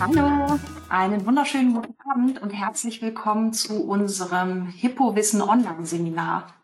Hallo, 0.00 0.58
einen 0.88 1.26
wunderschönen 1.26 1.74
guten 1.74 1.94
Abend 2.10 2.40
und 2.40 2.48
herzlich 2.48 3.02
willkommen 3.02 3.52
zu 3.52 3.84
unserem 3.84 4.66
Hippo-Wissen 4.66 5.42
Online-Seminar. 5.42 6.54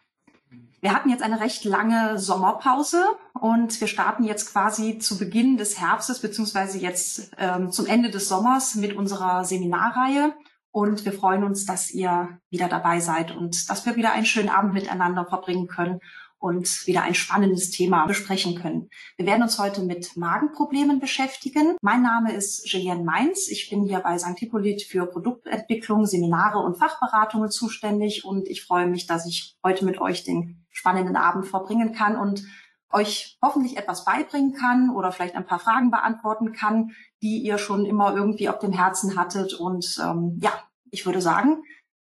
Wir 0.81 0.95
hatten 0.95 1.11
jetzt 1.11 1.23
eine 1.23 1.39
recht 1.39 1.67
lange 1.67 2.19
Sommerpause 2.19 3.05
und 3.35 3.79
wir 3.79 3.89
starten 3.89 4.25
jetzt 4.25 4.53
quasi 4.53 4.99
zu 4.99 5.19
Beginn 5.19 5.59
des 5.59 5.79
Herbstes 5.79 6.21
beziehungsweise 6.21 6.79
jetzt 6.79 7.31
ähm, 7.37 7.71
zum 7.71 7.85
Ende 7.85 8.09
des 8.09 8.27
Sommers 8.27 8.75
mit 8.75 8.97
unserer 8.97 9.45
Seminarreihe. 9.45 10.33
Und 10.71 11.05
wir 11.05 11.13
freuen 11.13 11.45
uns, 11.45 11.67
dass 11.67 11.91
ihr 11.91 12.39
wieder 12.49 12.69
dabei 12.69 13.01
seid 13.01 13.37
und 13.37 13.69
dass 13.69 13.85
wir 13.85 13.97
wieder 13.97 14.13
einen 14.13 14.27
schönen 14.27 14.49
Abend 14.49 14.73
miteinander 14.73 15.27
verbringen 15.27 15.67
können 15.67 16.01
und 16.39 16.87
wieder 16.87 17.03
ein 17.03 17.15
spannendes 17.15 17.71
Thema 17.71 18.07
besprechen 18.07 18.55
können. 18.57 18.89
Wir 19.17 19.27
werden 19.27 19.43
uns 19.43 19.59
heute 19.59 19.83
mit 19.83 20.17
Magenproblemen 20.17 21.01
beschäftigen. 21.01 21.77
Mein 21.81 22.03
Name 22.03 22.33
ist 22.33 22.71
Julienne 22.71 23.05
Mainz. 23.05 23.49
Ich 23.49 23.71
bin 23.71 23.85
hier 23.85 24.01
bei 24.01 24.19
St. 24.19 24.39
Hippolyt 24.39 24.83
für 24.83 25.07
Produktentwicklung, 25.07 26.07
Seminare 26.07 26.59
und 26.59 26.79
Fachberatungen 26.79 27.51
zuständig 27.51 28.25
und 28.25 28.49
ich 28.49 28.65
freue 28.65 28.87
mich, 28.87 29.07
dass 29.07 29.27
ich 29.27 29.57
heute 29.65 29.85
mit 29.85 30.01
euch 30.01 30.25
den 30.25 30.67
spannenden 30.71 31.17
Abend 31.17 31.47
verbringen 31.47 31.93
kann 31.93 32.17
und 32.17 32.45
euch 32.91 33.39
hoffentlich 33.43 33.77
etwas 33.77 34.05
beibringen 34.05 34.55
kann 34.55 34.91
oder 34.91 35.13
vielleicht 35.13 35.35
ein 35.35 35.47
paar 35.47 35.59
Fragen 35.59 35.91
beantworten 35.91 36.53
kann, 36.53 36.93
die 37.23 37.39
ihr 37.39 37.59
schon 37.59 37.85
immer 37.85 38.15
irgendwie 38.15 38.49
auf 38.49 38.59
dem 38.59 38.73
Herzen 38.73 39.17
hattet. 39.17 39.55
Und 39.55 39.99
ähm, 40.03 40.39
ja, 40.41 40.53
ich 40.91 41.05
würde 41.05 41.21
sagen, 41.21 41.63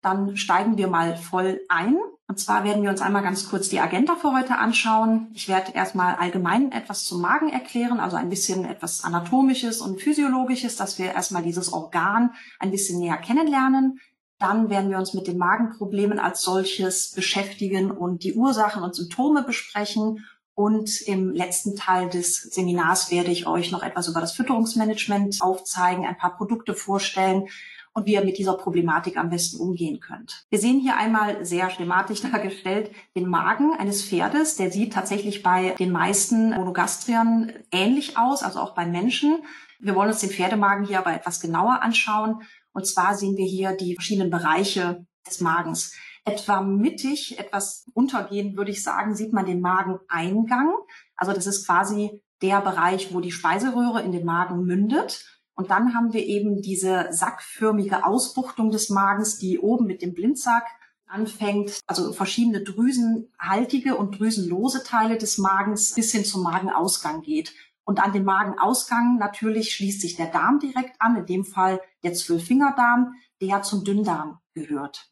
dann 0.01 0.37
steigen 0.37 0.77
wir 0.77 0.87
mal 0.87 1.15
voll 1.15 1.62
ein. 1.70 1.98
Und 2.27 2.39
zwar 2.39 2.63
werden 2.63 2.81
wir 2.81 2.89
uns 2.89 3.02
einmal 3.02 3.21
ganz 3.21 3.49
kurz 3.49 3.70
die 3.70 3.79
Agenda 3.79 4.15
für 4.15 4.34
heute 4.34 4.57
anschauen. 4.57 5.27
Ich 5.34 5.48
werde 5.48 5.73
erstmal 5.73 6.15
allgemein 6.15 6.71
etwas 6.71 7.04
zum 7.04 7.21
Magen 7.21 7.49
erklären, 7.49 7.99
also 7.99 8.17
ein 8.17 8.29
bisschen 8.29 8.65
etwas 8.65 9.04
Anatomisches 9.04 9.79
und 9.79 10.01
Physiologisches, 10.01 10.76
dass 10.76 10.98
wir 10.98 11.13
erstmal 11.13 11.43
dieses 11.43 11.71
Organ 11.71 12.32
ein 12.59 12.71
bisschen 12.71 12.99
näher 12.99 13.17
kennenlernen. 13.17 13.99
Dann 14.40 14.70
werden 14.70 14.90
wir 14.90 14.98
uns 14.98 15.13
mit 15.13 15.27
den 15.27 15.37
Magenproblemen 15.37 16.17
als 16.17 16.41
solches 16.41 17.12
beschäftigen 17.12 17.91
und 17.91 18.23
die 18.23 18.34
Ursachen 18.34 18.84
und 18.84 18.95
Symptome 18.95 19.43
besprechen 19.43 20.26
und 20.55 21.01
im 21.01 21.32
letzten 21.32 21.76
Teil 21.76 22.10
des 22.10 22.41
Seminars 22.41 23.12
werde 23.12 23.29
ich 23.29 23.45
euch 23.45 23.71
noch 23.71 23.84
etwas 23.84 24.07
über 24.07 24.21
das 24.21 24.32
Fütterungsmanagement 24.32 25.41
aufzeigen, 25.41 26.05
ein 26.05 26.17
paar 26.17 26.37
Produkte 26.37 26.73
vorstellen 26.73 27.49
und 27.96 28.05
wie 28.05 28.13
ihr 28.13 28.26
mit 28.26 28.38
dieser 28.38 28.55
Problematik 28.55 29.18
am 29.18 29.29
besten 29.29 29.60
umgehen 29.60 29.99
könnt. 29.99 30.46
Wir 30.49 30.60
sehen 30.60 30.82
hier 30.82 30.98
einmal 30.98 31.43
sehr 31.46 31.70
schematisch 31.70 32.21
dargestellt 32.32 32.91
den 33.15 33.27
Magen 33.27 33.74
eines 33.74 34.04
Pferdes. 34.04 34.57
Der 34.57 34.70
sieht 34.70 34.93
tatsächlich 34.93 35.41
bei 35.41 35.71
den 35.79 35.91
meisten 35.91 36.49
Monogastriern 36.49 37.54
ähnlich 37.71 38.18
aus, 38.18 38.43
also 38.43 38.60
auch 38.60 38.76
bei 38.76 38.85
Menschen. 38.85 39.40
Wir 39.79 39.96
wollen 39.96 40.10
uns 40.10 40.20
den 40.20 40.29
Pferdemagen 40.29 40.85
hier 40.85 40.99
aber 40.99 41.13
etwas 41.13 41.40
genauer 41.40 41.82
anschauen. 41.82 42.41
Und 42.73 42.85
zwar 42.85 43.16
sehen 43.16 43.38
wir 43.38 43.46
hier 43.46 43.71
die 43.71 43.96
verschiedenen 43.96 44.29
Bereiche 44.29 45.05
des 45.26 45.40
Magens 45.40 45.93
etwa 46.26 46.62
mittig, 46.62 47.40
etwas 47.40 47.85
untergehen, 47.93 48.57
würde 48.57 48.71
ich 48.71 48.84
sagen, 48.84 49.16
sieht 49.16 49.32
man 49.32 49.46
den 49.46 49.62
Mageneingang. 49.62 50.73
Also 51.16 51.32
das 51.32 51.48
ist 51.48 51.66
quasi 51.66 52.21
der 52.41 52.62
Bereich, 52.62 53.13
wo 53.13 53.21
die 53.21 53.32
Speiseröhre 53.32 54.01
in 54.01 54.12
den 54.12 54.26
Magen 54.26 54.66
mündet. 54.66 55.35
Und 55.55 55.71
dann 55.71 55.95
haben 55.95 56.13
wir 56.13 56.25
eben 56.25 56.61
diese 56.61 57.07
sackförmige 57.11 58.05
Ausbuchtung 58.05 58.71
des 58.71 58.89
Magens, 58.89 59.37
die 59.37 59.59
oben 59.59 59.85
mit 59.85 60.01
dem 60.01 60.13
Blindsack 60.13 60.65
anfängt, 61.07 61.79
also 61.87 62.11
verschiedene 62.11 62.61
drüsenhaltige 62.61 63.95
und 63.95 64.19
drüsenlose 64.19 64.83
Teile 64.83 65.17
des 65.17 65.38
Magens 65.38 65.94
bis 65.94 66.11
hin 66.11 66.25
zum 66.25 66.44
Magenausgang 66.44 67.22
geht. 67.22 67.53
Und 67.85 68.03
an 68.03 68.11
den 68.11 68.25
Magenausgang 68.25 69.17
natürlich 69.17 69.73
schließt 69.73 70.01
sich 70.01 70.15
der 70.15 70.27
Darm 70.27 70.59
direkt 70.59 70.99
an, 70.99 71.15
in 71.15 71.25
dem 71.25 71.45
Fall 71.45 71.79
der 72.03 72.13
Zwölffingerdarm, 72.13 73.13
der 73.41 73.61
zum 73.61 73.83
Dünndarm 73.83 74.39
gehört. 74.53 75.11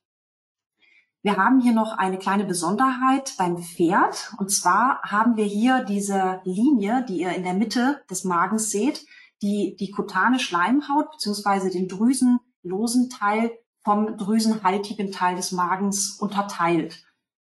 Wir 1.21 1.37
haben 1.37 1.61
hier 1.61 1.71
noch 1.71 1.97
eine 1.97 2.17
kleine 2.17 2.43
Besonderheit 2.43 3.35
beim 3.37 3.57
Pferd. 3.57 4.33
Und 4.39 4.51
zwar 4.51 5.01
haben 5.03 5.37
wir 5.37 5.45
hier 5.45 5.85
diese 5.85 6.41
Linie, 6.43 7.05
die 7.07 7.21
ihr 7.21 7.31
in 7.31 7.43
der 7.43 7.53
Mitte 7.53 8.03
des 8.09 8.25
Magens 8.25 8.71
seht, 8.71 9.05
die 9.43 9.75
die 9.77 9.91
kutane 9.91 10.39
Schleimhaut 10.39 11.11
beziehungsweise 11.11 11.69
den 11.69 11.87
drüsenlosen 11.87 13.09
Teil 13.09 13.51
vom 13.83 14.17
drüsenhaltigen 14.17 15.11
Teil 15.11 15.35
des 15.35 15.51
Magens 15.51 16.17
unterteilt. 16.19 17.05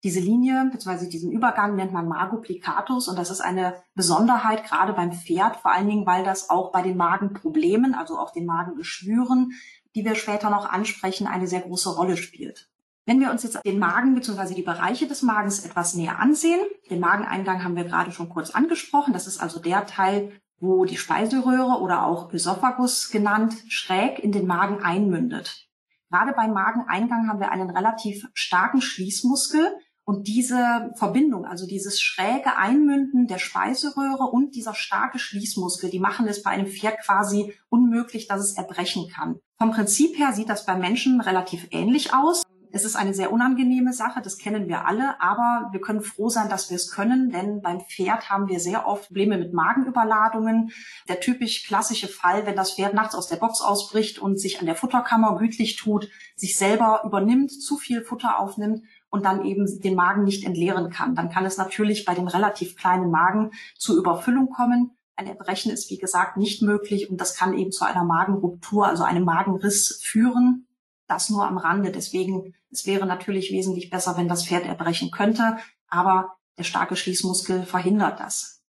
Diese 0.04 0.20
Linie 0.22 0.70
bzw. 0.72 1.10
diesen 1.10 1.32
Übergang 1.32 1.76
nennt 1.76 1.94
man 1.94 2.08
Magoplicatus 2.08 3.08
und 3.08 3.20
das 3.20 3.30
ist 3.30 3.42
eine 3.42 3.76
Besonderheit 3.94 4.64
gerade 4.64 4.94
beim 4.94 5.12
Pferd, 5.12 5.58
vor 5.58 5.72
allen 5.72 5.88
Dingen, 5.88 6.08
weil 6.08 6.24
das 6.24 6.50
auch 6.50 6.72
bei 6.72 6.82
den 6.82 6.98
Magenproblemen, 6.98 7.94
also 7.94 8.18
auch 8.18 8.32
den 8.32 8.48
Magengeschwüren, 8.48 9.52
die 9.94 10.04
wir 10.04 10.16
später 10.16 10.50
noch 10.50 10.68
ansprechen, 10.68 11.28
eine 11.28 11.48
sehr 11.48 11.62
große 11.62 11.94
Rolle 11.96 12.18
spielt. 12.18 12.72
Wenn 13.06 13.20
wir 13.20 13.30
uns 13.30 13.44
jetzt 13.44 13.60
den 13.66 13.78
Magen 13.78 14.16
bzw. 14.16 14.54
die 14.56 14.62
Bereiche 14.62 15.08
des 15.08 15.22
Magens 15.22 15.66
etwas 15.66 15.96
näher 15.96 16.20
ansehen, 16.20 16.62
den 16.90 17.00
Mageneingang 17.00 17.64
haben 17.64 17.76
wir 17.76 17.84
gerade 17.84 18.12
schon 18.12 18.30
kurz 18.30 18.52
angesprochen. 18.52 19.14
Das 19.14 19.28
ist 19.28 19.40
also 19.40 19.60
der 19.60 19.86
Teil, 19.86 20.41
wo 20.62 20.86
die 20.86 20.98
Speiseröhre 20.98 21.82
oder 21.82 22.06
auch 22.06 22.32
Ösophagus 22.32 23.10
genannt 23.10 23.54
schräg 23.68 24.20
in 24.20 24.32
den 24.32 24.46
Magen 24.46 24.82
einmündet. 24.84 25.68
Gerade 26.10 26.34
beim 26.34 26.54
Mageneingang 26.54 27.28
haben 27.28 27.40
wir 27.40 27.52
einen 27.52 27.70
relativ 27.70 28.28
starken 28.34 28.82
Schließmuskel 28.82 29.76
und 30.04 30.28
diese 30.28 30.92
Verbindung, 30.96 31.46
also 31.46 31.66
dieses 31.66 32.02
schräge 32.02 32.58
Einmünden 32.58 33.28
der 33.28 33.38
Speiseröhre 33.38 34.26
und 34.32 34.56
dieser 34.56 34.74
starke 34.74 35.20
Schließmuskel, 35.20 35.90
die 35.90 36.00
machen 36.00 36.28
es 36.28 36.44
bei 36.44 36.52
einem 36.52 36.68
Pferd 36.68 37.00
quasi 37.04 37.54
unmöglich, 37.70 38.28
dass 38.28 38.42
es 38.42 38.58
erbrechen 38.58 39.10
kann. 39.10 39.40
Vom 39.58 39.72
Prinzip 39.72 40.18
her 40.18 40.34
sieht 40.34 40.50
das 40.50 40.66
bei 40.66 40.76
Menschen 40.76 41.22
relativ 41.22 41.68
ähnlich 41.72 42.14
aus. 42.14 42.44
Es 42.74 42.86
ist 42.86 42.96
eine 42.96 43.14
sehr 43.14 43.34
unangenehme 43.34 43.92
Sache, 43.92 44.22
das 44.22 44.38
kennen 44.38 44.68
wir 44.70 44.86
alle, 44.86 45.22
aber 45.22 45.70
wir 45.72 45.82
können 45.82 46.02
froh 46.02 46.30
sein, 46.30 46.48
dass 46.48 46.70
wir 46.70 46.76
es 46.76 46.90
können, 46.90 47.30
denn 47.30 47.62
beim 47.62 47.82
Pferd 47.82 48.30
haben 48.30 48.48
wir 48.48 48.60
sehr 48.60 48.88
oft 48.88 49.08
Probleme 49.08 49.38
mit 49.38 49.54
Magenüberladungen. 49.54 50.72
Der 51.10 51.20
typisch 51.20 51.66
klassische 51.68 52.08
Fall, 52.08 52.46
wenn 52.46 52.56
das 52.56 52.74
Pferd 52.74 52.94
nachts 52.94 53.14
aus 53.14 53.28
der 53.28 53.36
Box 53.36 53.62
ausbricht 53.62 54.20
und 54.20 54.40
sich 54.40 54.62
an 54.62 54.66
der 54.66 54.76
Futterkammer 54.76 55.38
gütlich 55.38 55.76
tut, 55.76 56.10
sich 56.36 56.58
selber 56.58 57.02
übernimmt, 57.04 57.52
zu 57.52 57.78
viel 57.78 58.04
Futter 58.04 58.40
aufnimmt 58.40 58.84
und 59.10 59.26
dann 59.26 59.46
eben 59.46 59.66
den 59.82 59.96
Magen 59.96 60.24
nicht 60.24 60.46
entleeren 60.46 60.90
kann. 60.90 61.14
Dann 61.14 61.30
kann 61.30 61.46
es 61.46 61.58
natürlich 61.58 62.06
bei 62.06 62.16
dem 62.16 62.28
relativ 62.28 62.78
kleinen 62.78 63.12
Magen 63.12 63.52
zu 63.78 63.98
Überfüllung 63.98 64.50
kommen. 64.50 64.92
Ein 65.18 65.28
Erbrechen 65.28 65.72
ist, 65.72 65.92
wie 65.92 65.98
gesagt, 65.98 66.38
nicht 66.38 66.62
möglich 66.62 67.10
und 67.10 67.20
das 67.20 67.36
kann 67.36 67.54
eben 67.54 67.72
zu 67.72 67.84
einer 67.84 68.06
Magenruptur, 68.06 68.88
also 68.88 69.04
einem 69.04 69.26
Magenriss 69.26 70.00
führen. 70.02 70.68
Das 71.08 71.30
nur 71.30 71.46
am 71.46 71.58
Rande. 71.58 71.92
Deswegen, 71.92 72.54
es 72.72 72.86
wäre 72.86 73.06
natürlich 73.06 73.52
wesentlich 73.52 73.90
besser, 73.90 74.18
wenn 74.18 74.28
das 74.28 74.46
Pferd 74.46 74.66
erbrechen 74.66 75.12
könnte, 75.12 75.58
aber 75.88 76.38
der 76.58 76.64
starke 76.64 76.96
Schließmuskel 76.96 77.66
verhindert 77.66 78.20
das. 78.20 78.62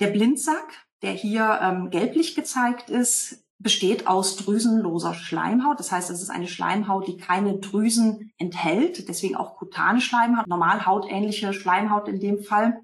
Der 0.00 0.08
Blindsack, 0.08 0.86
der 1.02 1.12
hier 1.12 1.58
ähm, 1.62 1.90
gelblich 1.90 2.34
gezeigt 2.34 2.88
ist, 2.88 3.44
besteht 3.58 4.06
aus 4.06 4.36
drüsenloser 4.36 5.12
Schleimhaut. 5.12 5.78
Das 5.78 5.92
heißt, 5.92 6.10
es 6.10 6.22
ist 6.22 6.30
eine 6.30 6.48
Schleimhaut, 6.48 7.06
die 7.06 7.18
keine 7.18 7.58
Drüsen 7.58 8.32
enthält, 8.38 9.08
deswegen 9.08 9.36
auch 9.36 9.56
kutane 9.56 10.00
Schleimhaut, 10.00 10.46
normal 10.46 10.86
hautähnliche 10.86 11.52
Schleimhaut 11.52 12.08
in 12.08 12.20
dem 12.20 12.42
Fall. 12.42 12.80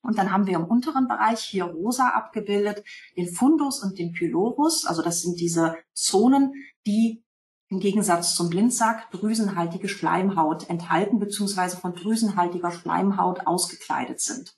Und 0.00 0.18
dann 0.18 0.32
haben 0.32 0.46
wir 0.46 0.56
im 0.56 0.66
unteren 0.66 1.08
Bereich 1.08 1.40
hier 1.40 1.64
rosa 1.64 2.08
abgebildet 2.08 2.84
den 3.16 3.28
Fundus 3.28 3.82
und 3.82 3.98
den 3.98 4.12
Pylorus. 4.12 4.86
Also 4.86 5.02
das 5.02 5.22
sind 5.22 5.40
diese 5.40 5.76
Zonen, 5.92 6.52
die 6.86 7.23
im 7.74 7.80
Gegensatz 7.80 8.36
zum 8.36 8.50
Blindsack 8.50 9.10
drüsenhaltige 9.10 9.88
Schleimhaut 9.88 10.70
enthalten 10.70 11.18
bzw. 11.18 11.76
von 11.76 11.92
drüsenhaltiger 11.92 12.70
Schleimhaut 12.70 13.48
ausgekleidet 13.48 14.20
sind. 14.20 14.54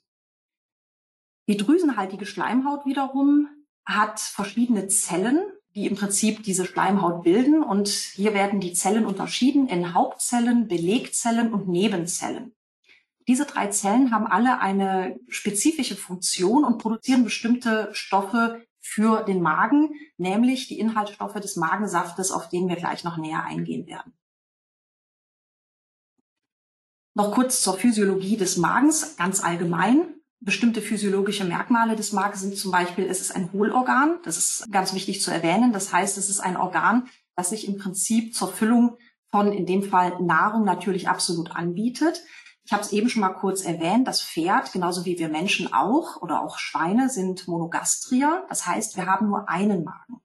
Die 1.49 1.57
drüsenhaltige 1.57 2.27
Schleimhaut 2.27 2.85
wiederum 2.85 3.49
hat 3.85 4.19
verschiedene 4.19 4.87
Zellen, 4.87 5.39
die 5.73 5.87
im 5.87 5.95
Prinzip 5.95 6.43
diese 6.43 6.65
Schleimhaut 6.65 7.23
bilden. 7.23 7.63
Und 7.63 7.87
hier 7.87 8.35
werden 8.35 8.59
die 8.59 8.73
Zellen 8.73 9.07
unterschieden 9.07 9.67
in 9.67 9.95
Hauptzellen, 9.95 10.67
Belegzellen 10.67 11.51
und 11.53 11.67
Nebenzellen. 11.67 12.53
Diese 13.27 13.45
drei 13.45 13.67
Zellen 13.67 14.11
haben 14.11 14.27
alle 14.27 14.59
eine 14.59 15.19
spezifische 15.27 15.95
Funktion 15.95 16.63
und 16.63 16.77
produzieren 16.77 17.23
bestimmte 17.23 17.89
Stoffe, 17.93 18.66
für 18.87 19.23
den 19.23 19.41
Magen, 19.41 19.91
nämlich 20.17 20.67
die 20.67 20.79
Inhaltsstoffe 20.79 21.39
des 21.39 21.57
Magensaftes, 21.57 22.31
auf 22.31 22.47
den 22.49 22.69
wir 22.69 22.77
gleich 22.77 23.03
noch 23.03 23.17
näher 23.17 23.43
eingehen 23.43 23.85
werden. 23.85 24.13
Noch 27.13 27.31
kurz 27.31 27.61
zur 27.61 27.77
Physiologie 27.77 28.37
des 28.37 28.57
Magens, 28.57 29.17
ganz 29.17 29.43
allgemein. 29.43 30.13
Bestimmte 30.39 30.81
physiologische 30.81 31.43
Merkmale 31.43 31.95
des 31.95 32.13
Magens 32.13 32.41
sind 32.41 32.57
zum 32.57 32.71
Beispiel, 32.71 33.05
es 33.05 33.21
ist 33.21 33.35
ein 33.35 33.51
Hohlorgan. 33.51 34.19
Das 34.23 34.37
ist 34.37 34.71
ganz 34.71 34.93
wichtig 34.93 35.21
zu 35.21 35.31
erwähnen. 35.31 35.73
Das 35.73 35.91
heißt, 35.91 36.17
es 36.17 36.29
ist 36.29 36.39
ein 36.39 36.55
Organ, 36.55 37.09
das 37.35 37.49
sich 37.49 37.67
im 37.67 37.77
Prinzip 37.77 38.35
zur 38.35 38.53
Füllung 38.53 38.97
von, 39.31 39.51
in 39.51 39.65
dem 39.65 39.83
Fall 39.83 40.21
Nahrung, 40.21 40.63
natürlich 40.63 41.09
absolut 41.09 41.51
anbietet. 41.51 42.23
Ich 42.67 42.73
habe 42.73 42.83
es 42.83 42.91
eben 42.91 43.07
schon 43.07 43.21
mal 43.21 43.29
kurz 43.29 43.61
erwähnt, 43.61 44.09
das 44.09 44.21
Pferd, 44.21 44.73
genauso 44.73 45.05
wie 45.05 45.17
wir 45.17 45.29
Menschen 45.29 45.71
auch 45.71 46.21
oder 46.21 46.43
auch 46.43 46.57
Schweine, 46.57 47.07
sind 47.07 47.47
Monogastrier. 47.47 48.45
Das 48.49 48.67
heißt, 48.67 48.97
wir 48.97 49.05
haben 49.05 49.29
nur 49.29 49.47
einen 49.47 49.85
Magen. 49.85 50.19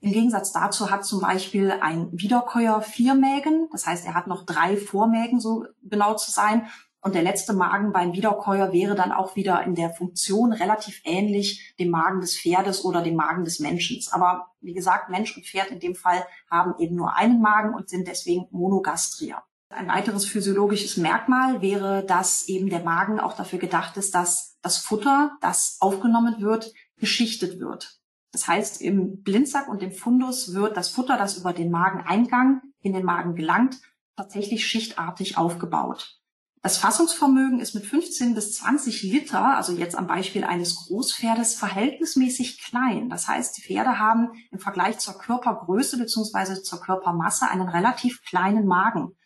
Im 0.00 0.10
Gegensatz 0.10 0.50
dazu 0.50 0.90
hat 0.90 1.04
zum 1.04 1.20
Beispiel 1.20 1.70
ein 1.70 2.08
Wiederkäuer 2.10 2.82
vier 2.82 3.14
Mägen. 3.14 3.68
Das 3.70 3.86
heißt, 3.86 4.04
er 4.04 4.14
hat 4.14 4.26
noch 4.26 4.44
drei 4.44 4.76
Vormägen, 4.76 5.38
so 5.38 5.64
genau 5.80 6.14
zu 6.14 6.32
sein. 6.32 6.66
Und 7.02 7.14
der 7.14 7.22
letzte 7.22 7.52
Magen 7.52 7.92
beim 7.92 8.14
Wiederkäuer 8.14 8.72
wäre 8.72 8.96
dann 8.96 9.12
auch 9.12 9.36
wieder 9.36 9.62
in 9.62 9.76
der 9.76 9.90
Funktion 9.90 10.52
relativ 10.52 11.02
ähnlich 11.04 11.76
dem 11.78 11.90
Magen 11.90 12.20
des 12.20 12.36
Pferdes 12.36 12.84
oder 12.84 13.00
dem 13.00 13.14
Magen 13.14 13.44
des 13.44 13.60
Menschen. 13.60 14.00
Aber 14.10 14.48
wie 14.60 14.74
gesagt, 14.74 15.08
Mensch 15.08 15.36
und 15.36 15.46
Pferd 15.46 15.70
in 15.70 15.78
dem 15.78 15.94
Fall 15.94 16.26
haben 16.50 16.74
eben 16.80 16.96
nur 16.96 17.14
einen 17.14 17.40
Magen 17.40 17.74
und 17.74 17.88
sind 17.88 18.08
deswegen 18.08 18.48
Monogastrier. 18.50 19.40
Ein 19.68 19.88
weiteres 19.88 20.26
physiologisches 20.26 20.96
Merkmal 20.96 21.60
wäre, 21.60 22.04
dass 22.04 22.48
eben 22.48 22.70
der 22.70 22.84
Magen 22.84 23.18
auch 23.18 23.34
dafür 23.34 23.58
gedacht 23.58 23.96
ist, 23.96 24.14
dass 24.14 24.56
das 24.62 24.78
Futter, 24.78 25.36
das 25.40 25.76
aufgenommen 25.80 26.40
wird, 26.40 26.72
geschichtet 26.96 27.58
wird. 27.58 27.98
Das 28.32 28.46
heißt, 28.46 28.80
im 28.80 29.22
Blindsack 29.22 29.68
und 29.68 29.82
im 29.82 29.92
Fundus 29.92 30.54
wird 30.54 30.76
das 30.76 30.90
Futter, 30.90 31.16
das 31.16 31.38
über 31.38 31.52
den 31.52 31.70
Mageneingang 31.70 32.62
in 32.80 32.92
den 32.92 33.04
Magen 33.04 33.34
gelangt, 33.34 33.80
tatsächlich 34.16 34.66
schichtartig 34.66 35.36
aufgebaut. 35.36 36.20
Das 36.62 36.78
Fassungsvermögen 36.78 37.60
ist 37.60 37.74
mit 37.74 37.86
15 37.86 38.34
bis 38.34 38.54
20 38.56 39.04
Liter, 39.04 39.56
also 39.56 39.72
jetzt 39.72 39.94
am 39.94 40.06
Beispiel 40.06 40.44
eines 40.44 40.74
Großpferdes, 40.74 41.54
verhältnismäßig 41.54 42.60
klein. 42.60 43.08
Das 43.08 43.28
heißt, 43.28 43.56
die 43.56 43.62
Pferde 43.62 43.98
haben 43.98 44.30
im 44.50 44.58
Vergleich 44.58 44.98
zur 44.98 45.16
Körpergröße 45.16 45.96
bzw. 45.96 46.62
zur 46.62 46.80
Körpermasse 46.80 47.48
einen 47.48 47.68
relativ 47.68 48.22
kleinen 48.22 48.66
Magen. 48.66 49.16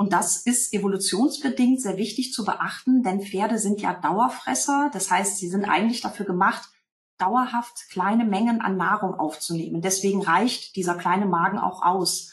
Und 0.00 0.14
das 0.14 0.38
ist 0.46 0.72
evolutionsbedingt 0.72 1.82
sehr 1.82 1.98
wichtig 1.98 2.32
zu 2.32 2.46
beachten, 2.46 3.02
denn 3.02 3.20
Pferde 3.20 3.58
sind 3.58 3.82
ja 3.82 3.92
Dauerfresser. 3.92 4.88
Das 4.94 5.10
heißt, 5.10 5.36
sie 5.36 5.50
sind 5.50 5.66
eigentlich 5.66 6.00
dafür 6.00 6.24
gemacht, 6.24 6.70
dauerhaft 7.18 7.86
kleine 7.90 8.24
Mengen 8.24 8.62
an 8.62 8.78
Nahrung 8.78 9.12
aufzunehmen. 9.12 9.82
Deswegen 9.82 10.22
reicht 10.22 10.74
dieser 10.76 10.94
kleine 10.94 11.26
Magen 11.26 11.58
auch 11.58 11.82
aus. 11.82 12.32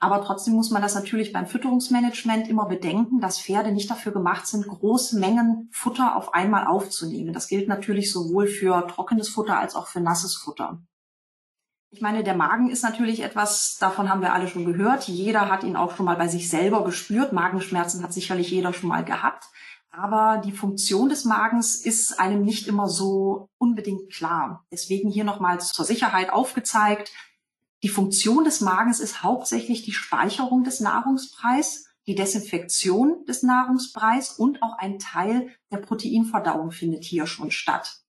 Aber 0.00 0.20
trotzdem 0.24 0.54
muss 0.54 0.72
man 0.72 0.82
das 0.82 0.96
natürlich 0.96 1.32
beim 1.32 1.46
Fütterungsmanagement 1.46 2.48
immer 2.48 2.66
bedenken, 2.66 3.20
dass 3.20 3.40
Pferde 3.40 3.70
nicht 3.70 3.88
dafür 3.88 4.10
gemacht 4.10 4.48
sind, 4.48 4.66
große 4.66 5.16
Mengen 5.16 5.68
Futter 5.70 6.16
auf 6.16 6.34
einmal 6.34 6.66
aufzunehmen. 6.66 7.32
Das 7.32 7.46
gilt 7.46 7.68
natürlich 7.68 8.10
sowohl 8.10 8.48
für 8.48 8.88
trockenes 8.88 9.28
Futter 9.28 9.60
als 9.60 9.76
auch 9.76 9.86
für 9.86 10.00
nasses 10.00 10.34
Futter. 10.34 10.82
Ich 11.92 12.00
meine, 12.00 12.22
der 12.22 12.36
Magen 12.36 12.70
ist 12.70 12.84
natürlich 12.84 13.20
etwas, 13.20 13.76
davon 13.78 14.08
haben 14.08 14.20
wir 14.20 14.32
alle 14.32 14.46
schon 14.46 14.64
gehört. 14.64 15.08
Jeder 15.08 15.48
hat 15.48 15.64
ihn 15.64 15.74
auch 15.74 15.96
schon 15.96 16.06
mal 16.06 16.16
bei 16.16 16.28
sich 16.28 16.48
selber 16.48 16.84
gespürt. 16.84 17.32
Magenschmerzen 17.32 18.04
hat 18.04 18.12
sicherlich 18.12 18.50
jeder 18.50 18.72
schon 18.72 18.88
mal 18.88 19.04
gehabt. 19.04 19.46
Aber 19.90 20.40
die 20.44 20.52
Funktion 20.52 21.08
des 21.08 21.24
Magens 21.24 21.74
ist 21.74 22.20
einem 22.20 22.44
nicht 22.44 22.68
immer 22.68 22.88
so 22.88 23.48
unbedingt 23.58 24.12
klar. 24.12 24.64
Deswegen 24.70 25.10
hier 25.10 25.24
nochmal 25.24 25.60
zur 25.60 25.84
Sicherheit 25.84 26.32
aufgezeigt. 26.32 27.10
Die 27.82 27.88
Funktion 27.88 28.44
des 28.44 28.60
Magens 28.60 29.00
ist 29.00 29.24
hauptsächlich 29.24 29.82
die 29.82 29.92
Speicherung 29.92 30.62
des 30.62 30.78
Nahrungspreis, 30.78 31.86
die 32.06 32.14
Desinfektion 32.14 33.24
des 33.26 33.42
Nahrungspreis 33.42 34.30
und 34.38 34.62
auch 34.62 34.78
ein 34.78 35.00
Teil 35.00 35.48
der 35.72 35.78
Proteinverdauung 35.78 36.70
findet 36.70 37.02
hier 37.02 37.26
schon 37.26 37.50
statt. 37.50 38.00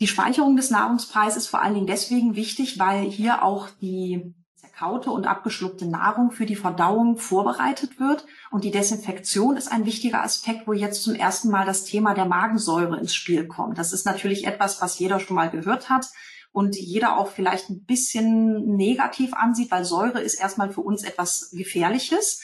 Die 0.00 0.06
Speicherung 0.06 0.56
des 0.56 0.70
Nahrungspreis 0.70 1.36
ist 1.36 1.48
vor 1.48 1.60
allen 1.60 1.74
Dingen 1.74 1.86
deswegen 1.86 2.34
wichtig, 2.34 2.78
weil 2.78 3.02
hier 3.02 3.42
auch 3.42 3.68
die 3.82 4.34
zerkaute 4.56 5.10
und 5.10 5.26
abgeschluckte 5.26 5.86
Nahrung 5.86 6.30
für 6.30 6.46
die 6.46 6.56
Verdauung 6.56 7.18
vorbereitet 7.18 8.00
wird. 8.00 8.24
Und 8.50 8.64
die 8.64 8.70
Desinfektion 8.70 9.58
ist 9.58 9.70
ein 9.70 9.84
wichtiger 9.84 10.22
Aspekt, 10.22 10.66
wo 10.66 10.72
jetzt 10.72 11.02
zum 11.02 11.14
ersten 11.14 11.50
Mal 11.50 11.66
das 11.66 11.84
Thema 11.84 12.14
der 12.14 12.24
Magensäure 12.24 12.98
ins 12.98 13.14
Spiel 13.14 13.46
kommt. 13.46 13.76
Das 13.76 13.92
ist 13.92 14.06
natürlich 14.06 14.46
etwas, 14.46 14.80
was 14.80 14.98
jeder 14.98 15.20
schon 15.20 15.36
mal 15.36 15.50
gehört 15.50 15.90
hat 15.90 16.06
und 16.50 16.76
jeder 16.76 17.18
auch 17.18 17.28
vielleicht 17.28 17.68
ein 17.68 17.84
bisschen 17.84 18.74
negativ 18.76 19.34
ansieht, 19.34 19.70
weil 19.70 19.84
Säure 19.84 20.20
ist 20.20 20.40
erstmal 20.40 20.70
für 20.70 20.80
uns 20.80 21.04
etwas 21.04 21.50
Gefährliches. 21.52 22.42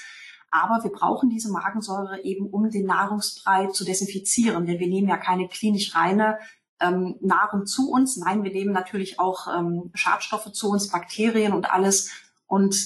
Aber 0.51 0.85
wir 0.85 0.93
brauchen 0.93 1.31
diese 1.31 1.51
Magensäure 1.51 2.23
eben, 2.23 2.51
um 2.51 2.69
den 2.69 2.85
Nahrungsbrei 2.85 3.69
zu 3.69 3.85
desinfizieren, 3.85 4.67
denn 4.67 4.79
wir 4.79 4.89
nehmen 4.89 5.09
ja 5.09 5.17
keine 5.17 5.49
klinisch 5.49 5.95
reine 5.95 6.39
ähm, 6.81 7.17
Nahrung 7.21 7.67
zu 7.67 7.91
uns. 7.91 8.17
Nein, 8.17 8.45
wir 8.45 8.53
nehmen 8.53 8.73
natürlich 8.73 9.19
auch 9.19 9.47
ähm, 9.49 9.91
Schadstoffe 9.95 10.53
zu 10.53 10.71
uns, 10.71 10.91
Bakterien 10.91 11.53
und 11.53 11.73
alles. 11.73 12.11
Und 12.47 12.77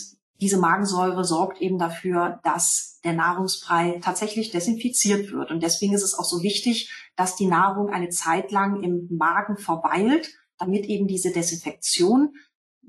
diese 0.41 0.59
Magensäure 0.59 1.25
sorgt 1.25 1.61
eben 1.61 1.79
dafür, 1.79 2.41
dass 2.45 3.01
der 3.05 3.13
Nahrungsbrei 3.13 4.01
tatsächlich 4.03 4.51
desinfiziert 4.51 5.33
wird. 5.33 5.51
Und 5.51 5.63
deswegen 5.63 5.95
ist 5.95 6.03
es 6.03 6.19
auch 6.19 6.25
so 6.25 6.43
wichtig, 6.43 6.93
dass 7.17 7.37
die 7.37 7.47
Nahrung 7.47 7.91
eine 7.91 8.09
Zeit 8.09 8.51
lang 8.53 8.83
im 8.83 9.09
Magen 9.11 9.57
verweilt 9.57 10.35
damit 10.61 10.87
eben 10.87 11.09
diese 11.09 11.33
Desinfektion 11.33 12.35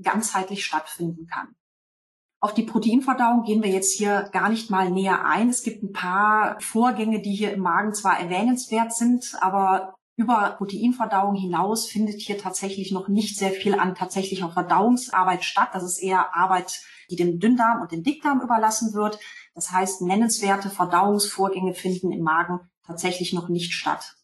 ganzheitlich 0.01 0.65
stattfinden 0.65 1.25
kann. 1.27 1.55
Auf 2.39 2.53
die 2.53 2.63
Proteinverdauung 2.63 3.43
gehen 3.43 3.63
wir 3.63 3.69
jetzt 3.69 3.93
hier 3.93 4.29
gar 4.31 4.49
nicht 4.49 4.69
mal 4.69 4.89
näher 4.89 5.25
ein. 5.25 5.49
Es 5.49 5.63
gibt 5.63 5.83
ein 5.83 5.93
paar 5.93 6.59
Vorgänge, 6.59 7.21
die 7.21 7.33
hier 7.33 7.53
im 7.53 7.61
Magen 7.61 7.93
zwar 7.93 8.19
erwähnenswert 8.19 8.93
sind, 8.93 9.35
aber 9.41 9.95
über 10.15 10.55
Proteinverdauung 10.57 11.35
hinaus 11.35 11.87
findet 11.87 12.19
hier 12.21 12.37
tatsächlich 12.37 12.91
noch 12.91 13.07
nicht 13.07 13.37
sehr 13.37 13.51
viel 13.51 13.75
an 13.75 13.95
tatsächlicher 13.95 14.49
Verdauungsarbeit 14.51 15.43
statt. 15.43 15.69
Das 15.73 15.83
ist 15.83 15.97
eher 15.97 16.35
Arbeit, 16.35 16.81
die 17.09 17.15
dem 17.15 17.39
Dünndarm 17.39 17.81
und 17.81 17.91
dem 17.91 18.03
Dickdarm 18.03 18.41
überlassen 18.41 18.93
wird. 18.93 19.19
Das 19.55 19.71
heißt, 19.71 20.01
nennenswerte 20.01 20.69
Verdauungsvorgänge 20.69 21.73
finden 21.73 22.11
im 22.11 22.21
Magen 22.21 22.59
tatsächlich 22.85 23.33
noch 23.33 23.49
nicht 23.49 23.73
statt. 23.73 24.15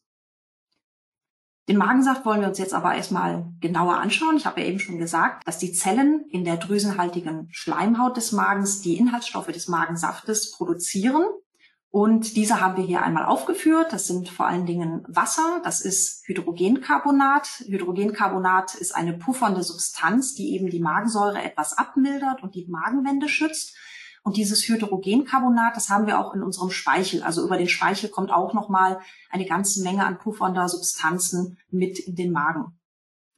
Den 1.67 1.77
Magensaft 1.77 2.25
wollen 2.25 2.39
wir 2.39 2.47
uns 2.47 2.59
jetzt 2.59 2.73
aber 2.73 2.95
erstmal 2.95 3.51
genauer 3.59 3.97
anschauen. 3.97 4.37
Ich 4.37 4.45
habe 4.45 4.61
ja 4.61 4.67
eben 4.67 4.79
schon 4.79 4.99
gesagt, 4.99 5.45
dass 5.45 5.57
die 5.57 5.73
Zellen 5.73 6.25
in 6.29 6.45
der 6.45 6.55
drüsenhaltigen 6.55 7.49
Schleimhaut 7.51 8.15
des 8.15 8.31
Magens 8.31 8.81
die 8.81 8.97
Inhaltsstoffe 8.97 9.47
des 9.47 9.67
Magensaftes 9.67 10.51
produzieren. 10.51 11.25
Und 11.89 12.35
diese 12.35 12.59
haben 12.59 12.77
wir 12.77 12.83
hier 12.83 13.01
einmal 13.01 13.25
aufgeführt. 13.25 13.93
Das 13.93 14.07
sind 14.07 14.29
vor 14.29 14.45
allen 14.45 14.65
Dingen 14.65 15.03
Wasser, 15.07 15.61
das 15.63 15.81
ist 15.81 16.27
Hydrogencarbonat. 16.27 17.63
Hydrogencarbonat 17.67 18.75
ist 18.75 18.93
eine 18.93 19.13
puffernde 19.13 19.63
Substanz, 19.63 20.35
die 20.35 20.53
eben 20.53 20.69
die 20.69 20.81
Magensäure 20.81 21.41
etwas 21.41 21.77
abmildert 21.77 22.43
und 22.43 22.55
die 22.55 22.67
Magenwände 22.67 23.29
schützt. 23.29 23.75
Und 24.23 24.35
dieses 24.35 24.67
Hydrogencarbonat, 24.67 25.77
das 25.77 25.89
haben 25.89 26.05
wir 26.05 26.19
auch 26.19 26.33
in 26.33 26.43
unserem 26.43 26.69
Speichel. 26.69 27.23
Also 27.23 27.45
über 27.45 27.57
den 27.57 27.69
Speichel 27.69 28.09
kommt 28.09 28.29
auch 28.29 28.53
nochmal 28.53 28.99
eine 29.29 29.45
ganze 29.45 29.81
Menge 29.83 30.05
an 30.05 30.17
puffernder 30.17 30.67
Substanzen 30.67 31.57
mit 31.69 31.97
in 31.99 32.15
den 32.15 32.33
Magen. 32.33 32.77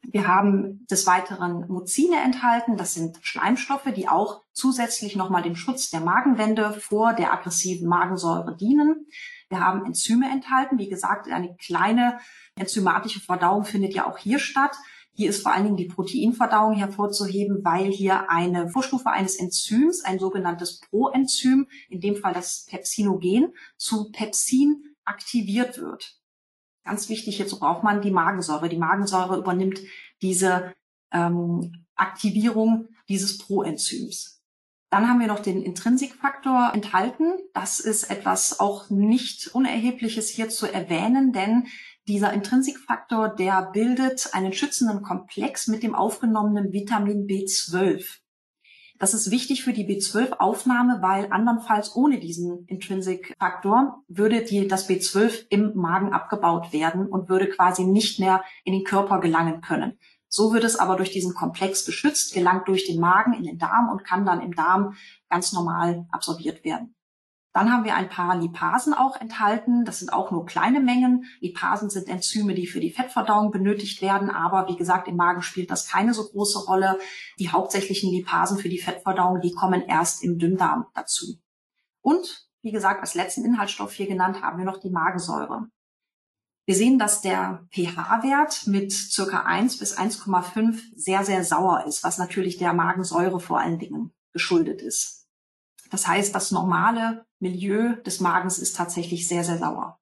Wir 0.01 0.27
haben 0.27 0.86
des 0.88 1.06
Weiteren 1.06 1.68
Muzine 1.68 2.18
enthalten. 2.24 2.77
Das 2.77 2.94
sind 2.94 3.20
Schleimstoffe, 3.22 3.91
die 3.96 4.08
auch 4.08 4.41
zusätzlich 4.53 5.15
nochmal 5.15 5.44
dem 5.44 5.56
Schutz 5.56 5.89
der 5.89 6.00
Magenwände 6.00 6.74
vor 6.74 7.13
der 7.13 7.34
aggressiven 7.34 7.88
Magensäure 7.88 8.56
dienen. 8.56 9.08
Wir 9.50 9.60
haben 9.60 9.86
Enzyme 9.86 10.32
enthalten. 10.32 10.79
Wie 10.79 10.89
gesagt, 10.89 11.29
eine 11.29 11.56
kleine 11.58 12.20
enzymatische 12.56 13.20
Verdauung 13.20 13.65
findet 13.65 13.94
ja 13.94 14.08
auch 14.10 14.18
hier 14.18 14.39
statt. 14.39 14.75
Hier 15.13 15.29
ist 15.29 15.44
vor 15.44 15.51
allen 15.51 15.65
Dingen 15.65 15.77
die 15.77 15.88
Proteinverdauung 15.88 16.74
hervorzuheben, 16.75 17.60
weil 17.63 17.91
hier 17.91 18.29
eine 18.29 18.70
Vorstufe 18.70 19.10
eines 19.10 19.36
Enzyms, 19.36 20.03
ein 20.06 20.18
sogenanntes 20.18 20.79
Proenzym, 20.79 21.68
in 21.89 22.00
dem 22.00 22.15
Fall 22.15 22.34
das 22.34 22.65
Pepsinogen, 22.70 23.53
zu 23.75 24.12
Pepsin 24.12 24.96
aktiviert 25.03 25.77
wird. 25.77 26.19
Ganz 26.84 27.10
wichtig, 27.10 27.38
hierzu 27.38 27.60
braucht 27.60 27.84
man 27.84 28.02
die 28.02 28.12
Magensäure. 28.12 28.70
Die 28.70 28.78
Magensäure 28.78 29.38
übernimmt 29.38 29.80
diese 30.22 30.74
ähm, 31.12 31.86
Aktivierung 31.96 32.88
dieses 33.10 33.38
Proenzyms. 33.38 34.42
Dann 34.92 35.08
haben 35.08 35.20
wir 35.20 35.28
noch 35.28 35.40
den 35.40 35.62
Intrinsikfaktor 35.62 36.72
enthalten. 36.74 37.34
Das 37.54 37.80
ist 37.80 38.10
etwas 38.10 38.60
auch 38.60 38.90
nicht 38.90 39.54
Unerhebliches 39.54 40.30
hier 40.30 40.50
zu 40.50 40.66
erwähnen, 40.66 41.32
denn 41.32 41.68
dieser 42.08 42.34
Intrinsikfaktor, 42.34 43.30
der 43.30 43.70
bildet 43.72 44.34
einen 44.34 44.52
schützenden 44.52 45.04
Komplex 45.04 45.68
mit 45.68 45.84
dem 45.84 45.94
aufgenommenen 45.94 46.74
Vitamin 46.74 47.28
B12. 47.28 48.20
Das 49.00 49.13
ist 49.13 49.32
wichtig 49.32 49.63
für 49.63 49.72
die 49.72 49.88
B12-Aufnahme, 49.88 51.01
weil 51.01 51.32
andernfalls 51.32 51.96
ohne 51.96 52.20
diesen 52.20 52.65
Intrinsikfaktor 52.65 54.03
würde 54.10 54.44
die, 54.44 54.68
das 54.68 54.89
B12 54.89 55.46
im 55.50 55.74
Magen 55.75 56.12
abgebaut 56.12 56.74
werden 56.74 57.08
und 57.08 57.29
würde 57.29 57.48
quasi 57.48 57.86
nicht 57.86 58.20
mehr 58.20 58.44
in 58.65 58.74
den 58.74 58.84
Körper 58.84 59.22
gelangen 59.22 59.62
können. 59.62 59.98
So 60.27 60.53
wird 60.53 60.65
es 60.65 60.75
aber 60.75 60.98
durch 60.98 61.12
diesen 61.12 61.34
Komplex 61.34 61.86
geschützt, 61.86 62.34
gelangt 62.34 62.68
durch 62.68 62.86
den 62.86 63.00
Magen 63.00 63.34
in 63.34 63.44
den 63.44 63.58
Darm 63.58 63.89
und 63.89 64.03
kann 64.03 64.25
dann 64.25 64.41
im 64.41 64.53
Darm 64.53 64.96
ganz 65.29 65.53
normal 65.53 66.06
absorbiert 66.12 66.65
werden. 66.65 66.94
Dann 67.60 67.74
haben 67.74 67.84
wir 67.84 67.96
ein 67.96 68.08
paar 68.08 68.38
Lipasen 68.38 68.94
auch 68.94 69.20
enthalten. 69.20 69.84
Das 69.84 70.00
sind 70.00 70.13
auch 70.13 70.32
nur 70.32 70.46
kleine 70.46 70.80
Mengen. 70.80 71.25
Lipasen 71.42 71.89
sind 71.89 72.08
Enzyme, 72.08 72.54
die 72.54 72.68
für 72.68 72.80
die 72.80 72.89
Fettverdauung 72.89 73.51
benötigt 73.51 74.01
werden. 74.01 74.30
Aber 74.30 74.70
wie 74.70 74.78
gesagt, 74.78 75.10
im 75.10 75.18
Magen 75.18 75.42
spielt 75.42 75.70
das 75.70 75.86
keine 75.86 76.13
so 76.13 76.24
große 76.24 76.60
Rolle. 76.60 76.98
Die 77.38 77.50
hauptsächlichen 77.50 78.13
Lipasen 78.13 78.60
für 78.60 78.70
die 78.70 78.78
Fettverdauung, 78.78 79.42
die 79.42 79.51
kommen 79.51 79.82
erst 79.82 80.24
im 80.24 80.39
Dünndarm 80.39 80.86
dazu. 80.94 81.38
Und 82.00 82.48
wie 82.62 82.72
gesagt, 82.72 83.01
als 83.01 83.13
letzten 83.13 83.44
Inhaltsstoff 83.44 83.92
hier 83.92 84.08
genannt 84.08 84.42
haben 84.42 84.58
wir 84.58 84.66
noch 84.66 84.80
die 84.80 84.89
Magensäure. 84.89 85.68
Wir 86.66 86.75
sehen, 86.75 86.98
dass 86.98 87.20
der 87.20 87.68
pH-Wert 87.72 88.68
mit 88.68 88.94
circa 88.94 89.42
1 89.42 89.80
bis 89.80 89.98
1,5 89.98 90.80
sehr, 90.96 91.25
sehr 91.25 91.44
sauer 91.44 91.84
ist, 91.86 92.06
was 92.06 92.20
natürlich 92.20 92.56
der 92.56 92.72
Magensäure 92.72 93.42
vor 93.42 93.60
allen 93.60 93.80
Dingen 93.80 94.13
geschuldet 94.32 94.82
ist. 94.82 95.28
Das 95.89 96.08
heißt, 96.08 96.34
das 96.34 96.51
normale 96.51 97.25
Milieu 97.39 97.96
des 98.03 98.19
Magens 98.19 98.60
ist 98.60 98.75
tatsächlich 98.75 99.27
sehr, 99.27 99.43
sehr 99.43 99.58
sauer. 99.58 100.00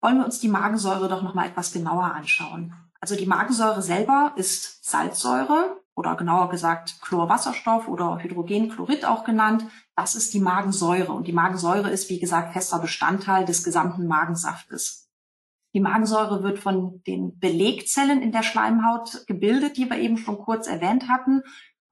Wollen 0.00 0.18
wir 0.18 0.24
uns 0.24 0.40
die 0.40 0.48
Magensäure 0.48 1.08
doch 1.08 1.22
noch 1.22 1.34
mal 1.34 1.46
etwas 1.46 1.72
genauer 1.72 2.04
anschauen. 2.04 2.74
Also 3.00 3.16
die 3.16 3.26
Magensäure 3.26 3.82
selber 3.82 4.32
ist 4.36 4.84
Salzsäure 4.84 5.80
oder 5.94 6.16
genauer 6.16 6.50
gesagt 6.50 7.00
Chlorwasserstoff 7.02 7.88
oder 7.88 8.18
Hydrogenchlorid 8.22 9.04
auch 9.04 9.24
genannt. 9.24 9.66
Das 9.94 10.14
ist 10.14 10.34
die 10.34 10.40
Magensäure 10.40 11.12
und 11.12 11.26
die 11.26 11.32
Magensäure 11.32 11.90
ist, 11.90 12.10
wie 12.10 12.18
gesagt, 12.18 12.52
fester 12.52 12.78
Bestandteil 12.78 13.44
des 13.44 13.62
gesamten 13.62 14.06
Magensaftes. 14.06 15.10
Die 15.74 15.80
Magensäure 15.80 16.42
wird 16.42 16.58
von 16.58 17.02
den 17.06 17.38
Belegzellen 17.38 18.22
in 18.22 18.32
der 18.32 18.42
Schleimhaut 18.42 19.26
gebildet, 19.26 19.76
die 19.76 19.90
wir 19.90 19.98
eben 19.98 20.16
schon 20.16 20.38
kurz 20.38 20.66
erwähnt 20.66 21.08
hatten. 21.08 21.42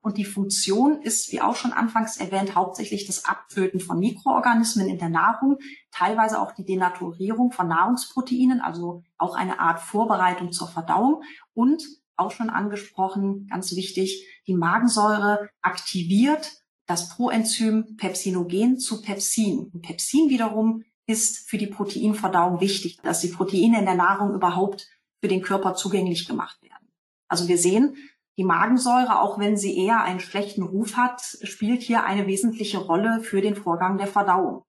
Und 0.02 0.18
die 0.18 0.24
Funktion 0.24 1.00
ist, 1.00 1.30
wie 1.32 1.40
auch 1.40 1.54
schon 1.54 1.72
anfangs 1.72 2.16
erwähnt, 2.16 2.56
hauptsächlich 2.56 3.06
das 3.06 3.24
Abtöten 3.24 3.78
von 3.78 4.00
Mikroorganismen 4.00 4.88
in 4.88 4.98
der 4.98 5.08
Nahrung, 5.08 5.58
teilweise 5.92 6.40
auch 6.40 6.52
die 6.52 6.64
Denaturierung 6.64 7.52
von 7.52 7.68
Nahrungsproteinen, 7.68 8.60
also 8.60 9.04
auch 9.16 9.36
eine 9.36 9.60
Art 9.60 9.80
Vorbereitung 9.80 10.50
zur 10.50 10.66
Verdauung 10.66 11.22
und 11.54 11.84
auch 12.16 12.32
schon 12.32 12.50
angesprochen, 12.50 13.46
ganz 13.48 13.74
wichtig, 13.76 14.26
die 14.46 14.54
Magensäure 14.54 15.48
aktiviert 15.62 16.62
das 16.86 17.08
Proenzym 17.08 17.96
Pepsinogen 17.96 18.78
zu 18.78 19.02
Pepsin. 19.02 19.70
Und 19.72 19.82
Pepsin 19.82 20.28
wiederum 20.28 20.82
ist 21.06 21.48
für 21.48 21.58
die 21.58 21.68
Proteinverdauung 21.68 22.60
wichtig, 22.60 22.98
dass 23.02 23.20
die 23.20 23.28
Proteine 23.28 23.78
in 23.78 23.84
der 23.84 23.94
Nahrung 23.94 24.34
überhaupt 24.34 24.88
für 25.20 25.28
den 25.28 25.42
Körper 25.42 25.74
zugänglich 25.74 26.26
gemacht 26.26 26.60
werden. 26.62 26.88
Also 27.28 27.48
wir 27.48 27.56
sehen, 27.56 27.96
die 28.38 28.44
Magensäure, 28.44 29.20
auch 29.20 29.38
wenn 29.38 29.56
sie 29.56 29.76
eher 29.76 30.02
einen 30.02 30.20
schlechten 30.20 30.62
Ruf 30.62 30.96
hat, 30.96 31.20
spielt 31.42 31.82
hier 31.82 32.04
eine 32.04 32.26
wesentliche 32.26 32.78
Rolle 32.78 33.20
für 33.20 33.40
den 33.40 33.56
Vorgang 33.56 33.98
der 33.98 34.06
Verdauung. 34.06 34.64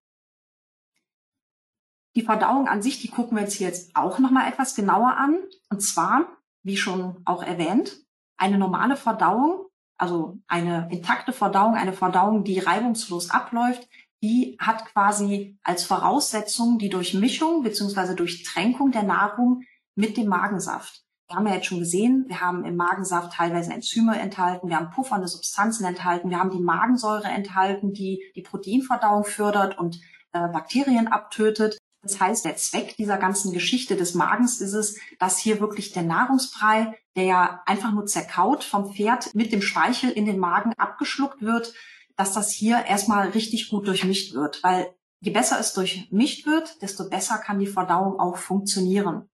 Die 2.16 2.22
Verdauung 2.22 2.68
an 2.68 2.82
sich, 2.82 3.02
die 3.02 3.10
gucken 3.10 3.38
wir 3.38 3.46
uns 3.46 3.54
hier 3.54 3.68
jetzt 3.68 3.96
auch 3.96 4.20
nochmal 4.20 4.48
etwas 4.48 4.76
genauer 4.76 5.18
an. 5.18 5.40
Und 5.70 5.82
zwar 5.82 6.28
wie 6.64 6.78
schon 6.78 7.22
auch 7.26 7.44
erwähnt, 7.44 8.02
eine 8.38 8.58
normale 8.58 8.96
Verdauung, 8.96 9.68
also 9.98 10.40
eine 10.48 10.90
intakte 10.92 11.34
Verdauung, 11.34 11.76
eine 11.76 11.94
Verdauung, 11.94 12.44
die 12.44 12.60
reibungslos 12.60 13.30
abläuft, 13.30 13.88
die 14.24 14.56
hat 14.60 14.86
quasi 14.86 15.58
als 15.64 15.84
Voraussetzung 15.84 16.80
die 16.80 16.90
Durchmischung 16.90 17.64
bzw. 17.64 18.16
Durchtränkung 18.16 18.92
der 18.92 19.04
Nahrung 19.04 19.64
mit 19.96 20.18
dem 20.18 20.28
Magensaft. 20.28 21.03
Wir 21.28 21.38
haben 21.38 21.48
ja 21.48 21.56
jetzt 21.56 21.68
schon 21.68 21.80
gesehen, 21.80 22.26
wir 22.28 22.42
haben 22.42 22.66
im 22.66 22.76
Magensaft 22.76 23.34
teilweise 23.34 23.74
Enzyme 23.74 24.20
enthalten, 24.20 24.70
wir 24.70 24.78
haben 24.78 24.92
puffernde 24.92 25.28
Substanzen 25.28 25.86
enthalten, 25.86 26.30
wir 26.30 26.40
haben 26.40 26.52
die 26.52 26.60
Magensäure 26.60 27.28
enthalten, 27.28 27.94
die 27.94 28.22
die 28.36 28.42
Proteinverdauung 28.42 29.24
fördert 29.24 29.78
und 29.78 30.00
äh, 30.34 30.48
Bakterien 30.50 31.08
abtötet. 31.08 31.78
Das 32.02 32.20
heißt, 32.20 32.44
der 32.44 32.58
Zweck 32.58 32.98
dieser 32.98 33.18
ganzen 33.18 33.54
Geschichte 33.54 33.96
des 33.96 34.14
Magens 34.14 34.60
ist 34.60 34.74
es, 34.74 35.00
dass 35.20 35.38
hier 35.38 35.62
wirklich 35.62 35.94
der 35.94 36.04
Nahrungsbrei, 36.04 36.94
der 37.16 37.24
ja 37.24 37.62
einfach 37.66 37.94
nur 37.94 38.06
zerkaut 38.06 38.66
vom 38.66 38.94
Pferd 38.94 39.34
mit 39.34 39.54
dem 39.54 39.62
Speichel 39.62 40.10
in 40.10 40.26
den 40.26 40.38
Magen 40.38 40.74
abgeschluckt 40.74 41.42
wird, 41.42 41.74
dass 42.18 42.34
das 42.34 42.52
hier 42.52 42.86
erstmal 42.86 43.30
richtig 43.30 43.70
gut 43.70 43.88
durchmischt 43.88 44.34
wird. 44.34 44.62
Weil 44.64 44.94
je 45.22 45.32
besser 45.32 45.60
es 45.60 45.74
durchmischt 45.74 46.46
wird, 46.46 46.82
desto 46.82 47.10
besser 47.10 47.38
kann 47.38 47.60
die 47.60 47.68
Verdauung 47.68 48.20
auch 48.20 48.36
funktionieren. 48.38 49.30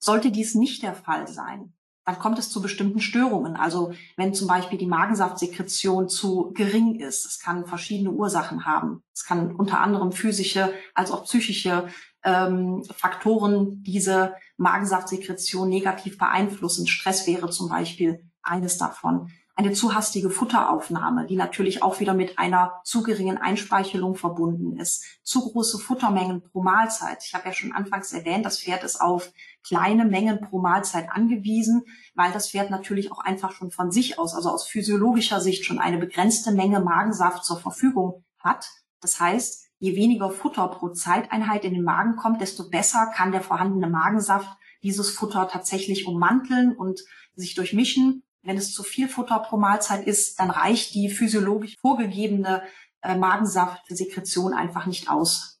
Sollte 0.00 0.32
dies 0.32 0.54
nicht 0.56 0.82
der 0.82 0.94
Fall 0.94 1.28
sein, 1.28 1.74
dann 2.04 2.18
kommt 2.18 2.38
es 2.38 2.50
zu 2.50 2.60
bestimmten 2.60 3.00
Störungen. 3.00 3.56
Also 3.56 3.92
wenn 4.16 4.34
zum 4.34 4.48
Beispiel 4.48 4.78
die 4.78 4.86
Magensaftsekretion 4.86 6.08
zu 6.08 6.52
gering 6.54 6.96
ist, 6.96 7.26
es 7.26 7.38
kann 7.38 7.66
verschiedene 7.66 8.10
Ursachen 8.10 8.66
haben. 8.66 9.02
Es 9.14 9.24
kann 9.24 9.54
unter 9.54 9.80
anderem 9.80 10.10
physische 10.10 10.72
als 10.94 11.12
auch 11.12 11.24
psychische 11.24 11.88
ähm, 12.24 12.82
Faktoren 12.96 13.82
diese 13.84 14.34
Magensaftsekretion 14.56 15.68
negativ 15.68 16.18
beeinflussen. 16.18 16.86
Stress 16.86 17.26
wäre 17.26 17.50
zum 17.50 17.68
Beispiel 17.68 18.24
eines 18.42 18.78
davon 18.78 19.30
eine 19.60 19.72
zu 19.72 19.94
hastige 19.94 20.30
Futteraufnahme, 20.30 21.26
die 21.26 21.36
natürlich 21.36 21.82
auch 21.82 22.00
wieder 22.00 22.14
mit 22.14 22.38
einer 22.38 22.80
zu 22.82 23.02
geringen 23.02 23.36
Einspeichelung 23.36 24.14
verbunden 24.14 24.78
ist, 24.78 25.04
zu 25.22 25.50
große 25.50 25.78
Futtermengen 25.78 26.42
pro 26.42 26.62
Mahlzeit. 26.62 27.22
Ich 27.26 27.34
habe 27.34 27.46
ja 27.46 27.52
schon 27.52 27.72
anfangs 27.72 28.12
erwähnt, 28.14 28.46
das 28.46 28.60
Pferd 28.60 28.84
ist 28.84 29.02
auf 29.02 29.30
kleine 29.66 30.04
Mengen 30.04 30.40
pro 30.40 30.58
Mahlzeit 30.58 31.08
angewiesen, 31.10 31.84
weil 32.14 32.32
das 32.32 32.50
Pferd 32.50 32.70
natürlich 32.70 33.12
auch 33.12 33.18
einfach 33.18 33.52
schon 33.52 33.70
von 33.70 33.90
sich 33.90 34.18
aus, 34.18 34.34
also 34.34 34.50
aus 34.50 34.66
physiologischer 34.66 35.40
Sicht 35.40 35.64
schon 35.64 35.78
eine 35.78 35.98
begrenzte 35.98 36.52
Menge 36.52 36.80
Magensaft 36.80 37.44
zur 37.44 37.58
Verfügung 37.58 38.24
hat. 38.38 38.66
Das 39.00 39.20
heißt, 39.20 39.68
je 39.78 39.96
weniger 39.96 40.30
Futter 40.30 40.68
pro 40.68 40.90
Zeiteinheit 40.90 41.64
in 41.64 41.74
den 41.74 41.84
Magen 41.84 42.16
kommt, 42.16 42.40
desto 42.40 42.68
besser 42.68 43.10
kann 43.14 43.32
der 43.32 43.42
vorhandene 43.42 43.88
Magensaft 43.88 44.48
dieses 44.82 45.10
Futter 45.10 45.48
tatsächlich 45.48 46.06
ummanteln 46.06 46.76
und 46.76 47.00
sich 47.34 47.54
durchmischen 47.54 48.22
wenn 48.42 48.56
es 48.56 48.72
zu 48.72 48.82
viel 48.82 49.08
Futter 49.08 49.38
pro 49.38 49.56
Mahlzeit 49.56 50.06
ist, 50.06 50.38
dann 50.40 50.50
reicht 50.50 50.94
die 50.94 51.10
physiologisch 51.10 51.76
vorgegebene 51.78 52.62
äh, 53.02 53.16
Magensaftsekretion 53.16 54.54
einfach 54.54 54.86
nicht 54.86 55.10
aus. 55.10 55.59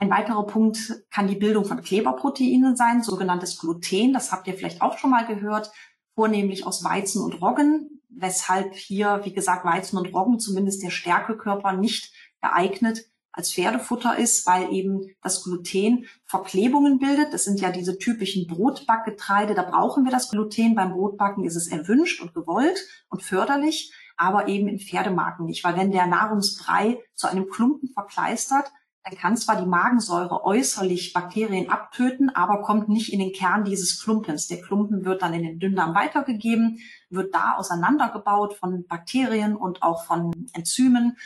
Ein 0.00 0.10
weiterer 0.10 0.46
Punkt 0.46 1.04
kann 1.10 1.26
die 1.26 1.34
Bildung 1.34 1.64
von 1.64 1.82
Kleberproteinen 1.82 2.76
sein, 2.76 3.02
sogenanntes 3.02 3.58
Gluten. 3.58 4.12
Das 4.12 4.30
habt 4.30 4.46
ihr 4.46 4.54
vielleicht 4.54 4.80
auch 4.80 4.96
schon 4.96 5.10
mal 5.10 5.26
gehört, 5.26 5.72
vornehmlich 6.14 6.66
aus 6.66 6.84
Weizen 6.84 7.20
und 7.22 7.42
Roggen, 7.42 8.02
weshalb 8.08 8.74
hier, 8.74 9.20
wie 9.24 9.32
gesagt, 9.32 9.64
Weizen 9.64 9.98
und 9.98 10.14
Roggen 10.14 10.38
zumindest 10.38 10.82
der 10.82 10.90
Stärkekörper 10.90 11.72
nicht 11.72 12.12
geeignet 12.40 13.06
als 13.32 13.52
Pferdefutter 13.52 14.18
ist, 14.18 14.46
weil 14.46 14.72
eben 14.72 15.14
das 15.22 15.44
Gluten 15.44 16.06
Verklebungen 16.24 16.98
bildet. 16.98 17.32
Das 17.32 17.44
sind 17.44 17.60
ja 17.60 17.70
diese 17.70 17.98
typischen 17.98 18.46
Brotbackgetreide. 18.46 19.54
Da 19.54 19.62
brauchen 19.62 20.04
wir 20.04 20.10
das 20.10 20.30
Gluten. 20.30 20.74
Beim 20.74 20.92
Brotbacken 20.92 21.44
ist 21.44 21.56
es 21.56 21.68
erwünscht 21.68 22.20
und 22.20 22.34
gewollt 22.34 22.84
und 23.08 23.22
förderlich, 23.22 23.92
aber 24.16 24.48
eben 24.48 24.66
in 24.68 24.80
Pferdemarken 24.80 25.46
nicht, 25.46 25.62
weil 25.62 25.76
wenn 25.76 25.92
der 25.92 26.06
Nahrungsbrei 26.06 26.98
zu 27.14 27.28
einem 27.28 27.48
Klumpen 27.48 27.90
verkleistert, 27.90 28.72
dann 29.08 29.18
kann 29.18 29.36
zwar 29.36 29.56
die 29.60 29.66
Magensäure 29.66 30.44
äußerlich 30.44 31.12
Bakterien 31.12 31.70
abtöten, 31.70 32.30
aber 32.34 32.62
kommt 32.62 32.88
nicht 32.88 33.12
in 33.12 33.20
den 33.20 33.32
Kern 33.32 33.64
dieses 33.64 34.02
Klumpens. 34.02 34.48
Der 34.48 34.60
Klumpen 34.60 35.04
wird 35.04 35.22
dann 35.22 35.34
in 35.34 35.42
den 35.42 35.58
Dünndarm 35.58 35.94
weitergegeben, 35.94 36.78
wird 37.08 37.34
da 37.34 37.54
auseinandergebaut 37.56 38.54
von 38.54 38.86
Bakterien 38.86 39.56
und 39.56 39.82
auch 39.82 40.04
von 40.04 40.32
Enzymen 40.52 41.16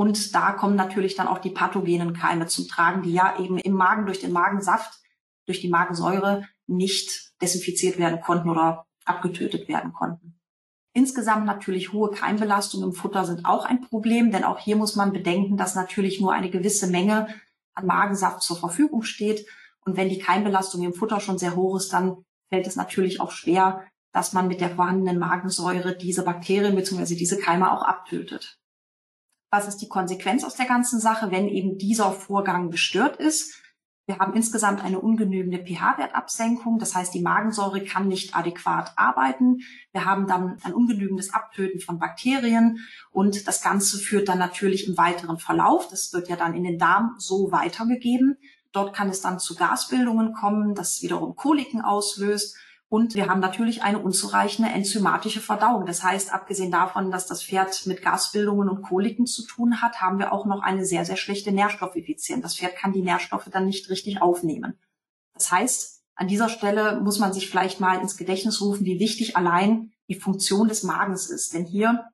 und 0.00 0.34
da 0.34 0.52
kommen 0.52 0.76
natürlich 0.76 1.14
dann 1.14 1.28
auch 1.28 1.40
die 1.40 1.50
pathogenen 1.50 2.14
Keime 2.14 2.46
zum 2.46 2.66
Tragen, 2.66 3.02
die 3.02 3.12
ja 3.12 3.38
eben 3.38 3.58
im 3.58 3.74
Magen 3.74 4.06
durch 4.06 4.18
den 4.18 4.32
Magensaft, 4.32 4.98
durch 5.44 5.60
die 5.60 5.68
Magensäure 5.68 6.48
nicht 6.66 7.32
desinfiziert 7.42 7.98
werden 7.98 8.22
konnten 8.22 8.48
oder 8.48 8.86
abgetötet 9.04 9.68
werden 9.68 9.92
konnten. 9.92 10.39
Insgesamt 10.92 11.46
natürlich 11.46 11.92
hohe 11.92 12.10
Keimbelastungen 12.10 12.88
im 12.88 12.94
Futter 12.94 13.24
sind 13.24 13.44
auch 13.44 13.64
ein 13.64 13.80
Problem, 13.80 14.32
denn 14.32 14.44
auch 14.44 14.58
hier 14.58 14.76
muss 14.76 14.96
man 14.96 15.12
bedenken, 15.12 15.56
dass 15.56 15.76
natürlich 15.76 16.20
nur 16.20 16.32
eine 16.32 16.50
gewisse 16.50 16.88
Menge 16.88 17.28
an 17.74 17.86
Magensaft 17.86 18.42
zur 18.42 18.56
Verfügung 18.56 19.02
steht. 19.02 19.46
Und 19.84 19.96
wenn 19.96 20.08
die 20.08 20.18
Keimbelastung 20.18 20.82
im 20.82 20.94
Futter 20.94 21.20
schon 21.20 21.38
sehr 21.38 21.54
hoch 21.54 21.76
ist, 21.76 21.92
dann 21.92 22.24
fällt 22.48 22.66
es 22.66 22.76
natürlich 22.76 23.20
auch 23.20 23.30
schwer, 23.30 23.84
dass 24.12 24.32
man 24.32 24.48
mit 24.48 24.60
der 24.60 24.70
vorhandenen 24.70 25.18
Magensäure 25.18 25.96
diese 25.96 26.24
Bakterien 26.24 26.74
bzw. 26.74 27.14
diese 27.14 27.38
Keime 27.38 27.72
auch 27.72 27.82
abtötet. 27.82 28.58
Was 29.52 29.68
ist 29.68 29.78
die 29.78 29.88
Konsequenz 29.88 30.44
aus 30.44 30.56
der 30.56 30.66
ganzen 30.66 31.00
Sache, 31.00 31.30
wenn 31.30 31.48
eben 31.48 31.78
dieser 31.78 32.12
Vorgang 32.12 32.70
gestört 32.70 33.16
ist? 33.16 33.59
Wir 34.10 34.18
haben 34.18 34.34
insgesamt 34.34 34.82
eine 34.82 34.98
ungenügende 34.98 35.64
pH-Wertabsenkung. 35.64 36.80
Das 36.80 36.96
heißt, 36.96 37.14
die 37.14 37.22
Magensäure 37.22 37.84
kann 37.84 38.08
nicht 38.08 38.34
adäquat 38.34 38.92
arbeiten. 38.96 39.60
Wir 39.92 40.04
haben 40.04 40.26
dann 40.26 40.58
ein 40.64 40.74
ungenügendes 40.74 41.32
Abtöten 41.32 41.78
von 41.80 42.00
Bakterien 42.00 42.80
und 43.12 43.46
das 43.46 43.62
Ganze 43.62 43.98
führt 43.98 44.28
dann 44.28 44.40
natürlich 44.40 44.88
im 44.88 44.98
weiteren 44.98 45.38
Verlauf. 45.38 45.86
Das 45.86 46.12
wird 46.12 46.28
ja 46.28 46.34
dann 46.34 46.54
in 46.54 46.64
den 46.64 46.76
Darm 46.76 47.14
so 47.18 47.52
weitergegeben. 47.52 48.36
Dort 48.72 48.96
kann 48.96 49.08
es 49.10 49.20
dann 49.20 49.38
zu 49.38 49.54
Gasbildungen 49.54 50.32
kommen, 50.32 50.74
das 50.74 51.02
wiederum 51.02 51.36
Koliken 51.36 51.80
auslöst 51.80 52.56
und 52.90 53.14
wir 53.14 53.28
haben 53.28 53.38
natürlich 53.38 53.84
eine 53.84 54.00
unzureichende 54.00 54.72
enzymatische 54.72 55.40
Verdauung. 55.40 55.86
Das 55.86 56.02
heißt, 56.02 56.34
abgesehen 56.34 56.72
davon, 56.72 57.12
dass 57.12 57.28
das 57.28 57.40
Pferd 57.40 57.86
mit 57.86 58.02
Gasbildungen 58.02 58.68
und 58.68 58.82
Koliken 58.82 59.26
zu 59.26 59.46
tun 59.46 59.80
hat, 59.80 60.00
haben 60.00 60.18
wir 60.18 60.32
auch 60.32 60.44
noch 60.44 60.60
eine 60.60 60.84
sehr, 60.84 61.04
sehr 61.04 61.16
schlechte 61.16 61.52
Nährstoffeffizienz. 61.52 62.42
Das 62.42 62.56
Pferd 62.56 62.74
kann 62.74 62.92
die 62.92 63.02
Nährstoffe 63.02 63.48
dann 63.48 63.66
nicht 63.66 63.88
richtig 63.90 64.20
aufnehmen. 64.20 64.76
Das 65.34 65.52
heißt, 65.52 66.02
an 66.16 66.26
dieser 66.26 66.48
Stelle 66.48 67.00
muss 67.00 67.20
man 67.20 67.32
sich 67.32 67.48
vielleicht 67.48 67.78
mal 67.78 68.00
ins 68.00 68.16
Gedächtnis 68.16 68.60
rufen, 68.60 68.84
wie 68.84 68.98
wichtig 68.98 69.36
allein 69.36 69.92
die 70.08 70.16
Funktion 70.16 70.66
des 70.66 70.82
Magens 70.82 71.30
ist. 71.30 71.54
Denn 71.54 71.66
hier 71.66 72.10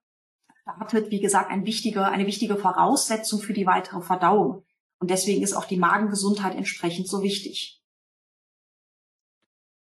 startet, 0.60 1.10
wie 1.10 1.20
gesagt, 1.20 1.50
ein 1.50 1.64
wichtiger, 1.64 2.08
eine 2.08 2.26
wichtige 2.26 2.56
Voraussetzung 2.56 3.40
für 3.40 3.54
die 3.54 3.66
weitere 3.66 4.02
Verdauung. 4.02 4.62
Und 4.98 5.10
deswegen 5.10 5.42
ist 5.42 5.54
auch 5.54 5.64
die 5.64 5.78
Magengesundheit 5.78 6.54
entsprechend 6.54 7.08
so 7.08 7.22
wichtig. 7.22 7.75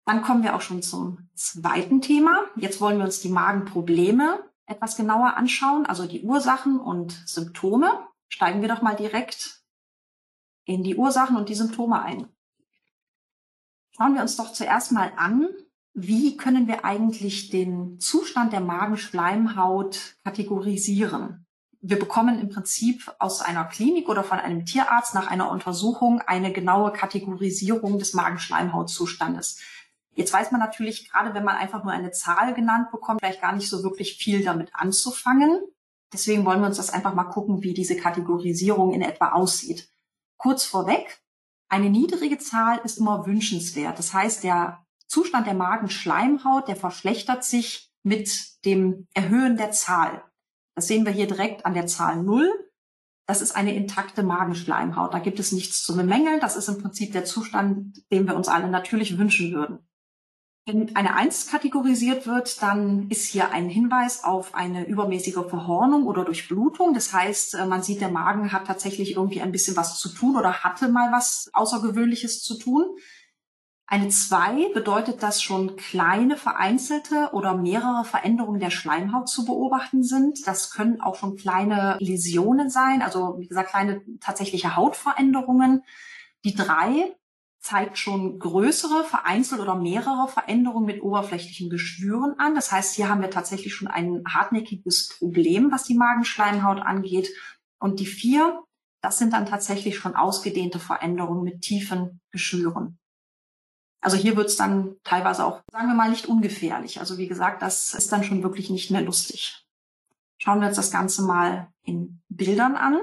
Dann 0.07 0.21
kommen 0.21 0.41
wir 0.41 0.55
auch 0.55 0.61
schon 0.61 0.81
zum 0.81 1.27
zweiten 1.35 2.01
Thema. 2.01 2.45
Jetzt 2.55 2.79
wollen 2.79 2.97
wir 2.97 3.03
uns 3.03 3.19
die 3.19 3.27
Magenprobleme 3.27 4.39
etwas 4.65 4.95
genauer 4.95 5.35
anschauen, 5.35 5.85
also 5.85 6.07
die 6.07 6.23
Ursachen 6.23 6.79
und 6.79 7.11
Symptome. 7.25 7.91
Steigen 8.29 8.61
wir 8.61 8.69
doch 8.69 8.81
mal 8.81 8.95
direkt 8.95 9.61
in 10.63 10.81
die 10.81 10.95
Ursachen 10.95 11.35
und 11.35 11.49
die 11.49 11.55
Symptome 11.55 12.01
ein. 12.01 12.29
Schauen 13.97 14.13
wir 14.13 14.21
uns 14.21 14.37
doch 14.37 14.53
zuerst 14.53 14.93
mal 14.93 15.11
an, 15.17 15.49
wie 15.93 16.37
können 16.37 16.67
wir 16.67 16.85
eigentlich 16.85 17.49
den 17.49 17.99
Zustand 17.99 18.53
der 18.53 18.61
Magenschleimhaut 18.61 20.15
kategorisieren? 20.23 21.45
Wir 21.81 21.99
bekommen 21.99 22.39
im 22.39 22.47
Prinzip 22.47 23.13
aus 23.19 23.41
einer 23.41 23.65
Klinik 23.65 24.07
oder 24.07 24.23
von 24.23 24.39
einem 24.39 24.65
Tierarzt 24.65 25.15
nach 25.15 25.27
einer 25.27 25.51
Untersuchung 25.51 26.21
eine 26.21 26.53
genaue 26.53 26.93
Kategorisierung 26.93 27.99
des 27.99 28.13
Magenschleimhautzustandes. 28.13 29.59
Jetzt 30.17 30.33
weiß 30.33 30.51
man 30.51 30.59
natürlich, 30.59 31.11
gerade 31.11 31.35
wenn 31.35 31.43
man 31.43 31.57
einfach 31.57 31.83
nur 31.83 31.93
eine 31.93 32.09
Zahl 32.09 32.55
genannt 32.55 32.89
bekommt, 32.89 33.21
vielleicht 33.21 33.41
gar 33.41 33.53
nicht 33.53 33.69
so 33.69 33.83
wirklich 33.83 34.17
viel 34.17 34.43
damit 34.43 34.71
anzufangen. 34.73 35.61
Deswegen 36.11 36.43
wollen 36.43 36.59
wir 36.59 36.67
uns 36.67 36.77
das 36.77 36.89
einfach 36.89 37.13
mal 37.13 37.25
gucken, 37.25 37.61
wie 37.61 37.75
diese 37.75 37.95
Kategorisierung 37.95 38.93
in 38.93 39.03
etwa 39.03 39.33
aussieht. 39.33 39.91
Kurz 40.37 40.65
vorweg, 40.65 41.21
eine 41.69 41.91
niedrige 41.91 42.39
Zahl 42.39 42.79
ist 42.83 42.97
immer 42.97 43.27
wünschenswert. 43.27 43.99
Das 43.99 44.11
heißt, 44.11 44.43
der 44.43 44.83
Zustand 45.05 45.45
der 45.45 45.53
Magenschleimhaut, 45.53 46.67
der 46.67 46.77
verschlechtert 46.77 47.43
sich 47.43 47.93
mit 48.01 48.65
dem 48.65 49.07
Erhöhen 49.13 49.55
der 49.55 49.69
Zahl. 49.69 50.23
Das 50.75 50.87
sehen 50.87 51.05
wir 51.05 51.11
hier 51.11 51.27
direkt 51.27 51.65
an 51.65 51.75
der 51.75 51.85
Zahl 51.85 52.23
0. 52.23 52.51
Das 53.27 53.41
ist 53.41 53.55
eine 53.55 53.75
intakte 53.75 54.23
Magenschleimhaut. 54.23 55.13
Da 55.13 55.19
gibt 55.19 55.39
es 55.39 55.51
nichts 55.51 55.83
zu 55.83 55.95
bemängeln. 55.95 56.39
Das 56.39 56.55
ist 56.55 56.69
im 56.69 56.81
Prinzip 56.81 57.11
der 57.11 57.25
Zustand, 57.25 58.01
den 58.11 58.25
wir 58.25 58.35
uns 58.35 58.47
alle 58.47 58.69
natürlich 58.69 59.19
wünschen 59.19 59.53
würden. 59.53 59.86
Wenn 60.67 60.93
eine 60.97 61.15
Eins 61.15 61.47
kategorisiert 61.47 62.27
wird, 62.27 62.61
dann 62.61 63.09
ist 63.09 63.25
hier 63.25 63.51
ein 63.51 63.69
Hinweis 63.69 64.25
auf 64.25 64.53
eine 64.53 64.85
übermäßige 64.85 65.47
Verhornung 65.47 66.05
oder 66.05 66.25
Durchblutung. 66.25 66.93
Das 66.93 67.13
heißt, 67.13 67.53
äh, 67.53 67.65
man 67.65 67.83
sieht, 67.83 68.01
der 68.01 68.11
Magen 68.11 68.51
hat 68.51 68.67
tatsächlich 68.67 69.15
irgendwie 69.15 69.41
ein 69.41 69.53
bisschen 69.53 69.77
was 69.77 69.97
zu 69.97 70.09
tun 70.09 70.35
oder 70.35 70.65
hatte 70.65 70.89
mal 70.89 71.13
was 71.13 71.49
Außergewöhnliches 71.53 72.43
zu 72.43 72.55
tun. 72.59 72.83
Eine 73.85 74.09
Zwei 74.09 74.67
bedeutet, 74.73 75.23
dass 75.23 75.41
schon 75.41 75.77
kleine 75.77 76.35
vereinzelte 76.35 77.29
oder 77.31 77.55
mehrere 77.55 78.03
Veränderungen 78.03 78.59
der 78.59 78.69
Schleimhaut 78.69 79.29
zu 79.29 79.45
beobachten 79.45 80.03
sind. 80.03 80.45
Das 80.45 80.71
können 80.71 80.99
auch 80.99 81.15
schon 81.15 81.37
kleine 81.37 81.95
Läsionen 82.01 82.69
sein, 82.69 83.01
also 83.01 83.37
wie 83.39 83.47
gesagt 83.47 83.69
kleine 83.69 84.01
tatsächliche 84.19 84.75
Hautveränderungen. 84.75 85.83
Die 86.43 86.55
Drei 86.55 87.15
zeigt 87.59 87.97
schon 87.97 88.39
größere, 88.39 89.03
vereinzelt 89.03 89.61
oder 89.61 89.75
mehrere 89.75 90.27
Veränderungen 90.27 90.85
mit 90.85 91.01
oberflächlichen 91.01 91.69
Geschwüren 91.69 92.39
an. 92.39 92.55
Das 92.55 92.71
heißt, 92.71 92.95
hier 92.95 93.09
haben 93.09 93.21
wir 93.21 93.29
tatsächlich 93.29 93.75
schon 93.75 93.87
ein 93.87 94.23
hartnäckiges 94.27 95.17
Problem, 95.17 95.71
was 95.71 95.83
die 95.83 95.95
Magenschleimhaut 95.95 96.79
angeht. 96.79 97.29
Und 97.79 97.99
die 97.99 98.05
vier, 98.05 98.63
das 99.01 99.17
sind 99.17 99.33
dann 99.33 99.45
tatsächlich 99.45 99.97
schon 99.97 100.15
ausgedehnte 100.15 100.79
Veränderungen 100.79 101.43
mit 101.43 101.61
tiefen 101.61 102.21
Geschwüren. 102.31 102.97
Also 103.99 104.15
hier 104.15 104.37
wird 104.37 104.47
es 104.47 104.57
dann 104.57 104.95
teilweise 105.03 105.43
auch, 105.43 105.61
sagen 105.71 105.87
wir 105.87 105.95
mal, 105.95 106.09
nicht 106.09 106.27
ungefährlich. 106.27 106.99
Also 106.99 107.17
wie 107.17 107.27
gesagt, 107.27 107.61
das 107.61 107.93
ist 107.93 108.11
dann 108.11 108.23
schon 108.23 108.43
wirklich 108.43 108.69
nicht 108.69 108.91
mehr 108.91 109.01
lustig. 109.01 109.65
Schauen 110.37 110.61
wir 110.61 110.67
uns 110.67 110.77
das 110.77 110.91
Ganze 110.91 111.23
mal 111.23 111.67
in 111.83 112.21
Bildern 112.29 112.75
an. 112.75 112.99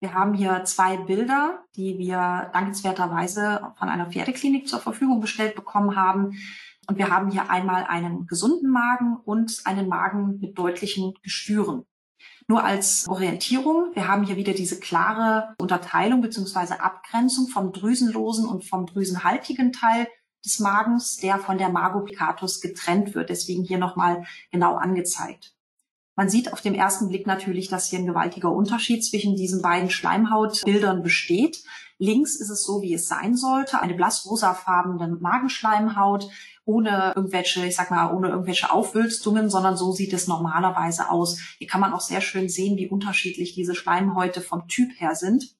Wir 0.00 0.14
haben 0.14 0.34
hier 0.34 0.64
zwei 0.64 0.96
Bilder, 0.96 1.64
die 1.74 1.98
wir 1.98 2.50
dankenswerterweise 2.52 3.72
von 3.76 3.88
einer 3.88 4.06
Pferdeklinik 4.06 4.68
zur 4.68 4.78
Verfügung 4.78 5.20
gestellt 5.20 5.56
bekommen 5.56 5.96
haben. 5.96 6.38
Und 6.86 6.98
wir 6.98 7.10
haben 7.10 7.30
hier 7.30 7.50
einmal 7.50 7.84
einen 7.84 8.26
gesunden 8.26 8.70
Magen 8.70 9.16
und 9.16 9.60
einen 9.64 9.88
Magen 9.88 10.38
mit 10.38 10.56
deutlichen 10.56 11.14
Geschwüren. 11.22 11.84
Nur 12.46 12.64
als 12.64 13.06
Orientierung, 13.08 13.94
wir 13.94 14.08
haben 14.08 14.24
hier 14.24 14.36
wieder 14.36 14.54
diese 14.54 14.80
klare 14.80 15.54
Unterteilung 15.58 16.22
bzw. 16.22 16.74
Abgrenzung 16.74 17.48
vom 17.48 17.72
drüsenlosen 17.72 18.46
und 18.46 18.64
vom 18.64 18.86
drüsenhaltigen 18.86 19.72
Teil 19.72 20.08
des 20.44 20.60
Magens, 20.60 21.16
der 21.16 21.38
von 21.38 21.58
der 21.58 21.68
Magopicatus 21.68 22.60
getrennt 22.60 23.14
wird. 23.14 23.28
Deswegen 23.28 23.64
hier 23.64 23.78
nochmal 23.78 24.24
genau 24.50 24.76
angezeigt. 24.76 25.57
Man 26.18 26.28
sieht 26.28 26.52
auf 26.52 26.60
dem 26.60 26.74
ersten 26.74 27.10
Blick 27.10 27.28
natürlich, 27.28 27.68
dass 27.68 27.86
hier 27.86 28.00
ein 28.00 28.06
gewaltiger 28.06 28.50
Unterschied 28.50 29.04
zwischen 29.04 29.36
diesen 29.36 29.62
beiden 29.62 29.88
Schleimhautbildern 29.88 31.04
besteht. 31.04 31.62
Links 31.98 32.34
ist 32.34 32.50
es 32.50 32.64
so, 32.64 32.82
wie 32.82 32.92
es 32.92 33.06
sein 33.06 33.36
sollte, 33.36 33.80
eine 33.80 33.94
blassrosafarbene 33.94 35.16
Magenschleimhaut 35.20 36.28
ohne 36.64 37.12
irgendwelche, 37.14 37.64
ich 37.64 37.76
sag 37.76 37.92
mal, 37.92 38.12
ohne 38.12 38.30
irgendwelche 38.30 38.72
Aufwülstungen, 38.72 39.48
sondern 39.48 39.76
so 39.76 39.92
sieht 39.92 40.12
es 40.12 40.26
normalerweise 40.26 41.08
aus. 41.08 41.38
Hier 41.58 41.68
kann 41.68 41.80
man 41.80 41.92
auch 41.92 42.00
sehr 42.00 42.20
schön 42.20 42.48
sehen, 42.48 42.76
wie 42.76 42.88
unterschiedlich 42.88 43.54
diese 43.54 43.76
Schleimhäute 43.76 44.40
vom 44.40 44.66
Typ 44.66 44.90
her 44.98 45.14
sind, 45.14 45.56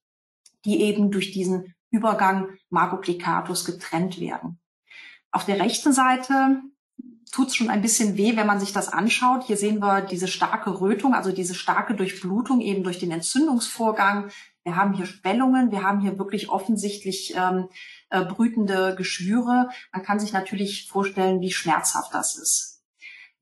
die 0.64 0.80
eben 0.80 1.12
durch 1.12 1.30
diesen 1.30 1.72
Übergang 1.92 2.48
Magoplicatus 2.68 3.64
getrennt 3.64 4.18
werden. 4.18 4.58
Auf 5.30 5.44
der 5.44 5.60
rechten 5.60 5.92
Seite 5.92 6.62
tut 7.30 7.48
es 7.48 7.56
schon 7.56 7.70
ein 7.70 7.82
bisschen 7.82 8.16
weh, 8.16 8.36
wenn 8.36 8.46
man 8.46 8.60
sich 8.60 8.72
das 8.72 8.88
anschaut. 8.88 9.44
Hier 9.44 9.56
sehen 9.56 9.80
wir 9.80 10.02
diese 10.02 10.28
starke 10.28 10.80
Rötung, 10.80 11.14
also 11.14 11.32
diese 11.32 11.54
starke 11.54 11.94
Durchblutung 11.94 12.60
eben 12.60 12.84
durch 12.84 12.98
den 12.98 13.10
Entzündungsvorgang. 13.10 14.30
Wir 14.64 14.76
haben 14.76 14.94
hier 14.94 15.06
Schwellungen, 15.06 15.70
wir 15.70 15.82
haben 15.82 16.00
hier 16.00 16.18
wirklich 16.18 16.48
offensichtlich 16.50 17.34
ähm, 17.36 17.68
äh, 18.10 18.24
brütende 18.24 18.94
Geschwüre. 18.96 19.68
Man 19.92 20.02
kann 20.02 20.20
sich 20.20 20.32
natürlich 20.32 20.88
vorstellen, 20.88 21.40
wie 21.40 21.50
schmerzhaft 21.50 22.12
das 22.12 22.36
ist. 22.36 22.82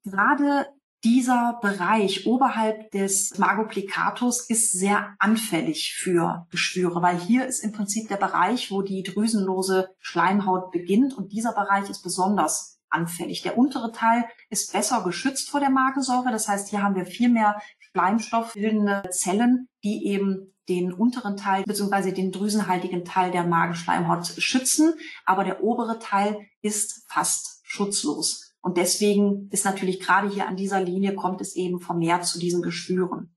Gerade 0.04 0.66
dieser 1.04 1.58
Bereich 1.62 2.26
oberhalb 2.26 2.90
des 2.90 3.38
Magoplicatus 3.38 4.48
ist 4.48 4.72
sehr 4.72 5.14
anfällig 5.18 5.94
für 5.94 6.46
Geschwüre, 6.50 7.02
weil 7.02 7.18
hier 7.18 7.46
ist 7.46 7.60
im 7.60 7.72
Prinzip 7.72 8.08
der 8.08 8.16
Bereich, 8.16 8.70
wo 8.70 8.82
die 8.82 9.02
drüsenlose 9.02 9.90
Schleimhaut 9.98 10.72
beginnt 10.72 11.14
und 11.14 11.32
dieser 11.32 11.52
Bereich 11.52 11.88
ist 11.90 12.02
besonders 12.02 12.75
anfällig. 12.90 13.42
Der 13.42 13.58
untere 13.58 13.92
Teil 13.92 14.24
ist 14.50 14.72
besser 14.72 15.02
geschützt 15.02 15.50
vor 15.50 15.60
der 15.60 15.70
Magensäure. 15.70 16.30
Das 16.30 16.48
heißt, 16.48 16.68
hier 16.68 16.82
haben 16.82 16.94
wir 16.94 17.06
viel 17.06 17.28
mehr 17.28 17.60
schleimstoffbildende 17.78 19.08
Zellen, 19.10 19.68
die 19.84 20.06
eben 20.06 20.54
den 20.68 20.92
unteren 20.92 21.36
Teil 21.36 21.64
bzw. 21.64 22.12
den 22.12 22.32
drüsenhaltigen 22.32 23.04
Teil 23.04 23.30
der 23.30 23.44
Magenschleimhaut 23.44 24.26
schützen. 24.26 24.94
Aber 25.24 25.44
der 25.44 25.62
obere 25.62 25.98
Teil 25.98 26.38
ist 26.60 27.04
fast 27.08 27.60
schutzlos. 27.62 28.54
Und 28.60 28.76
deswegen 28.76 29.48
ist 29.52 29.64
natürlich 29.64 30.00
gerade 30.00 30.28
hier 30.28 30.48
an 30.48 30.56
dieser 30.56 30.80
Linie 30.80 31.14
kommt 31.14 31.40
es 31.40 31.54
eben 31.54 31.80
vermehrt 31.80 32.26
zu 32.26 32.38
diesen 32.38 32.62
Geschwüren. 32.62 33.32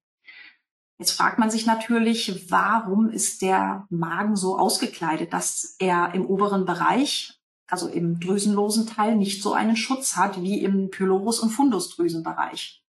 Jetzt 0.97 1.11
fragt 1.11 1.39
man 1.39 1.49
sich 1.49 1.65
natürlich, 1.65 2.51
warum 2.51 3.09
ist 3.09 3.41
der 3.41 3.87
Magen 3.89 4.35
so 4.35 4.57
ausgekleidet, 4.57 5.31
dass 5.31 5.75
er 5.79 6.13
im 6.13 6.25
oberen 6.25 6.65
Bereich 6.65 7.38
also 7.69 7.87
im 7.87 8.19
drüsenlosen 8.19 8.87
Teil, 8.87 9.15
nicht 9.15 9.41
so 9.41 9.53
einen 9.53 9.75
Schutz 9.75 10.15
hat 10.15 10.41
wie 10.41 10.61
im 10.63 10.89
Pylorus- 10.89 11.39
und 11.39 11.49
Fundusdrüsenbereich. 11.49 12.83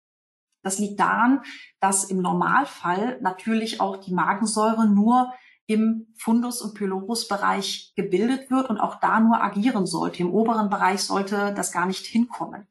Das 0.62 0.78
liegt 0.78 1.00
daran, 1.00 1.42
dass 1.80 2.04
im 2.04 2.20
Normalfall 2.20 3.18
natürlich 3.22 3.80
auch 3.80 3.96
die 3.96 4.12
Magensäure 4.12 4.86
nur 4.88 5.32
im 5.66 6.08
Fundus- 6.18 6.62
und 6.62 6.74
Pylorusbereich 6.74 7.92
gebildet 7.94 8.50
wird 8.50 8.68
und 8.68 8.78
auch 8.78 8.98
da 9.00 9.20
nur 9.20 9.42
agieren 9.42 9.86
sollte. 9.86 10.22
Im 10.22 10.32
oberen 10.32 10.68
Bereich 10.68 11.02
sollte 11.02 11.54
das 11.54 11.72
gar 11.72 11.86
nicht 11.86 12.06
hinkommen. 12.06 12.66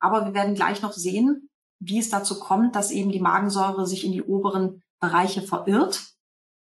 Aber 0.00 0.26
wir 0.26 0.34
werden 0.34 0.54
gleich 0.54 0.82
noch 0.82 0.92
sehen, 0.92 1.48
wie 1.78 1.98
es 1.98 2.10
dazu 2.10 2.40
kommt, 2.40 2.74
dass 2.74 2.90
eben 2.90 3.12
die 3.12 3.20
Magensäure 3.20 3.86
sich 3.86 4.04
in 4.04 4.12
die 4.12 4.22
oberen 4.22 4.82
Bereiche 4.98 5.42
verirrt. 5.42 6.14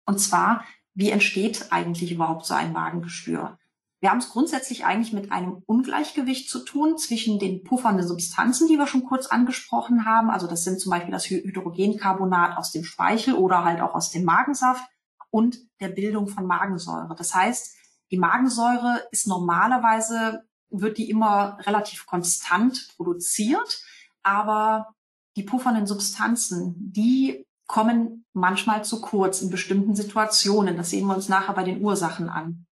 Und 0.06 0.20
zwar, 0.20 0.64
wie 0.94 1.10
entsteht 1.10 1.72
eigentlich 1.72 2.12
überhaupt 2.12 2.46
so 2.46 2.54
ein 2.54 2.74
Magengeschwür? 2.74 3.58
Wir 4.06 4.12
haben 4.12 4.20
es 4.20 4.30
grundsätzlich 4.30 4.86
eigentlich 4.86 5.14
mit 5.14 5.32
einem 5.32 5.64
Ungleichgewicht 5.66 6.48
zu 6.48 6.60
tun 6.60 6.96
zwischen 7.00 7.40
den 7.40 7.64
puffernden 7.64 8.08
Substanzen, 8.08 8.68
die 8.68 8.78
wir 8.78 8.86
schon 8.86 9.04
kurz 9.04 9.26
angesprochen 9.26 10.06
haben. 10.06 10.30
Also 10.30 10.46
das 10.46 10.64
sind 10.64 10.80
zum 10.80 10.92
Beispiel 10.92 11.12
das 11.12 11.28
Hydrogencarbonat 11.28 12.56
aus 12.56 12.72
dem 12.72 12.84
Speichel 12.84 13.34
oder 13.34 13.64
halt 13.64 13.82
auch 13.82 13.96
aus 13.96 14.12
dem 14.12 14.24
Magensaft 14.24 14.84
und 15.32 15.58
der 15.80 15.88
Bildung 15.88 16.28
von 16.28 16.46
Magensäure. 16.46 17.16
Das 17.18 17.34
heißt, 17.34 17.76
die 18.12 18.20
Magensäure 18.20 19.02
ist 19.10 19.26
normalerweise, 19.26 20.44
wird 20.70 21.00
die 21.00 21.10
immer 21.10 21.58
relativ 21.62 22.06
konstant 22.06 22.90
produziert, 22.98 23.82
aber 24.22 24.94
die 25.36 25.42
puffernden 25.42 25.88
Substanzen, 25.88 26.76
die 26.78 27.48
kommen 27.66 28.24
manchmal 28.34 28.86
zu 28.86 29.02
kurz 29.02 29.42
in 29.42 29.50
bestimmten 29.50 29.96
Situationen. 29.96 30.78
Das 30.78 30.92
sehen 30.92 31.08
wir 31.08 31.16
uns 31.16 31.28
nachher 31.28 31.56
bei 31.56 31.64
den 31.64 31.82
Ursachen 31.82 32.30
an. 32.30 32.68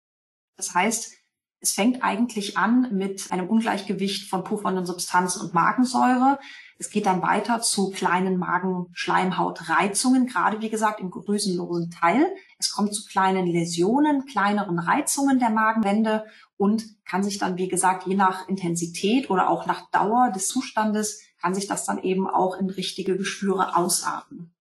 Das 0.57 0.75
heißt, 0.75 1.18
Es 1.61 1.73
fängt 1.73 2.05
eigentlich 2.05 2.57
an 2.57 2.89
mit 2.93 3.33
einem 3.33 3.49
Ungleichgewicht 3.49 4.31
von 4.31 4.45
puffernden 4.45 4.87
Substanzen 4.87 5.41
und 5.41 5.55
Magensäure. 5.55 6.39
Es 6.79 6.91
geht 6.91 7.07
dann 7.07 7.21
weiter 7.21 7.61
zu 7.61 7.91
kleinen 7.91 8.39
Magenschleimhautreizungen, 8.39 10.29
gerade 10.29 10.61
wie 10.61 10.71
gesagt 10.71 11.01
im 11.01 11.11
drüsenlosen 11.11 11.91
Teil. 11.91 12.33
Es 12.59 12.71
kommt 12.71 12.95
zu 12.95 13.05
kleinen 13.07 13.49
Läsionen, 13.49 14.25
kleineren 14.27 14.79
Reizungen 14.79 15.41
der 15.41 15.51
Magenwände 15.51 16.27
und 16.57 16.85
kann 17.05 17.25
sich 17.25 17.39
dann, 17.39 17.57
wie 17.57 17.69
gesagt, 17.69 18.07
je 18.07 18.15
nach 18.15 18.49
Intensität 18.49 19.29
oder 19.29 19.51
auch 19.51 19.67
nach 19.67 19.91
Dauer 19.91 20.31
des 20.31 20.47
Zustandes, 20.47 21.21
kann 21.41 21.55
sich 21.55 21.67
das 21.67 21.85
dann 21.85 21.99
eben 21.99 22.29
auch 22.29 22.57
in 22.59 22.71
richtige 22.71 23.17
Geschwüre 23.17 23.77
ausarten. 23.77 24.55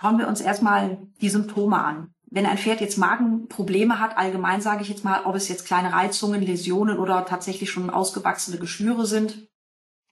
Schauen 0.00 0.18
wir 0.18 0.28
uns 0.28 0.40
erstmal 0.40 1.06
die 1.20 1.28
Symptome 1.28 1.82
an. 1.82 2.14
Wenn 2.30 2.46
ein 2.46 2.58
Pferd 2.58 2.80
jetzt 2.80 2.98
Magenprobleme 2.98 3.98
hat, 3.98 4.18
allgemein 4.18 4.60
sage 4.60 4.82
ich 4.82 4.88
jetzt 4.88 5.04
mal, 5.04 5.24
ob 5.24 5.34
es 5.34 5.48
jetzt 5.48 5.66
kleine 5.66 5.92
Reizungen, 5.92 6.42
Läsionen 6.42 6.98
oder 6.98 7.24
tatsächlich 7.24 7.70
schon 7.70 7.90
ausgewachsene 7.90 8.58
Geschwüre 8.58 9.06
sind, 9.06 9.48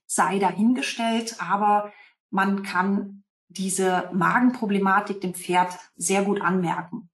sei 0.07 0.39
dahingestellt, 0.39 1.35
aber 1.39 1.91
man 2.29 2.63
kann 2.63 3.23
diese 3.49 4.09
Magenproblematik 4.13 5.21
dem 5.21 5.33
Pferd 5.33 5.77
sehr 5.95 6.23
gut 6.23 6.41
anmerken. 6.41 7.09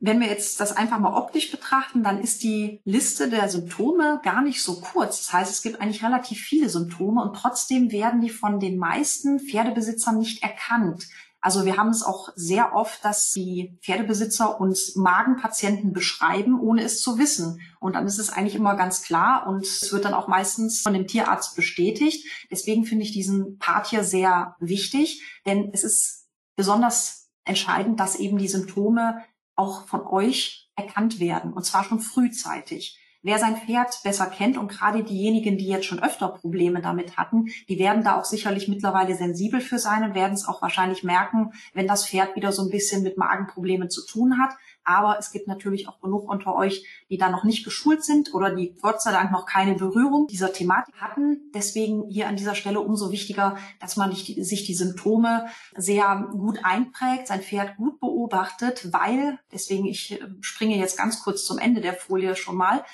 Wenn 0.00 0.20
wir 0.20 0.26
jetzt 0.26 0.60
das 0.60 0.76
einfach 0.76 0.98
mal 0.98 1.16
optisch 1.16 1.50
betrachten, 1.50 2.02
dann 2.02 2.20
ist 2.20 2.42
die 2.42 2.82
Liste 2.84 3.30
der 3.30 3.48
Symptome 3.48 4.20
gar 4.22 4.42
nicht 4.42 4.62
so 4.62 4.80
kurz. 4.80 5.18
Das 5.18 5.32
heißt, 5.32 5.50
es 5.50 5.62
gibt 5.62 5.80
eigentlich 5.80 6.04
relativ 6.04 6.40
viele 6.40 6.68
Symptome 6.68 7.22
und 7.22 7.34
trotzdem 7.34 7.90
werden 7.90 8.20
die 8.20 8.28
von 8.28 8.60
den 8.60 8.76
meisten 8.76 9.40
Pferdebesitzern 9.40 10.18
nicht 10.18 10.42
erkannt. 10.42 11.08
Also 11.44 11.66
wir 11.66 11.76
haben 11.76 11.90
es 11.90 12.02
auch 12.02 12.30
sehr 12.36 12.74
oft, 12.74 13.04
dass 13.04 13.32
die 13.32 13.78
Pferdebesitzer 13.82 14.58
uns 14.62 14.96
Magenpatienten 14.96 15.92
beschreiben, 15.92 16.58
ohne 16.58 16.82
es 16.82 17.02
zu 17.02 17.18
wissen. 17.18 17.60
Und 17.80 17.96
dann 17.96 18.06
ist 18.06 18.18
es 18.18 18.30
eigentlich 18.30 18.54
immer 18.54 18.76
ganz 18.76 19.02
klar 19.02 19.46
und 19.46 19.62
es 19.62 19.92
wird 19.92 20.06
dann 20.06 20.14
auch 20.14 20.26
meistens 20.26 20.80
von 20.80 20.94
dem 20.94 21.06
Tierarzt 21.06 21.54
bestätigt. 21.54 22.26
Deswegen 22.50 22.86
finde 22.86 23.04
ich 23.04 23.12
diesen 23.12 23.58
Part 23.58 23.88
hier 23.88 24.04
sehr 24.04 24.56
wichtig, 24.58 25.22
denn 25.44 25.68
es 25.74 25.84
ist 25.84 26.30
besonders 26.56 27.28
entscheidend, 27.44 28.00
dass 28.00 28.16
eben 28.16 28.38
die 28.38 28.48
Symptome 28.48 29.22
auch 29.54 29.86
von 29.86 30.00
euch 30.06 30.70
erkannt 30.76 31.20
werden 31.20 31.52
und 31.52 31.66
zwar 31.66 31.84
schon 31.84 32.00
frühzeitig. 32.00 32.98
Wer 33.24 33.38
sein 33.38 33.56
Pferd 33.56 34.02
besser 34.04 34.26
kennt 34.26 34.58
und 34.58 34.68
gerade 34.68 35.02
diejenigen, 35.02 35.56
die 35.56 35.66
jetzt 35.66 35.86
schon 35.86 36.02
öfter 36.02 36.28
Probleme 36.28 36.82
damit 36.82 37.16
hatten, 37.16 37.46
die 37.70 37.78
werden 37.78 38.04
da 38.04 38.20
auch 38.20 38.26
sicherlich 38.26 38.68
mittlerweile 38.68 39.16
sensibel 39.16 39.62
für 39.62 39.78
sein 39.78 40.04
und 40.04 40.14
werden 40.14 40.34
es 40.34 40.46
auch 40.46 40.60
wahrscheinlich 40.60 41.04
merken, 41.04 41.54
wenn 41.72 41.86
das 41.86 42.06
Pferd 42.06 42.36
wieder 42.36 42.52
so 42.52 42.60
ein 42.60 42.70
bisschen 42.70 43.02
mit 43.02 43.16
Magenproblemen 43.16 43.88
zu 43.88 44.04
tun 44.04 44.38
hat. 44.38 44.54
Aber 44.84 45.18
es 45.18 45.32
gibt 45.32 45.48
natürlich 45.48 45.88
auch 45.88 46.02
genug 46.02 46.28
unter 46.28 46.54
euch, 46.54 46.86
die 47.08 47.16
da 47.16 47.30
noch 47.30 47.44
nicht 47.44 47.64
geschult 47.64 48.04
sind 48.04 48.34
oder 48.34 48.54
die 48.54 48.74
Gott 48.82 49.00
sei 49.00 49.12
Dank 49.12 49.32
noch 49.32 49.46
keine 49.46 49.74
Berührung 49.74 50.26
dieser 50.26 50.52
Thematik 50.52 50.94
hatten. 50.96 51.50
Deswegen 51.54 52.10
hier 52.10 52.28
an 52.28 52.36
dieser 52.36 52.54
Stelle 52.54 52.80
umso 52.80 53.10
wichtiger, 53.10 53.56
dass 53.80 53.96
man 53.96 54.12
sich 54.12 54.66
die 54.66 54.74
Symptome 54.74 55.46
sehr 55.74 56.28
gut 56.32 56.58
einprägt, 56.62 57.28
sein 57.28 57.40
Pferd 57.40 57.78
gut 57.78 58.00
beobachtet, 58.00 58.92
weil, 58.92 59.38
deswegen 59.50 59.86
ich 59.86 60.20
äh, 60.20 60.26
springe 60.42 60.76
jetzt 60.76 60.98
ganz 60.98 61.22
kurz 61.22 61.46
zum 61.46 61.56
Ende 61.56 61.80
der 61.80 61.94
Folie 61.94 62.36
schon 62.36 62.56
mal, 62.56 62.84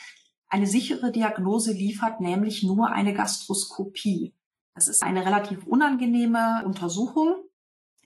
eine 0.50 0.66
sichere 0.66 1.12
Diagnose 1.12 1.72
liefert 1.72 2.20
nämlich 2.20 2.62
nur 2.64 2.90
eine 2.90 3.14
Gastroskopie. 3.14 4.34
Das 4.74 4.88
ist 4.88 5.02
eine 5.02 5.24
relativ 5.24 5.64
unangenehme 5.66 6.62
Untersuchung, 6.64 7.36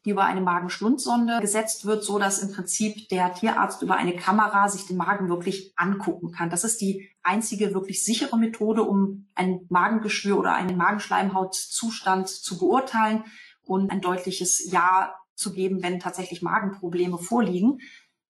die 0.05 0.11
über 0.11 0.25
eine 0.25 0.43
Magenschlundsonde 0.43 1.41
gesetzt 1.41 1.87
wird, 1.87 2.05
so 2.05 2.19
dass 2.19 2.41
im 2.41 2.53
Prinzip 2.53 3.09
der 3.09 3.33
Tierarzt 3.33 3.81
über 3.81 3.97
eine 3.97 4.15
Kamera 4.15 4.69
sich 4.69 4.87
den 4.87 4.99
Magen 4.99 5.31
wirklich 5.31 5.73
angucken 5.77 6.33
kann. 6.33 6.51
Das 6.51 6.65
ist 6.65 6.83
die 6.83 7.09
einzige 7.23 7.73
wirklich 7.73 8.05
sichere 8.05 8.37
Methode, 8.37 8.83
um 8.83 9.27
ein 9.35 9.65
Magengeschwür 9.71 10.39
oder 10.39 10.55
einen 10.55 10.77
Magenschleimhautzustand 10.77 12.29
zu 12.29 12.59
beurteilen 12.59 13.25
und 13.63 13.91
ein 13.91 14.03
deutliches 14.03 14.71
Ja 14.71 15.15
zu 15.35 15.55
geben, 15.55 15.83
wenn 15.83 15.99
tatsächlich 15.99 16.43
Magenprobleme 16.43 17.17
vorliegen. 17.17 17.79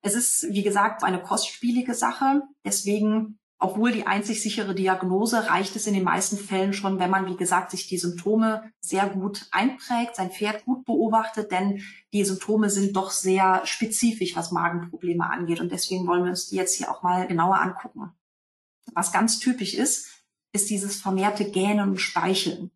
Es 0.02 0.14
ist, 0.14 0.46
wie 0.50 0.62
gesagt, 0.62 1.02
eine 1.02 1.20
kostspielige 1.20 1.94
Sache. 1.94 2.42
Deswegen 2.64 3.40
obwohl 3.58 3.92
die 3.92 4.06
einzig 4.06 4.42
sichere 4.42 4.74
Diagnose 4.74 5.48
reicht 5.48 5.76
es 5.76 5.86
in 5.86 5.94
den 5.94 6.04
meisten 6.04 6.36
Fällen 6.36 6.72
schon, 6.72 6.98
wenn 6.98 7.10
man, 7.10 7.26
wie 7.28 7.36
gesagt, 7.36 7.70
sich 7.70 7.86
die 7.86 7.98
Symptome 7.98 8.70
sehr 8.80 9.08
gut 9.08 9.46
einprägt, 9.52 10.16
sein 10.16 10.30
Pferd 10.30 10.64
gut 10.64 10.84
beobachtet, 10.84 11.50
denn 11.50 11.80
die 12.12 12.24
Symptome 12.24 12.68
sind 12.68 12.96
doch 12.96 13.10
sehr 13.10 13.62
spezifisch, 13.64 14.36
was 14.36 14.50
Magenprobleme 14.50 15.28
angeht. 15.28 15.60
Und 15.60 15.72
deswegen 15.72 16.06
wollen 16.06 16.24
wir 16.24 16.30
uns 16.30 16.48
die 16.48 16.56
jetzt 16.56 16.76
hier 16.76 16.90
auch 16.90 17.02
mal 17.02 17.26
genauer 17.26 17.60
angucken. 17.60 18.12
Was 18.92 19.12
ganz 19.12 19.38
typisch 19.38 19.74
ist, 19.74 20.24
ist 20.52 20.70
dieses 20.70 21.00
vermehrte 21.00 21.50
Gähnen 21.50 21.90
und 21.90 21.98
Speicheln. 21.98 22.70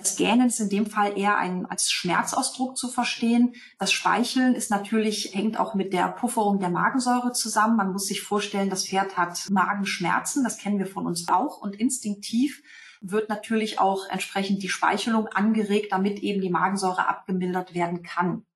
Das 0.00 0.16
Gähnen 0.16 0.46
ist 0.46 0.60
in 0.60 0.70
dem 0.70 0.86
Fall 0.86 1.18
eher 1.18 1.36
ein, 1.36 1.66
als 1.66 1.92
Schmerzausdruck 1.92 2.78
zu 2.78 2.88
verstehen. 2.88 3.54
Das 3.78 3.92
Speicheln 3.92 4.54
ist 4.54 4.70
natürlich, 4.70 5.34
hängt 5.34 5.60
auch 5.60 5.74
mit 5.74 5.92
der 5.92 6.08
Pufferung 6.08 6.58
der 6.58 6.70
Magensäure 6.70 7.32
zusammen. 7.32 7.76
Man 7.76 7.92
muss 7.92 8.06
sich 8.06 8.22
vorstellen, 8.22 8.70
das 8.70 8.86
Pferd 8.86 9.18
hat 9.18 9.50
Magenschmerzen. 9.50 10.42
Das 10.42 10.56
kennen 10.56 10.78
wir 10.78 10.86
von 10.86 11.06
uns 11.06 11.28
auch. 11.28 11.60
Und 11.60 11.76
instinktiv 11.78 12.62
wird 13.02 13.28
natürlich 13.28 13.78
auch 13.78 14.08
entsprechend 14.08 14.62
die 14.62 14.70
Speichelung 14.70 15.26
angeregt, 15.26 15.92
damit 15.92 16.20
eben 16.20 16.40
die 16.40 16.48
Magensäure 16.48 17.06
abgemildert 17.06 17.74
werden 17.74 18.02
kann. 18.02 18.46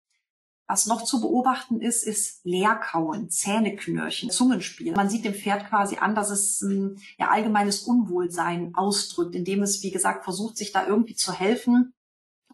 Was 0.67 0.87
noch 0.87 1.03
zu 1.03 1.21
beobachten 1.21 1.81
ist, 1.81 2.05
ist 2.05 2.43
Leerkauen, 2.45 3.29
Zähneknirschen, 3.29 4.31
Zungenspiel. 4.31 4.95
Man 4.95 5.11
sieht 5.11 5.25
dem 5.25 5.35
Pferd 5.35 5.69
quasi 5.69 5.97
an, 5.97 6.15
dass 6.15 6.31
es 6.31 6.63
ein 6.63 6.99
ja, 7.19 7.29
allgemeines 7.29 7.83
Unwohlsein 7.83 8.75
ausdrückt, 8.75 9.35
indem 9.35 9.63
es, 9.63 9.83
wie 9.83 9.91
gesagt, 9.91 10.25
versucht, 10.25 10.57
sich 10.57 10.73
da 10.73 10.87
irgendwie 10.87 11.17
zu 11.17 11.33
helfen. 11.33 11.93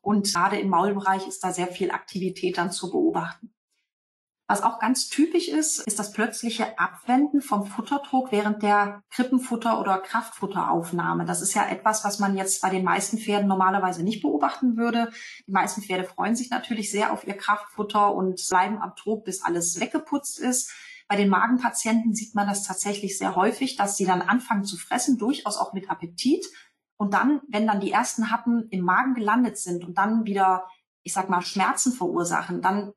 Und 0.01 0.33
gerade 0.33 0.59
im 0.59 0.71
Maulbereich 0.71 1.29
ist 1.29 1.45
da 1.45 1.53
sehr 1.53 1.69
viel 1.69 1.93
Aktivität 1.93 2.59
dann 2.59 2.73
zu 2.73 2.91
beobachten. 2.91 3.55
Was 4.51 4.65
auch 4.65 4.81
ganz 4.81 5.09
typisch 5.09 5.47
ist, 5.47 5.79
ist 5.87 6.01
das 6.01 6.11
plötzliche 6.11 6.77
Abwenden 6.77 7.41
vom 7.41 7.67
Futterdruck 7.67 8.33
während 8.33 8.65
der 8.65 9.05
Krippenfutter- 9.13 9.81
oder 9.81 9.99
Kraftfutteraufnahme. 9.99 11.25
Das 11.25 11.41
ist 11.41 11.55
ja 11.55 11.69
etwas, 11.69 12.05
was 12.05 12.19
man 12.19 12.37
jetzt 12.37 12.61
bei 12.61 12.69
den 12.69 12.83
meisten 12.83 13.17
Pferden 13.17 13.47
normalerweise 13.47 14.03
nicht 14.03 14.23
beobachten 14.23 14.77
würde. 14.77 15.13
Die 15.47 15.53
meisten 15.53 15.83
Pferde 15.83 16.03
freuen 16.03 16.35
sich 16.35 16.51
natürlich 16.51 16.91
sehr 16.91 17.13
auf 17.13 17.25
ihr 17.29 17.37
Kraftfutter 17.37 18.13
und 18.13 18.45
bleiben 18.51 18.83
am 18.83 18.97
Trog, 18.97 19.25
bis 19.25 19.45
alles 19.45 19.79
weggeputzt 19.79 20.41
ist. 20.41 20.73
Bei 21.07 21.15
den 21.15 21.29
Magenpatienten 21.29 22.13
sieht 22.13 22.35
man 22.35 22.49
das 22.49 22.65
tatsächlich 22.65 23.19
sehr 23.19 23.37
häufig, 23.37 23.77
dass 23.77 23.97
sie 23.97 24.05
dann 24.05 24.21
anfangen 24.21 24.65
zu 24.65 24.77
fressen, 24.77 25.17
durchaus 25.17 25.59
auch 25.59 25.75
mit 25.75 25.89
Appetit. 25.89 26.45
Und 26.97 27.15
dann, 27.15 27.41
wenn 27.47 27.69
dann 27.69 27.79
die 27.79 27.93
ersten 27.93 28.33
Happen 28.33 28.67
im 28.71 28.81
Magen 28.81 29.15
gelandet 29.15 29.59
sind 29.59 29.85
und 29.85 29.97
dann 29.97 30.25
wieder 30.25 30.67
ich 31.03 31.13
sag 31.13 31.31
mal, 31.31 31.41
Schmerzen 31.41 31.93
verursachen, 31.93 32.61
dann 32.61 32.93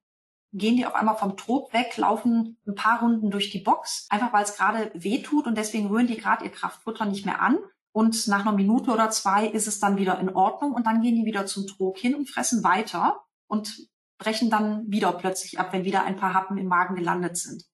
gehen 0.53 0.77
die 0.77 0.85
auf 0.85 0.95
einmal 0.95 1.17
vom 1.17 1.35
Trog 1.35 1.73
weg, 1.73 1.97
laufen 1.97 2.57
ein 2.67 2.75
paar 2.75 3.01
Runden 3.01 3.31
durch 3.31 3.49
die 3.49 3.59
Box, 3.59 4.07
einfach 4.09 4.31
weil 4.31 4.43
es 4.43 4.55
gerade 4.55 4.91
weh 4.93 5.21
tut 5.21 5.47
und 5.47 5.57
deswegen 5.57 5.87
rühren 5.87 6.07
die 6.07 6.17
gerade 6.17 6.45
ihr 6.45 6.51
Kraftfutter 6.51 7.05
nicht 7.05 7.25
mehr 7.25 7.41
an. 7.41 7.57
Und 7.91 8.27
nach 8.27 8.41
einer 8.41 8.53
Minute 8.53 8.91
oder 8.91 9.09
zwei 9.09 9.45
ist 9.45 9.67
es 9.67 9.79
dann 9.79 9.97
wieder 9.97 10.19
in 10.19 10.29
Ordnung 10.29 10.73
und 10.73 10.87
dann 10.87 11.01
gehen 11.01 11.15
die 11.15 11.25
wieder 11.25 11.45
zum 11.45 11.67
Trog 11.67 11.97
hin 11.97 12.15
und 12.15 12.29
fressen 12.29 12.63
weiter 12.63 13.23
und 13.47 13.87
brechen 14.17 14.49
dann 14.49 14.89
wieder 14.89 15.11
plötzlich 15.11 15.59
ab, 15.59 15.73
wenn 15.73 15.83
wieder 15.83 16.03
ein 16.03 16.15
paar 16.15 16.33
Happen 16.33 16.57
im 16.57 16.67
Magen 16.67 16.95
gelandet 16.95 17.37
sind. 17.37 17.65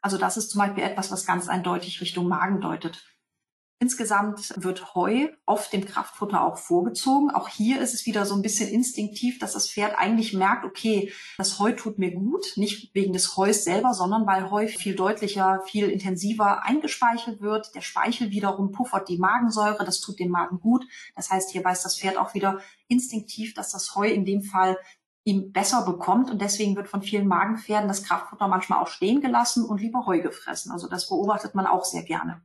Also 0.00 0.18
das 0.18 0.36
ist 0.36 0.50
zum 0.50 0.60
Beispiel 0.60 0.84
etwas, 0.84 1.10
was 1.10 1.26
ganz 1.26 1.48
eindeutig 1.48 2.00
Richtung 2.00 2.28
Magen 2.28 2.60
deutet. 2.60 3.04
Insgesamt 3.84 4.54
wird 4.56 4.94
Heu 4.94 5.28
oft 5.44 5.70
dem 5.74 5.84
Kraftfutter 5.84 6.42
auch 6.42 6.56
vorgezogen. 6.56 7.30
Auch 7.30 7.48
hier 7.48 7.82
ist 7.82 7.92
es 7.92 8.06
wieder 8.06 8.24
so 8.24 8.34
ein 8.34 8.40
bisschen 8.40 8.70
instinktiv, 8.70 9.38
dass 9.38 9.52
das 9.52 9.68
Pferd 9.68 9.98
eigentlich 9.98 10.32
merkt, 10.32 10.64
okay, 10.64 11.12
das 11.36 11.58
Heu 11.58 11.72
tut 11.72 11.98
mir 11.98 12.10
gut, 12.10 12.54
nicht 12.56 12.94
wegen 12.94 13.12
des 13.12 13.36
Heus 13.36 13.62
selber, 13.62 13.92
sondern 13.92 14.26
weil 14.26 14.50
Heu 14.50 14.68
viel 14.68 14.94
deutlicher, 14.94 15.60
viel 15.66 15.90
intensiver 15.90 16.64
eingespeichert 16.64 17.42
wird. 17.42 17.74
Der 17.74 17.82
Speichel 17.82 18.30
wiederum 18.30 18.72
puffert 18.72 19.10
die 19.10 19.18
Magensäure, 19.18 19.84
das 19.84 20.00
tut 20.00 20.18
dem 20.18 20.30
Magen 20.30 20.60
gut. 20.60 20.86
Das 21.14 21.30
heißt, 21.30 21.50
hier 21.50 21.62
weiß 21.62 21.82
das 21.82 21.98
Pferd 21.98 22.16
auch 22.16 22.32
wieder 22.32 22.60
instinktiv, 22.88 23.52
dass 23.52 23.70
das 23.70 23.94
Heu 23.94 24.08
in 24.08 24.24
dem 24.24 24.40
Fall 24.40 24.78
ihm 25.24 25.52
besser 25.52 25.84
bekommt 25.84 26.30
und 26.30 26.40
deswegen 26.40 26.74
wird 26.74 26.88
von 26.88 27.02
vielen 27.02 27.28
Magenpferden 27.28 27.88
das 27.88 28.02
Kraftfutter 28.02 28.48
manchmal 28.48 28.78
auch 28.78 28.88
stehen 28.88 29.20
gelassen 29.20 29.66
und 29.66 29.82
lieber 29.82 30.06
Heu 30.06 30.22
gefressen. 30.22 30.72
Also 30.72 30.88
das 30.88 31.06
beobachtet 31.10 31.54
man 31.54 31.66
auch 31.66 31.84
sehr 31.84 32.02
gerne. 32.02 32.40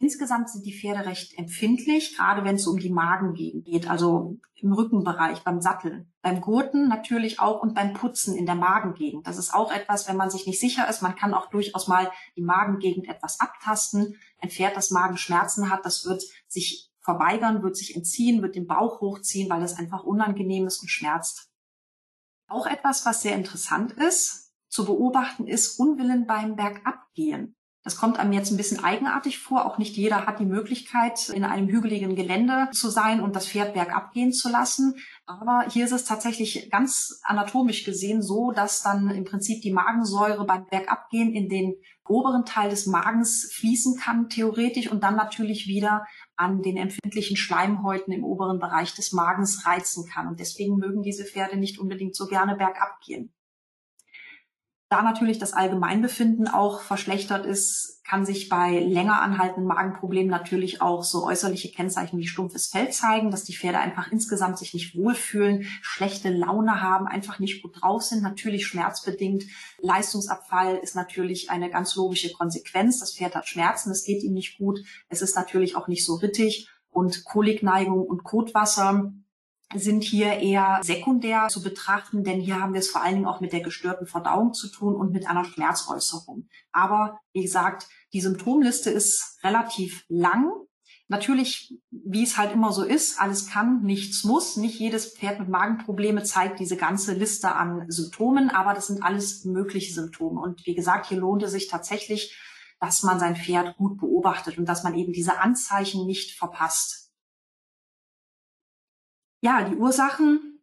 Insgesamt 0.00 0.50
sind 0.50 0.66
die 0.66 0.76
Pferde 0.78 1.06
recht 1.06 1.38
empfindlich, 1.38 2.16
gerade 2.16 2.44
wenn 2.44 2.56
es 2.56 2.66
um 2.66 2.78
die 2.78 2.90
Magengegend 2.90 3.64
geht, 3.64 3.88
also 3.88 4.38
im 4.54 4.72
Rückenbereich, 4.72 5.44
beim 5.44 5.60
Satteln. 5.60 6.12
Beim 6.20 6.40
Gurten 6.40 6.88
natürlich 6.88 7.38
auch 7.38 7.62
und 7.62 7.74
beim 7.74 7.92
Putzen 7.92 8.36
in 8.36 8.44
der 8.44 8.56
Magengegend. 8.56 9.26
Das 9.26 9.38
ist 9.38 9.54
auch 9.54 9.72
etwas, 9.72 10.08
wenn 10.08 10.16
man 10.16 10.30
sich 10.30 10.46
nicht 10.46 10.60
sicher 10.60 10.88
ist. 10.88 11.00
Man 11.00 11.14
kann 11.14 11.32
auch 11.32 11.48
durchaus 11.48 11.86
mal 11.86 12.10
die 12.36 12.42
Magengegend 12.42 13.08
etwas 13.08 13.40
abtasten. 13.40 14.18
Ein 14.40 14.50
Pferd, 14.50 14.76
das 14.76 14.90
Magenschmerzen 14.90 15.70
hat, 15.70 15.86
das 15.86 16.04
wird 16.04 16.22
sich 16.48 16.90
verweigern, 17.00 17.62
wird 17.62 17.76
sich 17.76 17.94
entziehen, 17.94 18.42
wird 18.42 18.56
den 18.56 18.66
Bauch 18.66 19.00
hochziehen, 19.00 19.48
weil 19.48 19.62
es 19.62 19.78
einfach 19.78 20.02
unangenehm 20.02 20.66
ist 20.66 20.82
und 20.82 20.88
schmerzt. 20.88 21.50
Auch 22.48 22.66
etwas, 22.66 23.06
was 23.06 23.22
sehr 23.22 23.36
interessant 23.36 23.92
ist, 23.92 24.52
zu 24.68 24.84
beobachten 24.84 25.46
ist 25.46 25.78
Unwillen 25.78 26.26
beim 26.26 26.56
Bergabgehen. 26.56 27.56
Das 27.84 27.98
kommt 27.98 28.18
einem 28.18 28.32
jetzt 28.32 28.50
ein 28.50 28.56
bisschen 28.56 28.82
eigenartig 28.82 29.38
vor. 29.38 29.66
Auch 29.66 29.76
nicht 29.76 29.94
jeder 29.94 30.24
hat 30.24 30.40
die 30.40 30.46
Möglichkeit, 30.46 31.28
in 31.28 31.44
einem 31.44 31.68
hügeligen 31.68 32.16
Gelände 32.16 32.68
zu 32.72 32.88
sein 32.88 33.20
und 33.20 33.36
das 33.36 33.46
Pferd 33.46 33.74
bergab 33.74 34.14
gehen 34.14 34.32
zu 34.32 34.48
lassen. 34.48 34.94
Aber 35.26 35.66
hier 35.70 35.84
ist 35.84 35.92
es 35.92 36.06
tatsächlich 36.06 36.70
ganz 36.70 37.20
anatomisch 37.24 37.84
gesehen 37.84 38.22
so, 38.22 38.52
dass 38.52 38.82
dann 38.82 39.10
im 39.10 39.24
Prinzip 39.24 39.60
die 39.60 39.72
Magensäure 39.72 40.46
beim 40.46 40.64
Bergabgehen 40.64 41.34
in 41.34 41.50
den 41.50 41.74
oberen 42.08 42.46
Teil 42.46 42.70
des 42.70 42.86
Magens 42.86 43.52
fließen 43.52 43.98
kann, 43.98 44.30
theoretisch, 44.30 44.90
und 44.90 45.02
dann 45.02 45.16
natürlich 45.16 45.66
wieder 45.66 46.06
an 46.36 46.62
den 46.62 46.78
empfindlichen 46.78 47.36
Schleimhäuten 47.36 48.14
im 48.14 48.24
oberen 48.24 48.58
Bereich 48.60 48.94
des 48.94 49.12
Magens 49.12 49.66
reizen 49.66 50.06
kann. 50.08 50.26
Und 50.26 50.40
deswegen 50.40 50.76
mögen 50.76 51.02
diese 51.02 51.24
Pferde 51.24 51.58
nicht 51.58 51.78
unbedingt 51.78 52.16
so 52.16 52.26
gerne 52.26 52.56
bergab 52.56 53.00
gehen. 53.04 53.32
Da 54.94 55.02
natürlich 55.02 55.40
das 55.40 55.54
Allgemeinbefinden 55.54 56.46
auch 56.46 56.80
verschlechtert 56.80 57.46
ist, 57.46 58.00
kann 58.04 58.24
sich 58.24 58.48
bei 58.48 58.78
länger 58.78 59.20
anhaltenden 59.22 59.66
Magenproblemen 59.66 60.30
natürlich 60.30 60.80
auch 60.80 61.02
so 61.02 61.26
äußerliche 61.26 61.72
Kennzeichen 61.72 62.16
wie 62.20 62.28
stumpfes 62.28 62.68
Fell 62.68 62.92
zeigen, 62.92 63.32
dass 63.32 63.42
die 63.42 63.56
Pferde 63.56 63.80
einfach 63.80 64.12
insgesamt 64.12 64.56
sich 64.56 64.72
nicht 64.72 64.96
wohlfühlen, 64.96 65.66
schlechte 65.82 66.30
Laune 66.30 66.80
haben, 66.80 67.08
einfach 67.08 67.40
nicht 67.40 67.60
gut 67.60 67.82
drauf 67.82 68.02
sind, 68.02 68.22
natürlich 68.22 68.68
schmerzbedingt. 68.68 69.42
Leistungsabfall 69.80 70.76
ist 70.76 70.94
natürlich 70.94 71.50
eine 71.50 71.70
ganz 71.70 71.96
logische 71.96 72.30
Konsequenz. 72.32 73.00
Das 73.00 73.16
Pferd 73.16 73.34
hat 73.34 73.48
Schmerzen, 73.48 73.90
es 73.90 74.04
geht 74.04 74.22
ihm 74.22 74.34
nicht 74.34 74.58
gut, 74.58 74.78
es 75.08 75.22
ist 75.22 75.34
natürlich 75.34 75.74
auch 75.74 75.88
nicht 75.88 76.06
so 76.06 76.14
rittig 76.14 76.68
und 76.92 77.24
Kolikneigung 77.24 78.00
und 78.06 78.22
Kotwasser 78.22 79.12
sind 79.74 80.02
hier 80.02 80.38
eher 80.38 80.80
sekundär 80.82 81.48
zu 81.48 81.62
betrachten, 81.62 82.24
denn 82.24 82.40
hier 82.40 82.60
haben 82.60 82.72
wir 82.72 82.80
es 82.80 82.90
vor 82.90 83.02
allen 83.02 83.14
Dingen 83.14 83.26
auch 83.26 83.40
mit 83.40 83.52
der 83.52 83.62
gestörten 83.62 84.06
Verdauung 84.06 84.52
zu 84.52 84.68
tun 84.68 84.94
und 84.94 85.12
mit 85.12 85.26
einer 85.26 85.44
Schmerzäußerung. 85.44 86.48
Aber 86.72 87.20
wie 87.32 87.42
gesagt, 87.42 87.88
die 88.12 88.20
Symptomliste 88.20 88.90
ist 88.90 89.38
relativ 89.42 90.04
lang. 90.08 90.50
Natürlich, 91.08 91.78
wie 91.90 92.22
es 92.22 92.38
halt 92.38 92.52
immer 92.52 92.72
so 92.72 92.82
ist, 92.82 93.20
alles 93.20 93.48
kann, 93.48 93.82
nichts 93.82 94.24
muss. 94.24 94.56
Nicht 94.56 94.78
jedes 94.78 95.14
Pferd 95.14 95.38
mit 95.38 95.48
Magenprobleme 95.48 96.22
zeigt 96.22 96.60
diese 96.60 96.76
ganze 96.76 97.12
Liste 97.12 97.54
an 97.54 97.84
Symptomen, 97.88 98.50
aber 98.50 98.72
das 98.72 98.86
sind 98.86 99.02
alles 99.02 99.44
mögliche 99.44 99.92
Symptome. 99.92 100.40
Und 100.40 100.64
wie 100.66 100.74
gesagt, 100.74 101.06
hier 101.06 101.18
lohnt 101.18 101.42
es 101.42 101.52
sich 101.52 101.68
tatsächlich, 101.68 102.38
dass 102.80 103.02
man 103.02 103.18
sein 103.18 103.36
Pferd 103.36 103.76
gut 103.76 103.98
beobachtet 103.98 104.58
und 104.58 104.66
dass 104.66 104.82
man 104.82 104.94
eben 104.94 105.12
diese 105.12 105.38
Anzeichen 105.40 106.06
nicht 106.06 106.38
verpasst. 106.38 107.03
Ja, 109.44 109.62
die 109.62 109.76
Ursachen 109.76 110.58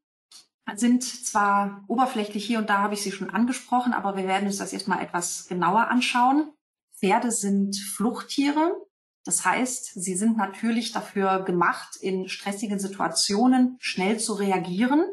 sind 0.73 1.03
zwar 1.03 1.85
oberflächlich 1.87 2.43
hier 2.43 2.57
und 2.57 2.67
da 2.67 2.79
habe 2.79 2.95
ich 2.95 3.03
sie 3.03 3.11
schon 3.11 3.29
angesprochen, 3.29 3.93
aber 3.93 4.17
wir 4.17 4.27
werden 4.27 4.47
uns 4.47 4.57
das 4.57 4.71
jetzt 4.71 4.87
mal 4.87 5.03
etwas 5.03 5.45
genauer 5.47 5.89
anschauen. 5.89 6.51
Pferde 6.97 7.29
sind 7.29 7.77
Fluchttiere. 7.77 8.75
Das 9.23 9.45
heißt, 9.45 10.01
sie 10.01 10.15
sind 10.15 10.35
natürlich 10.35 10.93
dafür 10.93 11.43
gemacht, 11.43 11.95
in 11.97 12.27
stressigen 12.27 12.79
Situationen 12.79 13.77
schnell 13.79 14.19
zu 14.19 14.33
reagieren. 14.33 15.05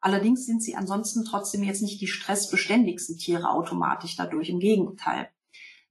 Allerdings 0.00 0.46
sind 0.46 0.62
sie 0.62 0.74
ansonsten 0.74 1.26
trotzdem 1.26 1.62
jetzt 1.62 1.82
nicht 1.82 2.00
die 2.00 2.06
stressbeständigsten 2.06 3.18
Tiere 3.18 3.50
automatisch 3.50 4.16
dadurch. 4.16 4.48
Im 4.48 4.60
Gegenteil. 4.60 5.28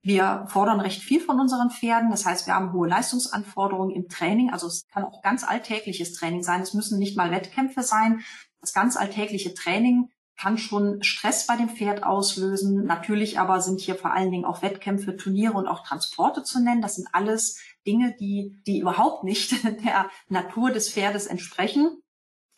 Wir 0.02 0.46
fordern 0.48 0.80
recht 0.80 1.02
viel 1.02 1.20
von 1.20 1.40
unseren 1.40 1.72
Pferden. 1.72 2.10
Das 2.10 2.26
heißt, 2.26 2.48
wir 2.48 2.56
haben 2.56 2.72
hohe 2.72 2.88
Leistungsanforderungen 2.88 3.94
im 3.94 4.08
Training. 4.08 4.50
Also 4.50 4.68
es 4.68 4.88
kann 4.88 5.04
auch 5.04 5.22
ganz 5.22 5.44
alltägliches 5.44 6.14
Training 6.14 6.42
sein. 6.42 6.62
Es 6.62 6.74
müssen 6.74 7.00
nicht 7.00 7.18
mal 7.18 7.32
Wettkämpfe 7.32 7.84
sein. 7.84 8.22
Das 8.62 8.74
ganz 8.74 8.96
alltägliche 8.96 9.54
Training 9.54 10.10
kann 10.38 10.58
schon 10.58 11.04
Stress 11.04 11.46
bei 11.48 11.58
dem 11.58 11.68
Pferd 11.68 12.04
auslösen. 12.04 12.86
Natürlich 12.86 13.40
aber 13.40 13.60
sind 13.60 13.82
hier 13.82 13.96
vor 13.96 14.14
allen 14.14 14.32
Dingen 14.32 14.46
auch 14.46 14.62
Wettkämpfe, 14.62 15.18
Turniere 15.18 15.54
und 15.54 15.68
auch 15.68 15.86
Transporte 15.86 16.44
zu 16.44 16.64
nennen. 16.64 16.82
Das 16.82 16.96
sind 16.96 17.10
alles 17.12 17.60
Dinge, 17.86 18.16
die, 18.18 18.62
die 18.66 18.80
überhaupt 18.80 19.26
nicht 19.26 19.64
der 19.84 20.10
Natur 20.30 20.72
des 20.72 20.90
Pferdes 20.94 21.28
entsprechen. 21.28 22.02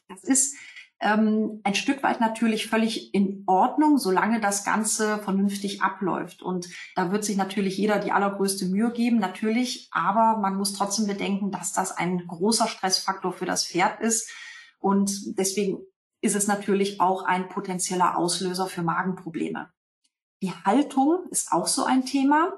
Das 0.07 0.23
ist 0.23 0.55
ähm, 1.01 1.61
ein 1.63 1.73
Stück 1.73 2.03
weit 2.03 2.21
natürlich 2.21 2.67
völlig 2.67 3.13
in 3.13 3.43
Ordnung, 3.47 3.97
solange 3.97 4.39
das 4.39 4.63
Ganze 4.63 5.17
vernünftig 5.17 5.81
abläuft. 5.81 6.43
Und 6.43 6.69
da 6.95 7.11
wird 7.11 7.25
sich 7.25 7.37
natürlich 7.37 7.77
jeder 7.77 7.97
die 7.97 8.11
allergrößte 8.11 8.65
Mühe 8.65 8.91
geben, 8.91 9.17
natürlich, 9.17 9.89
aber 9.91 10.37
man 10.39 10.55
muss 10.55 10.73
trotzdem 10.73 11.07
bedenken, 11.07 11.51
dass 11.51 11.73
das 11.73 11.91
ein 11.91 12.27
großer 12.27 12.67
Stressfaktor 12.67 13.33
für 13.33 13.45
das 13.45 13.65
Pferd 13.65 13.99
ist. 13.99 14.31
Und 14.79 15.37
deswegen 15.37 15.79
ist 16.21 16.35
es 16.35 16.47
natürlich 16.47 17.01
auch 17.01 17.23
ein 17.23 17.49
potenzieller 17.49 18.15
Auslöser 18.15 18.67
für 18.67 18.83
Magenprobleme. 18.83 19.71
Die 20.43 20.51
Haltung 20.51 21.25
ist 21.31 21.51
auch 21.51 21.67
so 21.67 21.83
ein 21.83 22.05
Thema 22.05 22.53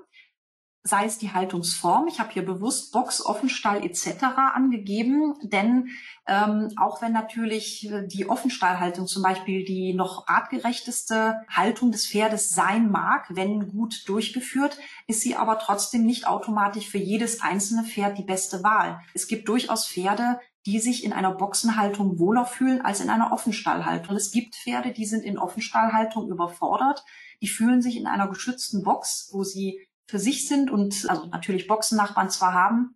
sei 0.83 1.05
es 1.05 1.17
die 1.17 1.31
Haltungsform. 1.31 2.07
Ich 2.07 2.19
habe 2.19 2.31
hier 2.31 2.45
bewusst 2.45 2.91
Box, 2.91 3.25
Offenstall 3.25 3.83
etc. 3.85 4.23
angegeben, 4.53 5.35
denn 5.41 5.89
ähm, 6.25 6.71
auch 6.77 7.01
wenn 7.01 7.11
natürlich 7.11 7.91
die 8.05 8.29
Offenstallhaltung 8.29 9.07
zum 9.07 9.23
Beispiel 9.23 9.65
die 9.65 9.93
noch 9.93 10.27
artgerechteste 10.27 11.41
Haltung 11.49 11.91
des 11.91 12.07
Pferdes 12.07 12.49
sein 12.49 12.89
mag, 12.89 13.25
wenn 13.29 13.67
gut 13.67 14.07
durchgeführt, 14.07 14.77
ist 15.07 15.21
sie 15.21 15.35
aber 15.35 15.59
trotzdem 15.59 16.05
nicht 16.05 16.27
automatisch 16.27 16.87
für 16.87 16.97
jedes 16.97 17.41
einzelne 17.41 17.83
Pferd 17.83 18.17
die 18.17 18.23
beste 18.23 18.63
Wahl. 18.63 19.01
Es 19.13 19.27
gibt 19.27 19.49
durchaus 19.49 19.87
Pferde, 19.87 20.39
die 20.65 20.79
sich 20.79 21.03
in 21.03 21.11
einer 21.11 21.35
Boxenhaltung 21.35 22.19
wohler 22.19 22.45
fühlen 22.45 22.81
als 22.81 23.01
in 23.01 23.09
einer 23.09 23.33
Offenstallhaltung. 23.33 24.15
Es 24.15 24.31
gibt 24.31 24.55
Pferde, 24.55 24.93
die 24.93 25.05
sind 25.05 25.23
in 25.23 25.37
Offenstallhaltung 25.37 26.29
überfordert. 26.29 27.03
Die 27.41 27.49
fühlen 27.49 27.81
sich 27.81 27.97
in 27.97 28.07
einer 28.07 28.29
geschützten 28.29 28.83
Box, 28.83 29.29
wo 29.33 29.43
sie 29.43 29.85
für 30.07 30.19
sich 30.19 30.47
sind 30.47 30.71
und 30.71 31.09
also 31.09 31.25
natürlich 31.27 31.67
Boxennachbarn 31.67 32.29
zwar 32.29 32.53
haben, 32.53 32.95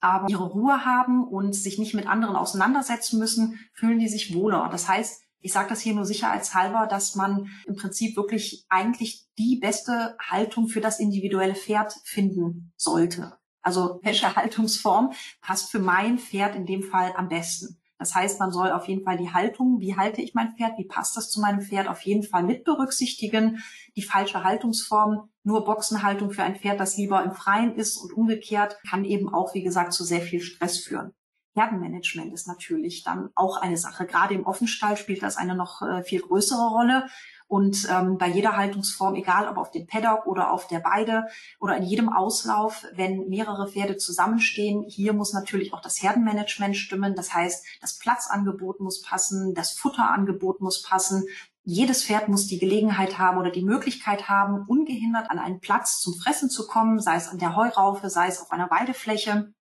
aber 0.00 0.28
ihre 0.28 0.44
Ruhe 0.44 0.84
haben 0.84 1.26
und 1.26 1.54
sich 1.54 1.78
nicht 1.78 1.94
mit 1.94 2.06
anderen 2.06 2.36
auseinandersetzen 2.36 3.18
müssen, 3.18 3.58
fühlen 3.72 3.98
die 3.98 4.08
sich 4.08 4.34
wohler. 4.34 4.68
Das 4.70 4.88
heißt, 4.88 5.22
ich 5.40 5.52
sage 5.52 5.68
das 5.68 5.80
hier 5.80 5.94
nur 5.94 6.04
sicherheitshalber, 6.04 6.86
dass 6.86 7.14
man 7.14 7.48
im 7.66 7.76
Prinzip 7.76 8.16
wirklich 8.16 8.66
eigentlich 8.68 9.26
die 9.38 9.56
beste 9.60 10.16
Haltung 10.20 10.68
für 10.68 10.80
das 10.80 10.98
individuelle 10.98 11.54
Pferd 11.54 11.94
finden 12.04 12.72
sollte. 12.76 13.38
Also 13.62 14.00
welche 14.02 14.34
Haltungsform 14.34 15.12
passt 15.40 15.70
für 15.70 15.78
mein 15.78 16.18
Pferd 16.18 16.56
in 16.56 16.66
dem 16.66 16.82
Fall 16.82 17.12
am 17.16 17.28
besten? 17.28 17.80
Das 17.98 18.14
heißt, 18.14 18.38
man 18.40 18.52
soll 18.52 18.72
auf 18.72 18.88
jeden 18.88 19.04
Fall 19.04 19.16
die 19.16 19.32
Haltung, 19.32 19.80
wie 19.80 19.96
halte 19.96 20.20
ich 20.20 20.34
mein 20.34 20.54
Pferd, 20.54 20.78
wie 20.78 20.86
passt 20.86 21.16
das 21.16 21.30
zu 21.30 21.40
meinem 21.40 21.62
Pferd, 21.62 21.88
auf 21.88 22.02
jeden 22.02 22.22
Fall 22.22 22.42
mit 22.42 22.64
berücksichtigen. 22.64 23.62
Die 23.96 24.02
falsche 24.02 24.44
Haltungsform, 24.44 25.30
nur 25.44 25.64
Boxenhaltung 25.64 26.30
für 26.30 26.42
ein 26.42 26.56
Pferd, 26.56 26.78
das 26.78 26.96
lieber 26.96 27.24
im 27.24 27.32
Freien 27.32 27.74
ist 27.74 27.96
und 27.96 28.12
umgekehrt, 28.12 28.76
kann 28.88 29.04
eben 29.04 29.32
auch, 29.32 29.54
wie 29.54 29.62
gesagt, 29.62 29.94
zu 29.94 30.04
sehr 30.04 30.20
viel 30.20 30.40
Stress 30.40 30.78
führen. 30.78 31.12
Herdenmanagement 31.56 32.34
ist 32.34 32.46
natürlich 32.46 33.02
dann 33.02 33.30
auch 33.34 33.56
eine 33.56 33.78
Sache. 33.78 34.04
Gerade 34.04 34.34
im 34.34 34.44
Offenstall 34.44 34.98
spielt 34.98 35.22
das 35.22 35.38
eine 35.38 35.54
noch 35.54 35.80
äh, 35.80 36.02
viel 36.02 36.20
größere 36.20 36.68
Rolle. 36.68 37.06
Und 37.48 37.86
ähm, 37.88 38.18
bei 38.18 38.28
jeder 38.28 38.56
Haltungsform, 38.56 39.14
egal 39.14 39.48
ob 39.48 39.56
auf 39.56 39.70
dem 39.70 39.86
Paddock 39.86 40.26
oder 40.26 40.50
auf 40.50 40.66
der 40.66 40.82
Weide 40.82 41.26
oder 41.60 41.76
in 41.76 41.84
jedem 41.84 42.08
Auslauf, 42.12 42.84
wenn 42.92 43.28
mehrere 43.28 43.68
Pferde 43.68 43.96
zusammenstehen, 43.96 44.82
hier 44.88 45.12
muss 45.12 45.32
natürlich 45.32 45.72
auch 45.72 45.80
das 45.80 46.02
Herdenmanagement 46.02 46.76
stimmen. 46.76 47.14
Das 47.14 47.32
heißt, 47.32 47.64
das 47.80 47.98
Platzangebot 47.98 48.80
muss 48.80 49.00
passen, 49.00 49.54
das 49.54 49.72
Futterangebot 49.72 50.60
muss 50.60 50.82
passen. 50.82 51.24
Jedes 51.62 52.04
Pferd 52.04 52.28
muss 52.28 52.48
die 52.48 52.58
Gelegenheit 52.58 53.18
haben 53.18 53.38
oder 53.38 53.50
die 53.50 53.64
Möglichkeit 53.64 54.28
haben, 54.28 54.64
ungehindert 54.66 55.30
an 55.30 55.38
einen 55.38 55.60
Platz 55.60 56.00
zum 56.00 56.14
Fressen 56.14 56.50
zu 56.50 56.66
kommen, 56.66 56.98
sei 56.98 57.16
es 57.16 57.28
an 57.28 57.38
der 57.38 57.54
Heuraufe, 57.54 58.10
sei 58.10 58.26
es 58.26 58.40
auf 58.40 58.50
einer 58.50 58.70
Weidefläche. 58.70 59.52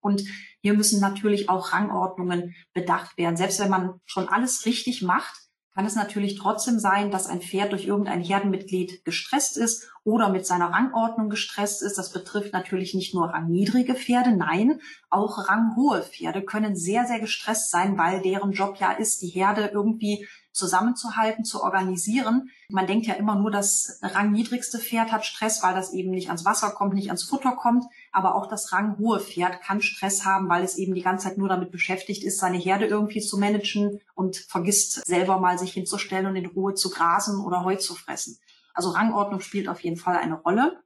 Und 0.00 0.22
hier 0.60 0.74
müssen 0.74 1.00
natürlich 1.00 1.48
auch 1.48 1.72
Rangordnungen 1.72 2.54
bedacht 2.72 3.18
werden. 3.18 3.36
Selbst 3.36 3.60
wenn 3.60 3.70
man 3.70 4.00
schon 4.06 4.28
alles 4.28 4.64
richtig 4.64 5.02
macht, 5.02 5.47
kann 5.78 5.86
es 5.86 5.94
natürlich 5.94 6.36
trotzdem 6.36 6.80
sein, 6.80 7.12
dass 7.12 7.28
ein 7.28 7.40
Pferd 7.40 7.70
durch 7.70 7.86
irgendein 7.86 8.20
Herdenmitglied 8.20 9.04
gestresst 9.04 9.56
ist 9.56 9.88
oder 10.02 10.28
mit 10.28 10.44
seiner 10.44 10.72
Rangordnung 10.72 11.30
gestresst 11.30 11.82
ist. 11.82 11.98
Das 11.98 12.12
betrifft 12.12 12.52
natürlich 12.52 12.94
nicht 12.94 13.14
nur 13.14 13.28
rangniedrige 13.28 13.94
Pferde, 13.94 14.32
nein, 14.32 14.80
auch 15.08 15.48
ranghohe 15.48 16.02
Pferde 16.02 16.42
können 16.42 16.74
sehr, 16.74 17.06
sehr 17.06 17.20
gestresst 17.20 17.70
sein, 17.70 17.96
weil 17.96 18.22
deren 18.22 18.50
Job 18.50 18.78
ja 18.80 18.90
ist, 18.90 19.22
die 19.22 19.28
Herde 19.28 19.70
irgendwie 19.72 20.26
zusammenzuhalten, 20.50 21.44
zu 21.44 21.62
organisieren. 21.62 22.50
Man 22.68 22.88
denkt 22.88 23.06
ja 23.06 23.14
immer 23.14 23.36
nur, 23.36 23.52
das 23.52 24.00
rangniedrigste 24.02 24.80
Pferd 24.80 25.12
hat 25.12 25.24
Stress, 25.24 25.62
weil 25.62 25.74
das 25.74 25.92
eben 25.92 26.10
nicht 26.10 26.26
ans 26.26 26.44
Wasser 26.44 26.70
kommt, 26.70 26.94
nicht 26.94 27.08
ans 27.08 27.22
Futter 27.22 27.52
kommt. 27.52 27.84
Aber 28.12 28.34
auch 28.34 28.46
das 28.46 28.72
ranghohe 28.72 29.20
Pferd 29.20 29.60
kann 29.62 29.80
Stress 29.80 30.24
haben, 30.24 30.48
weil 30.48 30.64
es 30.64 30.76
eben 30.76 30.94
die 30.94 31.02
ganze 31.02 31.28
Zeit 31.28 31.38
nur 31.38 31.48
damit 31.48 31.70
beschäftigt 31.70 32.24
ist, 32.24 32.38
seine 32.38 32.58
Herde 32.58 32.86
irgendwie 32.86 33.20
zu 33.20 33.38
managen 33.38 34.00
und 34.14 34.36
vergisst 34.36 35.06
selber 35.06 35.38
mal 35.38 35.58
sich 35.58 35.72
hinzustellen 35.72 36.26
und 36.26 36.36
in 36.36 36.46
Ruhe 36.46 36.74
zu 36.74 36.90
grasen 36.90 37.40
oder 37.40 37.64
Heu 37.64 37.76
zu 37.76 37.94
fressen. 37.94 38.38
Also 38.74 38.90
Rangordnung 38.90 39.40
spielt 39.40 39.68
auf 39.68 39.80
jeden 39.80 39.96
Fall 39.96 40.16
eine 40.16 40.34
Rolle 40.34 40.82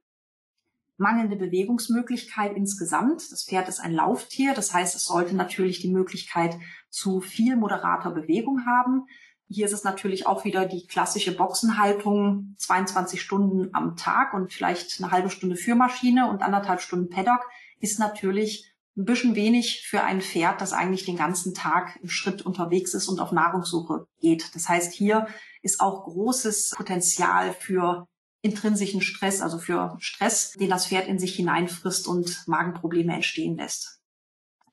mangelnde 0.97 1.35
Bewegungsmöglichkeit 1.35 2.55
insgesamt. 2.55 3.31
Das 3.31 3.43
Pferd 3.43 3.67
ist 3.67 3.79
ein 3.79 3.93
Lauftier, 3.93 4.53
das 4.53 4.73
heißt, 4.73 4.95
es 4.95 5.05
sollte 5.05 5.35
natürlich 5.35 5.79
die 5.79 5.91
Möglichkeit 5.91 6.57
zu 6.89 7.21
viel 7.21 7.55
moderater 7.55 8.11
Bewegung 8.11 8.65
haben. 8.65 9.07
Hier 9.53 9.65
ist 9.65 9.73
es 9.73 9.83
natürlich 9.83 10.27
auch 10.27 10.45
wieder 10.45 10.65
die 10.65 10.87
klassische 10.87 11.35
Boxenhaltung, 11.35 12.55
22 12.57 13.21
Stunden 13.21 13.69
am 13.73 13.95
Tag 13.95 14.33
und 14.33 14.51
vielleicht 14.51 15.01
eine 15.01 15.11
halbe 15.11 15.29
Stunde 15.29 15.55
Führmaschine 15.55 16.29
und 16.29 16.41
anderthalb 16.41 16.81
Stunden 16.81 17.09
Paddock 17.09 17.41
ist 17.79 17.99
natürlich 17.99 18.73
ein 18.95 19.05
bisschen 19.05 19.35
wenig 19.35 19.87
für 19.87 20.03
ein 20.03 20.21
Pferd, 20.21 20.61
das 20.61 20.73
eigentlich 20.73 21.05
den 21.05 21.17
ganzen 21.17 21.53
Tag 21.53 21.99
im 22.01 22.09
Schritt 22.09 22.43
unterwegs 22.43 22.93
ist 22.93 23.07
und 23.07 23.19
auf 23.19 23.31
Nahrungssuche 23.31 24.07
geht. 24.19 24.53
Das 24.55 24.69
heißt, 24.69 24.93
hier 24.93 25.27
ist 25.61 25.79
auch 25.79 26.03
großes 26.03 26.73
Potenzial 26.75 27.53
für 27.53 28.07
intrinsischen 28.41 29.01
Stress, 29.01 29.41
also 29.41 29.57
für 29.57 29.95
Stress, 29.99 30.51
den 30.51 30.69
das 30.69 30.87
Pferd 30.87 31.07
in 31.07 31.17
sich 31.17 31.35
hineinfrisst 31.35 32.07
und 32.07 32.43
Magenprobleme 32.47 33.13
entstehen 33.13 33.57
lässt. 33.57 34.02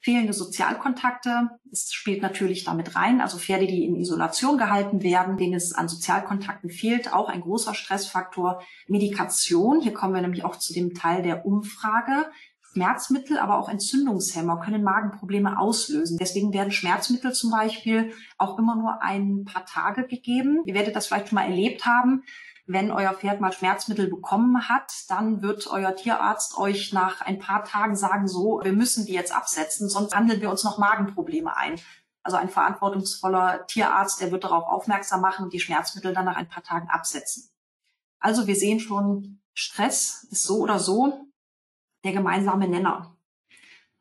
Fehlende 0.02 0.32
Sozialkontakte, 0.32 1.50
es 1.70 1.92
spielt 1.92 2.22
natürlich 2.22 2.64
damit 2.64 2.96
rein. 2.96 3.20
Also 3.20 3.38
Pferde, 3.38 3.66
die 3.66 3.84
in 3.84 3.96
Isolation 3.96 4.56
gehalten 4.56 5.02
werden, 5.02 5.36
denen 5.36 5.54
es 5.54 5.72
an 5.72 5.88
Sozialkontakten 5.88 6.70
fehlt, 6.70 7.12
auch 7.12 7.28
ein 7.28 7.42
großer 7.42 7.74
Stressfaktor. 7.74 8.62
Medikation, 8.88 9.80
hier 9.80 9.92
kommen 9.92 10.14
wir 10.14 10.22
nämlich 10.22 10.44
auch 10.44 10.56
zu 10.56 10.72
dem 10.72 10.94
Teil 10.94 11.22
der 11.22 11.44
Umfrage. 11.44 12.30
Schmerzmittel, 12.72 13.38
aber 13.38 13.58
auch 13.58 13.68
Entzündungshemmer 13.68 14.60
können 14.60 14.84
Magenprobleme 14.84 15.58
auslösen. 15.58 16.18
Deswegen 16.18 16.52
werden 16.52 16.70
Schmerzmittel 16.70 17.32
zum 17.32 17.50
Beispiel 17.50 18.12
auch 18.38 18.58
immer 18.58 18.76
nur 18.76 19.02
ein 19.02 19.44
paar 19.44 19.66
Tage 19.66 20.06
gegeben. 20.06 20.62
Ihr 20.66 20.74
werdet 20.74 20.94
das 20.94 21.08
vielleicht 21.08 21.28
schon 21.28 21.36
mal 21.36 21.48
erlebt 21.48 21.84
haben 21.84 22.22
wenn 22.72 22.90
euer 22.90 23.14
Pferd 23.14 23.40
mal 23.40 23.52
Schmerzmittel 23.52 24.08
bekommen 24.08 24.68
hat, 24.68 24.92
dann 25.08 25.42
wird 25.42 25.66
euer 25.66 25.94
Tierarzt 25.96 26.56
euch 26.56 26.92
nach 26.92 27.20
ein 27.20 27.38
paar 27.38 27.64
Tagen 27.64 27.96
sagen, 27.96 28.28
so, 28.28 28.60
wir 28.62 28.72
müssen 28.72 29.06
die 29.06 29.12
jetzt 29.12 29.34
absetzen, 29.34 29.88
sonst 29.88 30.14
handeln 30.14 30.40
wir 30.40 30.50
uns 30.50 30.62
noch 30.62 30.78
Magenprobleme 30.78 31.56
ein. 31.56 31.80
Also 32.22 32.36
ein 32.36 32.50
verantwortungsvoller 32.50 33.66
Tierarzt, 33.66 34.20
der 34.20 34.30
wird 34.30 34.44
darauf 34.44 34.64
aufmerksam 34.64 35.20
machen 35.20 35.44
und 35.44 35.52
die 35.52 35.60
Schmerzmittel 35.60 36.12
dann 36.12 36.26
nach 36.26 36.36
ein 36.36 36.48
paar 36.48 36.62
Tagen 36.62 36.88
absetzen. 36.88 37.50
Also 38.18 38.46
wir 38.46 38.54
sehen 38.54 38.78
schon, 38.78 39.40
Stress 39.54 40.26
ist 40.30 40.44
so 40.44 40.58
oder 40.58 40.78
so 40.78 41.26
der 42.04 42.12
gemeinsame 42.12 42.68
Nenner. 42.68 43.16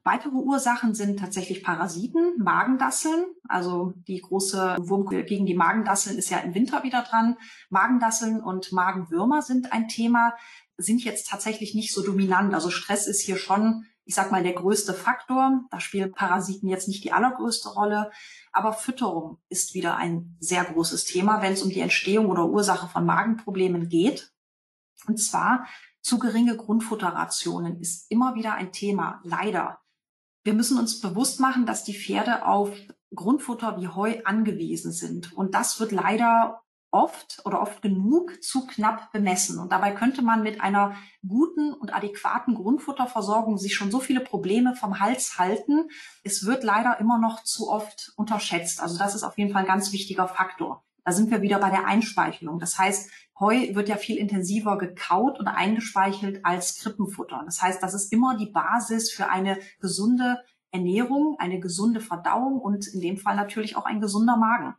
Weitere 0.04 0.36
Ursachen 0.36 0.96
sind 0.96 1.20
tatsächlich 1.20 1.64
Parasiten, 1.64 2.36
Magendasseln. 2.38 3.26
Also 3.48 3.94
die 4.08 4.22
große 4.22 4.78
Wurm 4.80 5.06
gegen 5.06 5.46
die 5.46 5.56
Magendasseln 5.56 6.18
ist 6.18 6.30
ja 6.30 6.40
im 6.40 6.56
Winter 6.56 6.84
wieder 6.84 7.04
dran. 7.04 7.38
Magendasseln 7.70 8.42
und 8.42 8.72
Magenwürmer 8.72 9.42
sind 9.42 9.74
ein 9.74 9.88
Thema, 9.88 10.36
sind 10.78 11.04
jetzt 11.04 11.28
tatsächlich 11.30 11.76
nicht 11.76 11.94
so 11.94 12.02
dominant. 12.02 12.54
Also 12.54 12.70
Stress 12.70 13.08
ist 13.08 13.22
hier 13.22 13.36
schon, 13.36 13.86
ich 14.06 14.16
sag 14.16 14.32
mal, 14.32 14.42
der 14.42 14.54
größte 14.54 14.94
Faktor. 14.94 15.66
Da 15.70 15.82
spielen 15.82 16.14
Parasiten 16.14 16.70
jetzt 16.70 16.88
nicht 16.88 17.04
die 17.04 17.12
allergrößte 17.12 17.70
Rolle. 17.70 18.10
Aber 18.54 18.72
Fütterung 18.72 19.40
ist 19.50 19.74
wieder 19.74 19.98
ein 19.98 20.38
sehr 20.40 20.64
großes 20.64 21.06
Thema, 21.06 21.42
wenn 21.42 21.54
es 21.54 21.62
um 21.62 21.70
die 21.70 21.82
Entstehung 21.82 22.28
oder 22.28 22.48
Ursache 22.48 22.88
von 22.88 23.06
Magenproblemen 23.06 23.90
geht. 23.90 24.34
Und 25.08 25.18
zwar 25.18 25.68
zu 26.02 26.20
geringe 26.20 26.56
Grundfutterrationen 26.56 27.80
ist 27.80 28.10
immer 28.10 28.36
wieder 28.36 28.54
ein 28.54 28.72
Thema, 28.72 29.20
leider. 29.24 29.82
Wir 30.44 30.54
müssen 30.54 30.78
uns 30.78 31.02
bewusst 31.02 31.40
machen, 31.40 31.66
dass 31.66 31.84
die 31.84 31.94
Pferde 31.94 32.46
auf 32.46 32.72
Grundfutter 33.14 33.80
wie 33.80 33.88
Heu 33.88 34.22
angewiesen 34.24 34.92
sind. 34.92 35.34
Und 35.34 35.56
das 35.56 35.80
wird 35.80 35.92
leider 35.92 36.62
oft 36.92 37.42
oder 37.46 37.62
oft 37.62 37.82
genug 37.82 38.42
zu 38.44 38.66
knapp 38.66 39.12
bemessen. 39.12 39.60
Und 39.60 39.72
dabei 39.72 39.92
könnte 39.92 40.22
man 40.22 40.42
mit 40.42 40.62
einer 40.62 40.96
guten 41.28 41.74
und 41.74 41.94
adäquaten 41.94 42.56
Grundfutterversorgung 42.56 43.58
sich 43.58 43.76
schon 43.76 43.92
so 43.92 44.00
viele 44.00 44.22
Probleme 44.22 44.76
vom 44.76 45.00
Hals 45.00 45.38
halten. 45.38 45.90
Es 46.24 46.46
wird 46.46 46.64
leider 46.64 47.00
immer 47.00 47.20
noch 47.20 47.44
zu 47.44 47.70
oft 47.70 48.14
unterschätzt. 48.16 48.82
Also 48.82 48.98
das 48.98 49.16
ist 49.16 49.24
auf 49.24 49.38
jeden 49.38 49.52
Fall 49.52 49.64
ein 49.64 49.68
ganz 49.68 49.92
wichtiger 49.92 50.28
Faktor. 50.28 50.84
Da 51.04 51.12
sind 51.12 51.32
wir 51.32 51.42
wieder 51.42 51.60
bei 51.60 51.70
der 51.70 51.86
Einspeichelung. 51.86 52.60
Das 52.60 52.78
heißt, 52.78 53.10
Heu 53.40 53.74
wird 53.74 53.88
ja 53.88 53.96
viel 53.96 54.18
intensiver 54.18 54.78
gekaut 54.78 55.40
und 55.40 55.48
eingespeichelt 55.48 56.46
als 56.46 56.80
Krippenfutter. 56.80 57.42
Das 57.46 57.62
heißt, 57.62 57.82
das 57.82 57.94
ist 57.94 58.12
immer 58.12 58.38
die 58.38 58.52
Basis 58.52 59.12
für 59.12 59.30
eine 59.30 59.58
gesunde 59.80 60.44
Ernährung, 60.72 61.38
eine 61.40 61.60
gesunde 61.60 62.02
Verdauung 62.02 62.60
und 62.60 62.88
in 62.88 63.02
dem 63.02 63.18
Fall 63.18 63.36
natürlich 63.36 63.76
auch 63.76 63.86
ein 63.86 64.02
gesunder 64.02 64.38
Magen. 64.38 64.76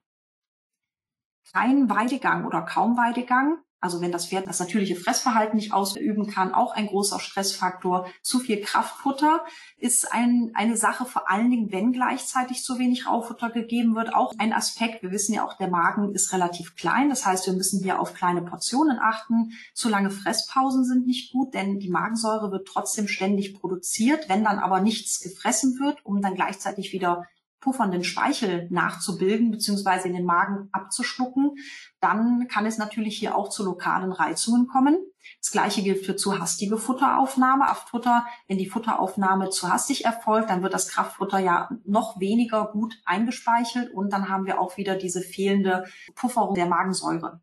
Kein 1.52 1.88
Weidegang 1.88 2.44
oder 2.44 2.62
kaum 2.62 2.96
Weidegang 2.96 3.59
also 3.80 4.00
wenn 4.00 4.12
das 4.12 4.26
Pferd 4.26 4.46
das 4.46 4.60
natürliche 4.60 4.96
Fressverhalten 4.96 5.56
nicht 5.56 5.72
ausüben 5.72 6.26
kann, 6.26 6.52
auch 6.52 6.72
ein 6.72 6.86
großer 6.86 7.18
Stressfaktor. 7.18 8.06
Zu 8.22 8.38
viel 8.38 8.60
Kraftfutter 8.60 9.44
ist 9.78 10.12
ein, 10.12 10.50
eine 10.54 10.76
Sache, 10.76 11.06
vor 11.06 11.30
allen 11.30 11.50
Dingen, 11.50 11.72
wenn 11.72 11.92
gleichzeitig 11.92 12.62
zu 12.62 12.78
wenig 12.78 13.06
Raufutter 13.06 13.50
gegeben 13.50 13.94
wird, 13.94 14.14
auch 14.14 14.34
ein 14.38 14.52
Aspekt. 14.52 15.02
Wir 15.02 15.10
wissen 15.10 15.34
ja 15.34 15.46
auch, 15.46 15.56
der 15.56 15.68
Magen 15.68 16.14
ist 16.14 16.32
relativ 16.32 16.76
klein. 16.76 17.08
Das 17.08 17.24
heißt, 17.24 17.46
wir 17.46 17.54
müssen 17.54 17.82
hier 17.82 18.00
auf 18.00 18.12
kleine 18.12 18.42
Portionen 18.42 18.98
achten. 19.00 19.52
Zu 19.72 19.88
lange 19.88 20.10
Fresspausen 20.10 20.84
sind 20.84 21.06
nicht 21.06 21.32
gut, 21.32 21.54
denn 21.54 21.78
die 21.78 21.90
Magensäure 21.90 22.50
wird 22.50 22.68
trotzdem 22.68 23.08
ständig 23.08 23.58
produziert. 23.58 24.28
Wenn 24.28 24.44
dann 24.44 24.58
aber 24.58 24.80
nichts 24.80 25.20
gefressen 25.20 25.78
wird, 25.80 26.04
um 26.04 26.20
dann 26.20 26.34
gleichzeitig 26.34 26.92
wieder 26.92 27.26
puffernden 27.60 28.04
Speichel 28.04 28.68
nachzubilden 28.70 29.50
bzw. 29.50 30.08
in 30.08 30.14
den 30.14 30.24
Magen 30.24 30.68
abzuschlucken, 30.72 31.56
dann 32.00 32.48
kann 32.48 32.66
es 32.66 32.78
natürlich 32.78 33.18
hier 33.18 33.36
auch 33.36 33.50
zu 33.50 33.64
lokalen 33.64 34.12
Reizungen 34.12 34.66
kommen. 34.66 34.98
Das 35.40 35.50
gleiche 35.50 35.82
gilt 35.82 36.04
für 36.04 36.16
zu 36.16 36.38
hastige 36.38 36.78
Futteraufnahme. 36.78 37.66
Kraftfutter, 37.90 38.26
wenn 38.46 38.58
die 38.58 38.68
Futteraufnahme 38.68 39.50
zu 39.50 39.68
hastig 39.68 40.04
erfolgt, 40.04 40.50
dann 40.50 40.62
wird 40.62 40.74
das 40.74 40.88
Kraftfutter 40.88 41.38
ja 41.38 41.68
noch 41.84 42.20
weniger 42.20 42.66
gut 42.66 42.94
eingespeichelt 43.04 43.92
und 43.92 44.12
dann 44.12 44.28
haben 44.28 44.46
wir 44.46 44.60
auch 44.60 44.76
wieder 44.76 44.96
diese 44.96 45.20
fehlende 45.20 45.84
Pufferung 46.14 46.54
der 46.54 46.66
Magensäure. 46.66 47.40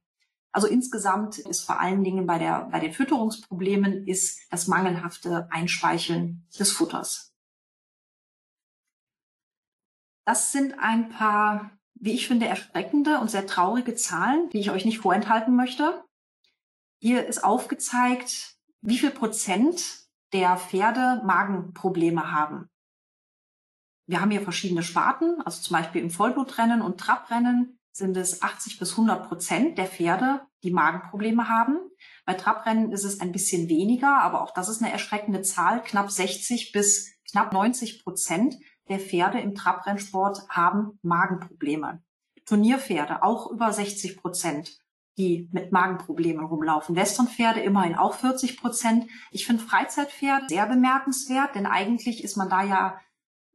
Also 0.51 0.67
insgesamt 0.67 1.38
ist 1.38 1.62
vor 1.62 1.80
allen 1.80 2.03
Dingen 2.03 2.25
bei, 2.25 2.39
der, 2.39 2.67
bei 2.71 2.80
den 2.80 2.93
Fütterungsproblemen 2.93 4.08
ist 4.08 4.41
das 4.49 4.67
mangelhafte 4.67 5.47
Einspeicheln 5.51 6.47
des 6.58 6.71
Futters. 6.71 7.34
Das 10.28 10.52
sind 10.52 10.78
ein 10.78 11.08
paar, 11.08 11.72
wie 11.96 12.12
ich 12.12 12.28
finde, 12.28 12.48
erschreckende 12.48 13.20
und 13.20 13.32
sehr 13.32 13.48
traurige 13.48 13.96
Zahlen, 13.96 14.50
die 14.50 14.60
ich 14.60 14.72
euch 14.72 14.84
nicht 14.84 15.00
vorenthalten 15.00 15.56
möchte. 15.56 16.04
Hier 17.00 17.26
ist 17.26 17.46
aufgezeigt, 17.46 18.58
wie 18.82 18.98
viel 18.98 19.12
Prozent 19.12 19.82
der 20.34 20.58
Pferde 20.58 21.22
Magenprobleme 21.24 22.30
haben. 22.30 22.70
Wir 24.06 24.20
haben 24.20 24.32
hier 24.32 24.42
verschiedene 24.42 24.84
Sparten, 24.84 25.42
also 25.46 25.62
zum 25.62 25.78
Beispiel 25.78 26.02
im 26.02 26.12
Vollblutrennen 26.12 26.82
und 26.82 27.00
Trabrennen 27.00 27.80
sind 27.94 28.18
es 28.18 28.42
80 28.42 28.80
bis 28.80 28.92
100 28.92 29.30
Prozent 29.30 29.78
der 29.78 29.88
Pferde, 29.88 30.42
die 30.62 30.72
Magenprobleme 30.72 31.48
haben. 31.48 31.80
Bei 32.26 32.34
Trabrennen 32.34 32.92
ist 32.92 33.06
es 33.06 33.22
ein 33.22 33.32
bisschen 33.32 33.70
weniger, 33.70 34.22
aber 34.22 34.42
auch 34.42 34.54
das 34.54 34.68
ist 34.68 34.84
eine 34.84 34.92
erschreckende 34.92 35.42
Zahl. 35.42 35.82
Knapp 35.84 36.12
60 36.12 36.74
bis 36.74 37.13
knapp 37.32 37.54
90 37.54 38.04
Prozent 38.04 38.56
der 38.89 39.00
Pferde 39.00 39.39
im 39.39 39.56
Trabrennsport 39.56 40.47
haben 40.50 41.00
Magenprobleme. 41.02 42.02
Turnierpferde 42.45 43.23
auch 43.23 43.52
über 43.52 43.71
60 43.71 44.17
Prozent, 44.17 44.80
die 45.17 45.50
mit 45.52 45.71
Magenproblemen 45.71 46.45
rumlaufen. 46.45 46.95
Westernpferde 46.95 47.62
immerhin 47.62 47.95
auch 47.95 48.13
40 48.13 48.60
Prozent. 48.60 49.10
Ich 49.32 49.45
finde 49.45 49.63
Freizeitpferde 49.63 50.45
sehr 50.47 50.65
bemerkenswert, 50.65 51.56
denn 51.56 51.65
eigentlich 51.65 52.23
ist 52.23 52.38
man 52.38 52.50
da 52.50 52.63
ja 52.63 53.00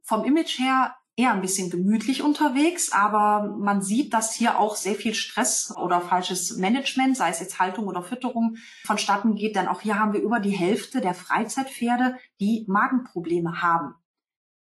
vom 0.03 0.25
Image 0.25 0.59
her 0.59 0.95
eher 1.15 1.31
ein 1.31 1.41
bisschen 1.41 1.69
gemütlich 1.69 2.23
unterwegs, 2.23 2.91
aber 2.91 3.55
man 3.59 3.81
sieht, 3.81 4.13
dass 4.13 4.33
hier 4.33 4.59
auch 4.59 4.75
sehr 4.75 4.95
viel 4.95 5.13
Stress 5.13 5.73
oder 5.77 6.01
falsches 6.01 6.57
Management, 6.57 7.17
sei 7.17 7.29
es 7.29 7.39
jetzt 7.39 7.59
Haltung 7.59 7.87
oder 7.87 8.01
Fütterung, 8.01 8.57
vonstatten 8.83 9.35
geht, 9.35 9.55
denn 9.55 9.67
auch 9.67 9.81
hier 9.81 9.99
haben 9.99 10.13
wir 10.13 10.21
über 10.21 10.39
die 10.39 10.57
Hälfte 10.57 11.01
der 11.01 11.13
Freizeitpferde, 11.13 12.17
die 12.39 12.65
Magenprobleme 12.67 13.61
haben. 13.61 13.93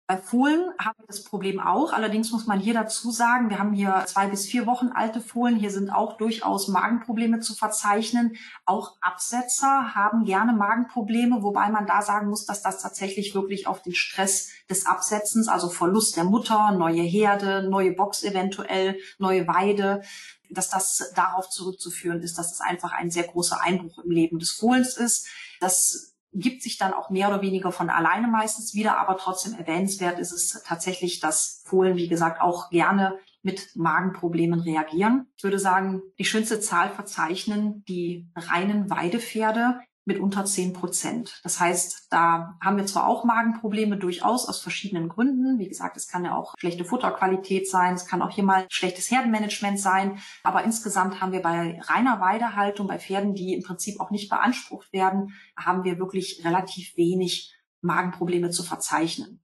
Bei 0.05 0.17
Fohlen 0.17 0.69
haben 0.79 0.99
wir 0.99 1.07
das 1.07 1.23
Problem 1.23 1.61
auch. 1.61 1.93
Allerdings 1.93 2.29
muss 2.31 2.45
man 2.45 2.59
hier 2.59 2.73
dazu 2.73 3.09
sagen, 3.09 3.49
wir 3.49 3.57
haben 3.57 3.71
hier 3.71 4.03
zwei 4.05 4.27
bis 4.27 4.45
vier 4.45 4.65
Wochen 4.65 4.89
alte 4.89 5.21
Fohlen. 5.21 5.55
Hier 5.55 5.71
sind 5.71 5.89
auch 5.89 6.17
durchaus 6.17 6.67
Magenprobleme 6.67 7.39
zu 7.39 7.55
verzeichnen. 7.55 8.35
Auch 8.65 8.97
Absetzer 8.99 9.95
haben 9.95 10.25
gerne 10.25 10.51
Magenprobleme, 10.51 11.41
wobei 11.41 11.69
man 11.69 11.87
da 11.87 12.01
sagen 12.01 12.29
muss, 12.29 12.45
dass 12.45 12.61
das 12.61 12.81
tatsächlich 12.81 13.33
wirklich 13.33 13.65
auf 13.65 13.81
den 13.81 13.95
Stress 13.95 14.49
des 14.69 14.85
Absetzens, 14.85 15.47
also 15.47 15.69
Verlust 15.69 16.17
der 16.17 16.25
Mutter, 16.25 16.71
neue 16.71 17.01
Herde, 17.01 17.69
neue 17.69 17.93
Box 17.93 18.23
eventuell, 18.23 18.97
neue 19.19 19.47
Weide, 19.47 20.01
dass 20.49 20.69
das 20.69 21.13
darauf 21.15 21.49
zurückzuführen 21.49 22.21
ist, 22.21 22.37
dass 22.37 22.51
es 22.51 22.59
einfach 22.59 22.91
ein 22.91 23.09
sehr 23.09 23.23
großer 23.23 23.61
Einbruch 23.61 23.99
im 23.99 24.11
Leben 24.11 24.37
des 24.37 24.51
Fohlens 24.51 24.97
ist. 24.97 25.27
Das 25.61 26.12
gibt 26.33 26.63
sich 26.63 26.77
dann 26.77 26.93
auch 26.93 27.09
mehr 27.09 27.29
oder 27.29 27.41
weniger 27.41 27.71
von 27.71 27.89
alleine 27.89 28.27
meistens 28.27 28.73
wieder, 28.73 28.97
aber 28.97 29.17
trotzdem 29.17 29.53
erwähnenswert 29.53 30.19
ist 30.19 30.31
es 30.31 30.63
tatsächlich, 30.63 31.19
dass 31.19 31.61
Fohlen, 31.65 31.95
wie 31.95 32.07
gesagt, 32.07 32.41
auch 32.41 32.69
gerne 32.69 33.17
mit 33.43 33.75
Magenproblemen 33.75 34.61
reagieren. 34.61 35.27
Ich 35.35 35.43
würde 35.43 35.59
sagen, 35.59 36.01
die 36.17 36.25
schönste 36.25 36.59
Zahl 36.59 36.89
verzeichnen 36.89 37.83
die 37.87 38.29
reinen 38.35 38.89
Weidepferde. 38.89 39.79
Mit 40.05 40.19
unter 40.19 40.43
10 40.43 40.73
Prozent. 40.73 41.39
Das 41.43 41.59
heißt, 41.59 42.07
da 42.09 42.57
haben 42.61 42.77
wir 42.77 42.85
zwar 42.85 43.07
auch 43.07 43.23
Magenprobleme 43.23 43.97
durchaus 43.97 44.47
aus 44.47 44.61
verschiedenen 44.61 45.07
Gründen. 45.07 45.59
Wie 45.59 45.67
gesagt, 45.67 45.95
es 45.95 46.07
kann 46.07 46.25
ja 46.25 46.35
auch 46.35 46.55
schlechte 46.57 46.83
Futterqualität 46.83 47.69
sein, 47.69 47.93
es 47.93 48.05
kann 48.05 48.21
auch 48.21 48.31
hier 48.31 48.43
mal 48.43 48.65
schlechtes 48.69 49.09
Herdenmanagement 49.09 49.79
sein. 49.79 50.19
Aber 50.43 50.63
insgesamt 50.63 51.21
haben 51.21 51.31
wir 51.31 51.41
bei 51.41 51.79
reiner 51.85 52.19
Weidehaltung, 52.19 52.87
bei 52.87 52.99
Pferden, 52.99 53.33
die 53.33 53.53
im 53.53 53.63
Prinzip 53.63 53.99
auch 54.01 54.11
nicht 54.11 54.29
beansprucht 54.29 54.91
werden, 54.91 55.33
haben 55.57 55.83
wir 55.83 55.99
wirklich 55.99 56.43
relativ 56.43 56.97
wenig 56.97 57.55
Magenprobleme 57.81 58.49
zu 58.49 58.63
verzeichnen. 58.63 59.41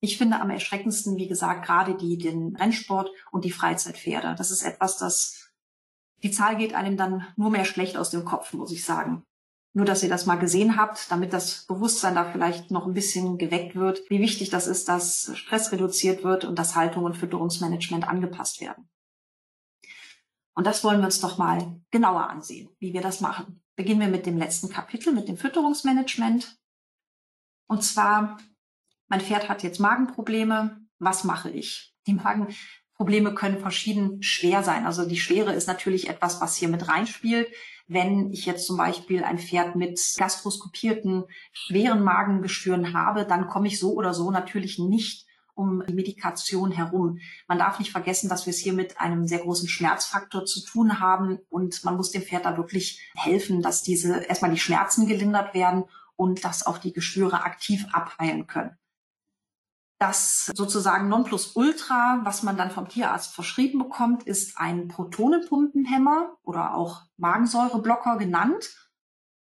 Ich 0.00 0.16
finde 0.16 0.40
am 0.40 0.50
erschreckendsten, 0.50 1.16
wie 1.16 1.28
gesagt, 1.28 1.66
gerade 1.66 1.94
die, 1.94 2.16
den 2.16 2.56
Rennsport 2.56 3.10
und 3.30 3.44
die 3.44 3.50
Freizeitpferde. 3.50 4.34
Das 4.36 4.50
ist 4.50 4.62
etwas, 4.62 4.96
das, 4.96 5.52
die 6.22 6.30
Zahl 6.30 6.56
geht 6.56 6.74
einem 6.74 6.96
dann 6.96 7.26
nur 7.36 7.50
mehr 7.50 7.66
schlecht 7.66 7.98
aus 7.98 8.10
dem 8.10 8.24
Kopf, 8.24 8.54
muss 8.54 8.72
ich 8.72 8.84
sagen. 8.84 9.24
Nur, 9.72 9.84
dass 9.84 10.02
ihr 10.02 10.08
das 10.08 10.26
mal 10.26 10.36
gesehen 10.36 10.76
habt, 10.76 11.10
damit 11.12 11.32
das 11.32 11.64
Bewusstsein 11.66 12.16
da 12.16 12.30
vielleicht 12.30 12.72
noch 12.72 12.86
ein 12.86 12.94
bisschen 12.94 13.38
geweckt 13.38 13.76
wird, 13.76 14.02
wie 14.10 14.18
wichtig 14.18 14.50
das 14.50 14.66
ist, 14.66 14.88
dass 14.88 15.30
Stress 15.36 15.70
reduziert 15.70 16.24
wird 16.24 16.44
und 16.44 16.58
dass 16.58 16.74
Haltung 16.74 17.04
und 17.04 17.16
Fütterungsmanagement 17.16 18.08
angepasst 18.08 18.60
werden. 18.60 18.88
Und 20.54 20.66
das 20.66 20.82
wollen 20.82 20.98
wir 21.00 21.06
uns 21.06 21.20
doch 21.20 21.38
mal 21.38 21.80
genauer 21.92 22.28
ansehen, 22.28 22.68
wie 22.80 22.92
wir 22.92 23.00
das 23.00 23.20
machen. 23.20 23.62
Beginnen 23.76 24.00
wir 24.00 24.08
mit 24.08 24.26
dem 24.26 24.36
letzten 24.36 24.68
Kapitel, 24.68 25.12
mit 25.12 25.28
dem 25.28 25.36
Fütterungsmanagement. 25.36 26.58
Und 27.68 27.84
zwar, 27.84 28.38
mein 29.06 29.20
Pferd 29.20 29.48
hat 29.48 29.62
jetzt 29.62 29.78
Magenprobleme. 29.78 30.80
Was 30.98 31.22
mache 31.22 31.48
ich? 31.48 31.94
Die 32.08 32.14
Magenprobleme 32.14 33.34
können 33.34 33.60
verschieden 33.60 34.22
schwer 34.22 34.64
sein. 34.64 34.84
Also 34.84 35.08
die 35.08 35.16
Schwere 35.16 35.52
ist 35.52 35.68
natürlich 35.68 36.08
etwas, 36.08 36.40
was 36.40 36.56
hier 36.56 36.68
mit 36.68 36.88
reinspielt 36.88 37.48
wenn 37.90 38.30
ich 38.30 38.46
jetzt 38.46 38.66
zum 38.66 38.76
Beispiel 38.76 39.24
ein 39.24 39.38
Pferd 39.38 39.74
mit 39.74 40.00
gastroskopierten 40.16 41.24
schweren 41.52 42.04
Magengeschwüren 42.04 42.94
habe, 42.94 43.26
dann 43.26 43.48
komme 43.48 43.66
ich 43.66 43.80
so 43.80 43.94
oder 43.94 44.14
so 44.14 44.30
natürlich 44.30 44.78
nicht 44.78 45.26
um 45.54 45.82
die 45.88 45.92
Medikation 45.92 46.70
herum. 46.70 47.18
Man 47.48 47.58
darf 47.58 47.80
nicht 47.80 47.90
vergessen, 47.90 48.28
dass 48.28 48.46
wir 48.46 48.52
es 48.52 48.60
hier 48.60 48.74
mit 48.74 49.00
einem 49.00 49.26
sehr 49.26 49.40
großen 49.40 49.68
Schmerzfaktor 49.68 50.44
zu 50.44 50.64
tun 50.64 51.00
haben 51.00 51.40
und 51.48 51.84
man 51.84 51.96
muss 51.96 52.12
dem 52.12 52.22
Pferd 52.22 52.44
da 52.44 52.56
wirklich 52.56 53.10
helfen, 53.16 53.60
dass 53.60 53.82
diese 53.82 54.20
erstmal 54.20 54.52
die 54.52 54.60
Schmerzen 54.60 55.08
gelindert 55.08 55.52
werden 55.52 55.84
und 56.14 56.44
dass 56.44 56.64
auch 56.64 56.78
die 56.78 56.92
Geschwüre 56.92 57.42
aktiv 57.42 57.86
abheilen 57.92 58.46
können. 58.46 58.78
Das 60.00 60.46
sozusagen 60.54 61.10
Nonplusultra, 61.10 62.22
was 62.24 62.42
man 62.42 62.56
dann 62.56 62.70
vom 62.70 62.88
Tierarzt 62.88 63.34
verschrieben 63.34 63.78
bekommt, 63.78 64.22
ist 64.22 64.56
ein 64.56 64.88
Protonenpumpenhemmer 64.88 66.38
oder 66.42 66.74
auch 66.74 67.02
Magensäureblocker 67.18 68.16
genannt. 68.16 68.90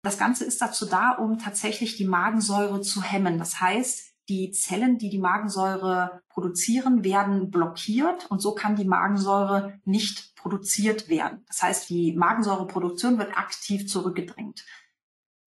Das 0.02 0.16
Ganze 0.16 0.46
ist 0.46 0.62
dazu 0.62 0.86
da, 0.86 1.10
um 1.10 1.38
tatsächlich 1.38 1.96
die 1.96 2.06
Magensäure 2.06 2.80
zu 2.80 3.02
hemmen. 3.02 3.38
Das 3.38 3.60
heißt, 3.60 4.14
die 4.30 4.50
Zellen, 4.50 4.96
die 4.96 5.10
die 5.10 5.18
Magensäure 5.18 6.22
produzieren, 6.30 7.04
werden 7.04 7.50
blockiert 7.50 8.24
und 8.30 8.40
so 8.40 8.54
kann 8.54 8.76
die 8.76 8.86
Magensäure 8.86 9.78
nicht 9.84 10.34
produziert 10.36 11.10
werden. 11.10 11.44
Das 11.48 11.62
heißt, 11.62 11.90
die 11.90 12.14
Magensäureproduktion 12.16 13.18
wird 13.18 13.36
aktiv 13.36 13.88
zurückgedrängt 13.88 14.64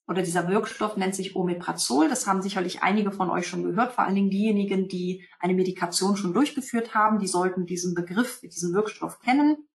oder 0.10 0.24
dieser 0.24 0.49
Wirkstoff 0.49 0.97
nennt 0.97 1.14
sich 1.14 1.36
Omeprazol. 1.36 2.10
Das 2.10 2.26
haben 2.26 2.41
sicherlich 2.41 2.82
einige 2.82 3.12
von 3.12 3.30
euch 3.30 3.45
schon 3.45 3.64
gehört, 3.64 3.93
vor 3.93 4.03
allen 4.03 4.16
Dingen 4.16 4.32
diejenigen, 4.32 4.88
die 4.88 5.24
eine 5.39 5.53
Medikation 5.53 6.18
schon 6.18 6.34
durchgeführt 6.34 6.95
haben, 6.95 7.20
die 7.20 7.28
sollten 7.28 7.68
diesen 7.68 7.93
Begriff, 7.93 8.39
diesen 8.41 8.74
Wirkstoff 8.74 9.20
kennen. 9.20 9.70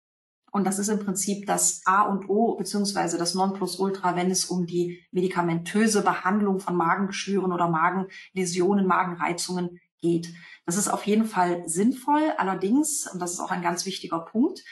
Und 0.52 0.68
das 0.68 0.78
ist 0.78 0.88
im 0.88 1.00
Prinzip 1.00 1.46
das 1.46 1.82
A 1.84 2.02
und 2.02 2.28
O 2.28 2.54
beziehungsweise 2.56 3.18
das 3.18 3.34
Nonplusultra, 3.34 4.14
wenn 4.14 4.30
es 4.30 4.44
um 4.44 4.66
die 4.66 5.04
medikamentöse 5.10 6.02
Behandlung 6.02 6.60
von 6.60 6.76
Magengeschwüren 6.76 7.52
oder 7.52 7.68
Magenläsionen, 7.68 8.86
Magenreizungen 8.86 9.80
geht. 10.00 10.32
Das 10.64 10.76
ist 10.76 10.88
auf 10.88 11.06
jeden 11.06 11.24
Fall 11.24 11.68
sinnvoll. 11.68 12.32
Allerdings, 12.38 13.10
und 13.12 13.20
das 13.20 13.32
ist 13.32 13.40
auch 13.40 13.50
ein 13.50 13.62
ganz 13.62 13.84
wichtiger 13.84 14.20
Punkt, 14.20 14.62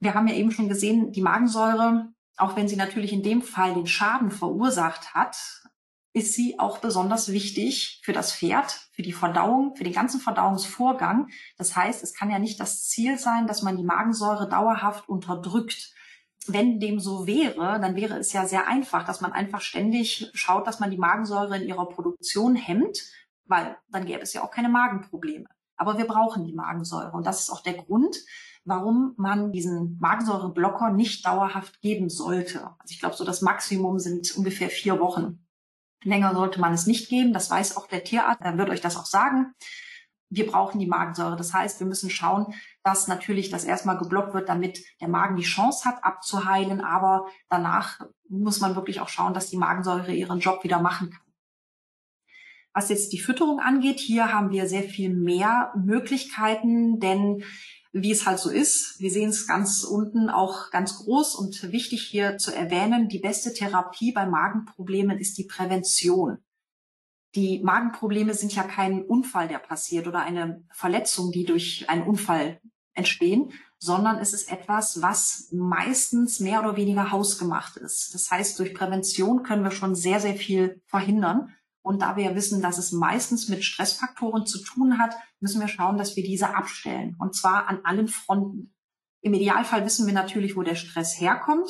wir 0.00 0.14
haben 0.14 0.28
ja 0.28 0.34
eben 0.34 0.50
schon 0.50 0.68
gesehen, 0.68 1.12
die 1.12 1.22
Magensäure 1.22 2.08
auch 2.42 2.56
wenn 2.56 2.68
sie 2.68 2.76
natürlich 2.76 3.12
in 3.12 3.22
dem 3.22 3.40
Fall 3.40 3.74
den 3.74 3.86
Schaden 3.86 4.30
verursacht 4.30 5.14
hat, 5.14 5.36
ist 6.12 6.34
sie 6.34 6.58
auch 6.58 6.78
besonders 6.78 7.32
wichtig 7.32 8.00
für 8.04 8.12
das 8.12 8.34
Pferd, 8.34 8.88
für 8.92 9.02
die 9.02 9.12
Verdauung, 9.12 9.76
für 9.76 9.84
den 9.84 9.94
ganzen 9.94 10.20
Verdauungsvorgang. 10.20 11.28
Das 11.56 11.74
heißt, 11.74 12.02
es 12.02 12.14
kann 12.14 12.30
ja 12.30 12.38
nicht 12.38 12.60
das 12.60 12.88
Ziel 12.88 13.18
sein, 13.18 13.46
dass 13.46 13.62
man 13.62 13.76
die 13.76 13.84
Magensäure 13.84 14.48
dauerhaft 14.48 15.08
unterdrückt. 15.08 15.94
Wenn 16.46 16.80
dem 16.80 16.98
so 16.98 17.26
wäre, 17.26 17.80
dann 17.80 17.94
wäre 17.94 18.18
es 18.18 18.32
ja 18.32 18.46
sehr 18.46 18.66
einfach, 18.66 19.04
dass 19.04 19.20
man 19.20 19.32
einfach 19.32 19.60
ständig 19.60 20.30
schaut, 20.34 20.66
dass 20.66 20.80
man 20.80 20.90
die 20.90 20.98
Magensäure 20.98 21.56
in 21.56 21.68
ihrer 21.68 21.88
Produktion 21.88 22.56
hemmt, 22.56 22.98
weil 23.46 23.76
dann 23.88 24.04
gäbe 24.04 24.22
es 24.22 24.32
ja 24.32 24.42
auch 24.42 24.50
keine 24.50 24.68
Magenprobleme. 24.68 25.46
Aber 25.76 25.96
wir 25.96 26.06
brauchen 26.06 26.44
die 26.44 26.52
Magensäure 26.52 27.12
und 27.12 27.24
das 27.24 27.40
ist 27.40 27.50
auch 27.50 27.62
der 27.62 27.74
Grund, 27.74 28.16
warum 28.64 29.14
man 29.16 29.52
diesen 29.52 29.98
Magensäureblocker 30.00 30.90
nicht 30.90 31.26
dauerhaft 31.26 31.80
geben 31.80 32.08
sollte. 32.08 32.64
Also 32.78 32.92
ich 32.92 33.00
glaube, 33.00 33.16
so 33.16 33.24
das 33.24 33.42
Maximum 33.42 33.98
sind 33.98 34.36
ungefähr 34.36 34.70
vier 34.70 35.00
Wochen. 35.00 35.44
Länger 36.04 36.34
sollte 36.34 36.60
man 36.60 36.72
es 36.72 36.86
nicht 36.86 37.08
geben. 37.08 37.32
Das 37.32 37.50
weiß 37.50 37.76
auch 37.76 37.86
der 37.86 38.04
Tierarzt. 38.04 38.42
Er 38.42 38.58
wird 38.58 38.70
euch 38.70 38.80
das 38.80 38.96
auch 38.96 39.06
sagen. 39.06 39.54
Wir 40.30 40.46
brauchen 40.46 40.78
die 40.78 40.86
Magensäure. 40.86 41.36
Das 41.36 41.52
heißt, 41.52 41.80
wir 41.80 41.86
müssen 41.86 42.10
schauen, 42.10 42.54
dass 42.82 43.06
natürlich 43.06 43.50
das 43.50 43.64
erstmal 43.64 43.98
geblockt 43.98 44.34
wird, 44.34 44.48
damit 44.48 44.82
der 45.00 45.08
Magen 45.08 45.36
die 45.36 45.42
Chance 45.42 45.84
hat, 45.84 46.02
abzuheilen. 46.02 46.80
Aber 46.80 47.26
danach 47.48 48.00
muss 48.28 48.60
man 48.60 48.74
wirklich 48.74 49.00
auch 49.00 49.08
schauen, 49.08 49.34
dass 49.34 49.50
die 49.50 49.58
Magensäure 49.58 50.12
ihren 50.12 50.40
Job 50.40 50.64
wieder 50.64 50.80
machen 50.80 51.10
kann. 51.10 51.20
Was 52.74 52.88
jetzt 52.88 53.12
die 53.12 53.20
Fütterung 53.20 53.60
angeht, 53.60 54.00
hier 54.00 54.32
haben 54.32 54.50
wir 54.50 54.66
sehr 54.66 54.84
viel 54.84 55.10
mehr 55.14 55.72
Möglichkeiten, 55.76 57.00
denn 57.00 57.44
wie 57.92 58.10
es 58.10 58.26
halt 58.26 58.38
so 58.38 58.50
ist. 58.50 58.98
Wir 58.98 59.10
sehen 59.10 59.30
es 59.30 59.46
ganz 59.46 59.84
unten 59.84 60.30
auch 60.30 60.70
ganz 60.70 60.96
groß 60.96 61.34
und 61.34 61.72
wichtig 61.72 62.02
hier 62.02 62.38
zu 62.38 62.54
erwähnen, 62.54 63.08
die 63.08 63.18
beste 63.18 63.52
Therapie 63.52 64.12
bei 64.12 64.26
Magenproblemen 64.26 65.18
ist 65.18 65.36
die 65.38 65.44
Prävention. 65.44 66.38
Die 67.34 67.60
Magenprobleme 67.62 68.34
sind 68.34 68.54
ja 68.54 68.62
kein 68.62 69.04
Unfall, 69.04 69.48
der 69.48 69.58
passiert 69.58 70.06
oder 70.06 70.20
eine 70.20 70.64
Verletzung, 70.70 71.32
die 71.32 71.44
durch 71.44 71.88
einen 71.88 72.02
Unfall 72.02 72.60
entstehen, 72.94 73.52
sondern 73.78 74.18
es 74.18 74.32
ist 74.32 74.50
etwas, 74.52 75.00
was 75.00 75.48
meistens 75.50 76.40
mehr 76.40 76.60
oder 76.60 76.76
weniger 76.76 77.10
hausgemacht 77.10 77.76
ist. 77.78 78.14
Das 78.14 78.30
heißt, 78.30 78.58
durch 78.58 78.74
Prävention 78.74 79.42
können 79.42 79.64
wir 79.64 79.70
schon 79.70 79.94
sehr, 79.94 80.20
sehr 80.20 80.34
viel 80.34 80.80
verhindern. 80.86 81.54
Und 81.82 82.02
da 82.02 82.16
wir 82.16 82.34
wissen, 82.36 82.62
dass 82.62 82.78
es 82.78 82.92
meistens 82.92 83.48
mit 83.48 83.64
Stressfaktoren 83.64 84.46
zu 84.46 84.62
tun 84.62 84.98
hat, 84.98 85.14
müssen 85.40 85.60
wir 85.60 85.68
schauen, 85.68 85.98
dass 85.98 86.16
wir 86.16 86.22
diese 86.22 86.54
abstellen. 86.54 87.16
Und 87.18 87.34
zwar 87.34 87.68
an 87.68 87.80
allen 87.84 88.08
Fronten. 88.08 88.74
Im 89.20 89.34
Idealfall 89.34 89.84
wissen 89.84 90.06
wir 90.06 90.14
natürlich, 90.14 90.56
wo 90.56 90.62
der 90.62 90.76
Stress 90.76 91.20
herkommt. 91.20 91.68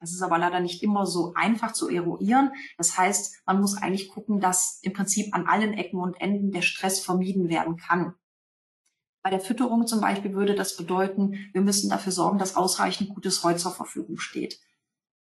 Das 0.00 0.12
ist 0.12 0.22
aber 0.22 0.38
leider 0.38 0.60
nicht 0.60 0.82
immer 0.82 1.06
so 1.06 1.32
einfach 1.34 1.72
zu 1.72 1.88
eruieren. 1.88 2.52
Das 2.76 2.96
heißt, 2.96 3.42
man 3.46 3.60
muss 3.60 3.76
eigentlich 3.76 4.08
gucken, 4.10 4.38
dass 4.40 4.78
im 4.82 4.92
Prinzip 4.92 5.34
an 5.34 5.46
allen 5.46 5.72
Ecken 5.72 5.98
und 5.98 6.20
Enden 6.20 6.52
der 6.52 6.62
Stress 6.62 7.00
vermieden 7.00 7.48
werden 7.48 7.76
kann. 7.76 8.14
Bei 9.22 9.30
der 9.30 9.40
Fütterung 9.40 9.86
zum 9.86 10.00
Beispiel 10.00 10.34
würde 10.34 10.54
das 10.54 10.76
bedeuten, 10.76 11.50
wir 11.52 11.60
müssen 11.60 11.90
dafür 11.90 12.12
sorgen, 12.12 12.38
dass 12.38 12.56
ausreichend 12.56 13.10
gutes 13.10 13.42
Heu 13.42 13.54
zur 13.54 13.72
Verfügung 13.72 14.18
steht. 14.18 14.60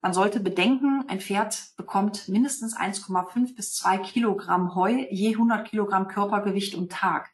Man 0.03 0.15
sollte 0.15 0.41
bedenken, 0.41 1.05
ein 1.09 1.21
Pferd 1.21 1.73
bekommt 1.77 2.29
mindestens 2.29 2.75
1,5 2.75 3.55
bis 3.55 3.75
2 3.75 3.99
Kilogramm 3.99 4.75
Heu 4.75 5.07
je 5.11 5.33
100 5.33 5.69
Kilogramm 5.69 6.09
Körpergewicht 6.09 6.75
am 6.75 6.89
Tag. 6.89 7.31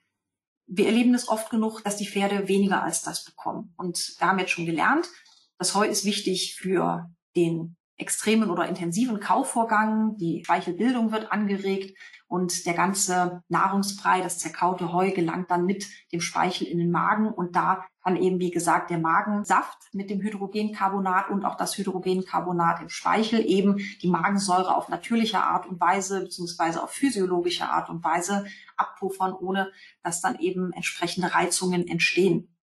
Wir 0.67 0.87
erleben 0.87 1.14
es 1.14 1.29
oft 1.29 1.51
genug, 1.51 1.83
dass 1.85 1.97
die 1.97 2.09
Pferde 2.09 2.49
weniger 2.49 2.83
als 2.83 3.03
das 3.03 3.25
bekommen. 3.25 3.73
Und 3.77 4.17
wir 4.19 4.27
haben 4.27 4.41
jetzt 4.41 4.51
schon 4.51 4.67
gelernt, 4.67 5.09
das 5.59 5.77
Heu 5.77 5.87
ist 5.87 6.05
wichtig 6.05 6.57
für 6.57 7.09
den 7.37 7.77
extremen 7.97 8.51
oder 8.51 8.68
intensiven 8.68 9.20
Kauvorgang. 9.20 10.16
Die 10.16 10.42
Speichelbildung 10.44 11.12
wird 11.12 11.32
angeregt 11.32 11.97
und 12.28 12.66
der 12.66 12.74
ganze 12.74 13.42
Nahrungsbrei, 13.49 14.20
das 14.20 14.38
zerkaute 14.38 14.92
Heu, 14.92 15.12
gelangt 15.12 15.51
dann 15.51 15.64
mit 15.64 15.86
dem 16.12 16.20
Speichel 16.20 16.66
in 16.66 16.78
den 16.78 16.90
Magen 16.90 17.28
und 17.28 17.57
da 17.57 17.86
kann 18.03 18.16
eben, 18.16 18.38
wie 18.38 18.51
gesagt, 18.51 18.90
der 18.90 18.99
Magensaft 18.99 19.78
mit 19.92 20.11
dem 20.11 20.20
Hydrogencarbonat 20.20 21.30
und 21.30 21.44
auch 21.44 21.57
das 21.57 21.76
Hydrogencarbonat 21.76 22.82
im 22.82 22.88
Speichel 22.88 23.44
eben 23.44 23.78
die 24.03 24.09
Magensäure 24.09 24.76
auf 24.76 24.88
natürliche 24.88 25.42
Art 25.42 25.66
und 25.66 25.80
Weise 25.80 26.22
beziehungsweise 26.22 26.82
auf 26.82 26.90
physiologische 26.90 27.68
Art 27.68 27.88
und 27.90 28.05
Weise 28.05 28.47
abpuffern, 28.76 29.32
ohne 29.32 29.72
dass 30.03 30.20
dann 30.20 30.38
eben 30.38 30.72
entsprechende 30.72 31.34
Reizungen 31.34 31.88
entstehen. 31.88 32.57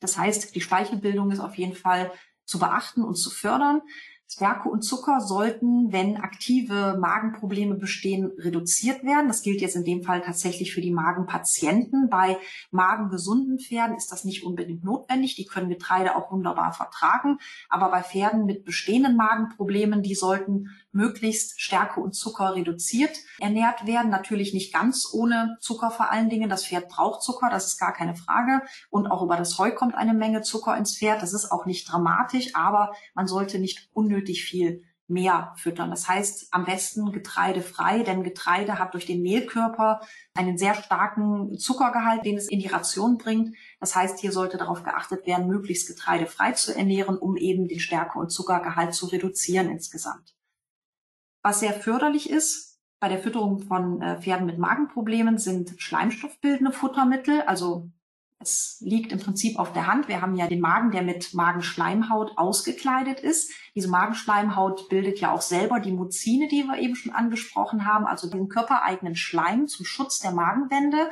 Das 0.00 0.18
heißt, 0.18 0.54
die 0.54 0.60
Speichelbildung 0.60 1.30
ist 1.30 1.40
auf 1.40 1.56
jeden 1.56 1.74
Fall 1.74 2.10
zu 2.44 2.58
beachten 2.58 3.02
und 3.02 3.14
zu 3.14 3.30
fördern. 3.30 3.80
Stärke 4.26 4.68
und 4.68 4.82
Zucker 4.82 5.20
sollten, 5.20 5.92
wenn 5.92 6.16
aktive 6.16 6.96
Magenprobleme 6.98 7.76
bestehen, 7.76 8.32
reduziert 8.36 9.04
werden. 9.04 9.28
Das 9.28 9.42
gilt 9.42 9.60
jetzt 9.60 9.76
in 9.76 9.84
dem 9.84 10.02
Fall 10.02 10.22
tatsächlich 10.22 10.74
für 10.74 10.80
die 10.80 10.90
Magenpatienten. 10.90 12.08
Bei 12.10 12.38
magengesunden 12.72 13.60
Pferden 13.60 13.96
ist 13.96 14.10
das 14.10 14.24
nicht 14.24 14.44
unbedingt 14.44 14.82
notwendig. 14.82 15.36
Die 15.36 15.44
können 15.44 15.68
Getreide 15.68 16.16
auch 16.16 16.32
wunderbar 16.32 16.72
vertragen. 16.72 17.38
Aber 17.68 17.90
bei 17.90 18.02
Pferden 18.02 18.44
mit 18.44 18.64
bestehenden 18.64 19.14
Magenproblemen, 19.14 20.02
die 20.02 20.16
sollten 20.16 20.70
möglichst 20.90 21.60
Stärke 21.60 22.00
und 22.00 22.14
Zucker 22.14 22.54
reduziert 22.54 23.16
ernährt 23.38 23.86
werden. 23.86 24.10
Natürlich 24.10 24.54
nicht 24.54 24.72
ganz 24.72 25.10
ohne 25.12 25.58
Zucker 25.60 25.90
vor 25.90 26.10
allen 26.10 26.28
Dingen. 26.28 26.48
Das 26.48 26.66
Pferd 26.66 26.88
braucht 26.88 27.22
Zucker, 27.22 27.50
das 27.50 27.66
ist 27.66 27.78
gar 27.78 27.92
keine 27.92 28.16
Frage. 28.16 28.62
Und 28.90 29.06
auch 29.06 29.22
über 29.22 29.36
das 29.36 29.58
Heu 29.58 29.70
kommt 29.72 29.94
eine 29.94 30.14
Menge 30.14 30.42
Zucker 30.42 30.76
ins 30.76 30.96
Pferd. 30.98 31.22
Das 31.22 31.34
ist 31.34 31.52
auch 31.52 31.66
nicht 31.66 31.90
dramatisch, 31.90 32.54
aber 32.54 32.92
man 33.14 33.26
sollte 33.26 33.58
nicht 33.58 33.90
unnötig 33.92 34.13
viel 34.22 34.82
mehr 35.06 35.54
füttern. 35.56 35.90
Das 35.90 36.08
heißt 36.08 36.48
am 36.50 36.64
besten 36.64 37.12
getreidefrei, 37.12 38.02
denn 38.02 38.22
Getreide 38.22 38.78
hat 38.78 38.94
durch 38.94 39.06
den 39.06 39.22
Mehlkörper 39.22 40.00
einen 40.34 40.56
sehr 40.56 40.74
starken 40.74 41.58
Zuckergehalt, 41.58 42.24
den 42.24 42.38
es 42.38 42.48
in 42.48 42.58
die 42.58 42.68
Ration 42.68 43.18
bringt. 43.18 43.54
Das 43.80 43.94
heißt, 43.94 44.18
hier 44.18 44.32
sollte 44.32 44.56
darauf 44.56 44.82
geachtet 44.82 45.26
werden, 45.26 45.46
möglichst 45.46 45.88
getreidefrei 45.88 46.52
zu 46.52 46.74
ernähren, 46.74 47.18
um 47.18 47.36
eben 47.36 47.68
den 47.68 47.80
Stärke- 47.80 48.18
und 48.18 48.30
Zuckergehalt 48.30 48.94
zu 48.94 49.06
reduzieren 49.06 49.68
insgesamt. 49.68 50.34
Was 51.42 51.60
sehr 51.60 51.74
förderlich 51.74 52.30
ist 52.30 52.74
bei 53.04 53.08
der 53.10 53.18
Fütterung 53.18 53.60
von 53.60 54.00
äh, 54.00 54.18
Pferden 54.18 54.46
mit 54.46 54.56
Magenproblemen 54.56 55.36
sind 55.36 55.74
schleimstoffbildende 55.76 56.72
Futtermittel. 56.72 57.42
Also 57.42 57.90
es 58.40 58.78
liegt 58.80 59.12
im 59.12 59.20
Prinzip 59.20 59.58
auf 59.58 59.72
der 59.72 59.86
Hand. 59.86 60.08
Wir 60.08 60.20
haben 60.20 60.36
ja 60.36 60.46
den 60.46 60.60
Magen, 60.60 60.90
der 60.90 61.02
mit 61.02 61.34
Magenschleimhaut 61.34 62.36
ausgekleidet 62.36 63.20
ist. 63.20 63.50
Diese 63.74 63.88
Magenschleimhaut 63.88 64.88
bildet 64.88 65.20
ja 65.20 65.32
auch 65.32 65.40
selber 65.40 65.80
die 65.80 65.92
Muzine, 65.92 66.48
die 66.48 66.64
wir 66.64 66.78
eben 66.78 66.96
schon 66.96 67.12
angesprochen 67.12 67.86
haben, 67.86 68.06
also 68.06 68.28
den 68.28 68.48
körpereigenen 68.48 69.16
Schleim 69.16 69.66
zum 69.66 69.86
Schutz 69.86 70.18
der 70.18 70.32
Magenwände. 70.32 71.10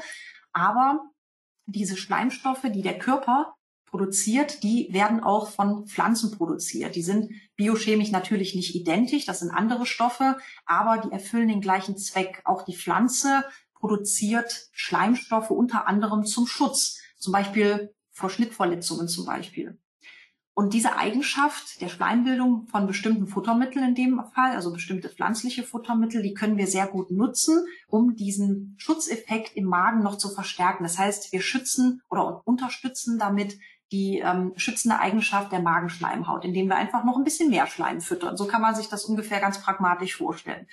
Aber 0.53 1.01
diese 1.67 1.97
Schleimstoffe, 1.97 2.67
die 2.75 2.83
der 2.83 2.99
Körper 2.99 3.55
produziert, 3.87 4.63
die 4.63 4.89
werden 4.91 5.23
auch 5.23 5.51
von 5.51 5.87
Pflanzen 5.87 6.31
produziert. 6.37 6.97
Die 6.97 7.03
sind 7.03 7.31
biochemisch 7.57 8.11
natürlich 8.11 8.55
nicht 8.55 8.75
identisch, 8.75 9.27
das 9.27 9.41
sind 9.41 9.51
andere 9.51 9.87
Stoffe, 9.87 10.39
aber 10.65 10.99
die 10.99 11.13
erfüllen 11.13 11.49
den 11.49 11.61
gleichen 11.61 11.97
Zweck. 11.99 12.41
Auch 12.45 12.63
die 12.63 12.77
Pflanze 12.77 13.45
produziert 13.75 14.69
Schleimstoffe 14.73 15.51
unter 15.51 15.87
anderem 15.87 16.25
zum 16.25 16.47
Schutz, 16.47 17.02
zum 17.23 17.33
Beispiel 17.33 17.95
vor 18.11 18.31
Schnittverletzungen 18.31 19.09
zum 19.09 19.25
Beispiel. 19.25 19.79
Und 20.55 20.75
diese 20.75 20.97
Eigenschaft 20.97 21.81
der 21.81 21.89
Schleimbildung 21.89 22.67
von 22.67 22.87
bestimmten 22.87 23.27
Futtermitteln 23.27 23.89
in 23.89 23.95
dem 23.95 24.23
Fall, 24.35 24.55
also 24.55 24.71
bestimmte 24.71 25.09
pflanzliche 25.09 25.63
Futtermittel, 25.63 26.23
die 26.23 26.35
können 26.35 26.59
wir 26.59 26.67
sehr 26.67 26.87
gut 26.87 27.11
nutzen, 27.11 27.65
um 27.87 28.17
diesen 28.17 28.75
Schutzeffekt 28.77 29.57
im 29.57 29.65
Magen 29.65 30.03
noch 30.03 30.19
zu 30.19 30.29
verstärken. 30.29 30.83
Das 30.83 30.99
heißt, 30.99 31.33
wir 31.33 31.41
schützen 31.41 32.03
oder 32.11 32.47
unterstützen 32.47 33.19
damit 33.19 33.59
die 33.93 34.19
ähm, 34.19 34.53
schützende 34.57 34.99
Eigenschaft 34.99 35.53
der 35.53 35.61
Magenschleimhaut, 35.61 36.45
indem 36.45 36.69
wir 36.69 36.77
einfach 36.77 37.05
noch 37.05 37.17
ein 37.17 37.25
bisschen 37.25 37.51
mehr 37.51 37.67
Schleim 37.67 38.03
füttern. 38.03 38.37
So 38.37 38.47
kann 38.47 38.63
man 38.63 38.75
sich 38.75 38.89
das 38.89 39.05
ungefähr 39.05 39.41
ganz 39.41 39.63
pragmatisch 39.63 40.17
vorstellen. 40.17 40.67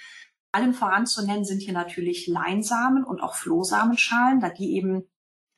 Allen 0.52 0.74
voran 0.74 1.06
zu 1.06 1.26
nennen 1.26 1.46
sind 1.46 1.62
hier 1.62 1.74
natürlich 1.74 2.28
Leinsamen 2.28 3.04
und 3.04 3.22
auch 3.22 3.36
Flohsamenschalen, 3.36 4.40
da 4.40 4.50
die 4.50 4.76
eben 4.76 5.04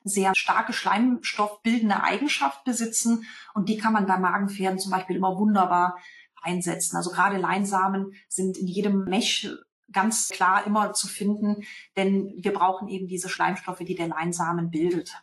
sehr 0.04 0.34
starke 0.34 0.72
schleimstoffbildende 0.72 2.02
Eigenschaft 2.02 2.64
besitzen 2.64 3.26
und 3.54 3.68
die 3.68 3.78
kann 3.78 3.92
man 3.92 4.06
bei 4.06 4.18
Magenpferden 4.18 4.78
zum 4.78 4.92
Beispiel 4.92 5.16
immer 5.16 5.36
wunderbar 5.38 5.98
einsetzen. 6.42 6.96
Also 6.96 7.10
gerade 7.10 7.38
Leinsamen 7.38 8.14
sind 8.28 8.56
in 8.58 8.66
jedem 8.66 9.04
Mesh 9.04 9.48
ganz 9.92 10.28
klar 10.28 10.66
immer 10.66 10.92
zu 10.92 11.06
finden, 11.06 11.64
denn 11.96 12.32
wir 12.36 12.52
brauchen 12.52 12.88
eben 12.88 13.06
diese 13.06 13.28
Schleimstoffe, 13.28 13.80
die 13.80 13.94
der 13.94 14.08
Leinsamen 14.08 14.70
bildet. 14.70 15.22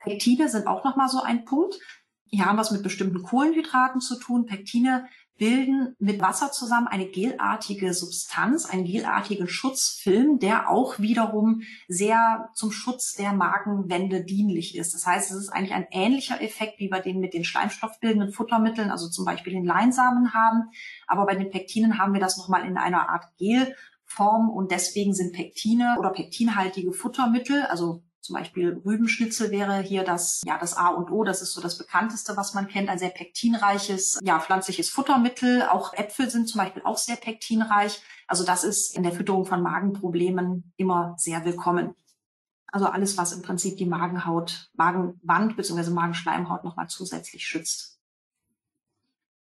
Pektine 0.00 0.48
sind 0.48 0.66
auch 0.66 0.84
nochmal 0.84 1.08
so 1.08 1.22
ein 1.22 1.44
Punkt. 1.44 1.78
Hier 2.26 2.46
haben 2.46 2.56
wir 2.56 2.62
es 2.62 2.70
mit 2.70 2.82
bestimmten 2.82 3.22
Kohlenhydraten 3.22 4.00
zu 4.00 4.18
tun. 4.18 4.46
Pektine 4.46 5.08
bilden 5.38 5.94
mit 5.98 6.20
Wasser 6.20 6.50
zusammen 6.50 6.88
eine 6.88 7.06
gelartige 7.06 7.94
Substanz, 7.94 8.66
einen 8.66 8.84
gelartigen 8.84 9.48
Schutzfilm, 9.48 10.38
der 10.38 10.68
auch 10.68 10.98
wiederum 10.98 11.62
sehr 11.86 12.50
zum 12.54 12.72
Schutz 12.72 13.14
der 13.14 13.32
Magenwände 13.32 14.24
dienlich 14.24 14.76
ist. 14.76 14.94
Das 14.94 15.06
heißt, 15.06 15.30
es 15.30 15.36
ist 15.36 15.48
eigentlich 15.48 15.74
ein 15.74 15.86
ähnlicher 15.92 16.42
Effekt, 16.42 16.80
wie 16.80 16.90
wir 16.90 17.00
den 17.00 17.20
mit 17.20 17.34
den 17.34 17.44
schleimstoffbildenden 17.44 18.32
Futtermitteln, 18.32 18.90
also 18.90 19.08
zum 19.08 19.24
Beispiel 19.24 19.52
den 19.52 19.64
Leinsamen 19.64 20.34
haben. 20.34 20.70
Aber 21.06 21.24
bei 21.24 21.36
den 21.36 21.50
Pektinen 21.50 21.98
haben 21.98 22.12
wir 22.12 22.20
das 22.20 22.36
nochmal 22.36 22.66
in 22.66 22.76
einer 22.76 23.08
Art 23.08 23.24
Gelform 23.38 24.50
und 24.50 24.72
deswegen 24.72 25.14
sind 25.14 25.34
Pektine 25.34 25.96
oder 25.98 26.10
pektinhaltige 26.10 26.92
Futtermittel, 26.92 27.62
also 27.62 28.02
zum 28.28 28.36
Beispiel 28.36 28.82
Rübenschnitzel 28.84 29.50
wäre 29.50 29.80
hier 29.80 30.04
das, 30.04 30.42
ja, 30.44 30.58
das 30.58 30.76
A 30.76 30.88
und 30.88 31.10
O. 31.10 31.24
Das 31.24 31.40
ist 31.40 31.54
so 31.54 31.62
das 31.62 31.78
bekannteste, 31.78 32.36
was 32.36 32.52
man 32.52 32.68
kennt. 32.68 32.90
Ein 32.90 32.98
sehr 32.98 33.08
pektinreiches, 33.08 34.20
ja, 34.22 34.38
pflanzliches 34.38 34.90
Futtermittel. 34.90 35.62
Auch 35.62 35.94
Äpfel 35.94 36.28
sind 36.28 36.46
zum 36.46 36.60
Beispiel 36.60 36.82
auch 36.84 36.98
sehr 36.98 37.16
pektinreich. 37.16 38.02
Also 38.26 38.44
das 38.44 38.64
ist 38.64 38.94
in 38.94 39.02
der 39.02 39.12
Fütterung 39.12 39.46
von 39.46 39.62
Magenproblemen 39.62 40.74
immer 40.76 41.14
sehr 41.16 41.46
willkommen. 41.46 41.94
Also 42.66 42.84
alles, 42.84 43.16
was 43.16 43.32
im 43.32 43.40
Prinzip 43.40 43.78
die 43.78 43.86
Magenhaut, 43.86 44.70
Magenwand 44.74 45.56
bzw. 45.56 45.88
Magenschleimhaut 45.88 46.64
nochmal 46.64 46.88
zusätzlich 46.90 47.46
schützt. 47.46 47.98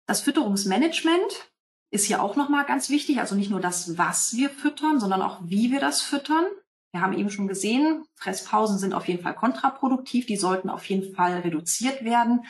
Das 0.07 0.21
Fütterungsmanagement 0.21 1.53
ist 1.91 2.07
hier 2.07 2.21
auch 2.21 2.35
nochmal 2.35 2.65
ganz 2.65 2.91
wichtig. 2.91 3.21
Also 3.21 3.37
nicht 3.37 3.51
nur 3.51 3.61
das, 3.61 3.97
was 3.97 4.35
wir 4.35 4.51
füttern, 4.51 4.99
sondern 4.99 5.23
auch 5.23 5.39
wie 5.45 5.71
wir 5.71 5.79
das 5.79 6.03
füttern. 6.03 6.45
Wir 6.95 7.01
haben 7.01 7.19
eben 7.19 7.29
schon 7.29 7.49
gesehen, 7.49 8.05
Fresspausen 8.15 8.79
sind 8.79 8.95
auf 8.95 9.09
jeden 9.09 9.21
Fall 9.21 9.35
kontraproduktiv, 9.35 10.27
die 10.27 10.37
sollten 10.37 10.71
auf 10.71 10.85
jeden 10.85 11.13
Fall 11.13 11.41
reduziert 11.41 12.05
werden. 12.05 12.45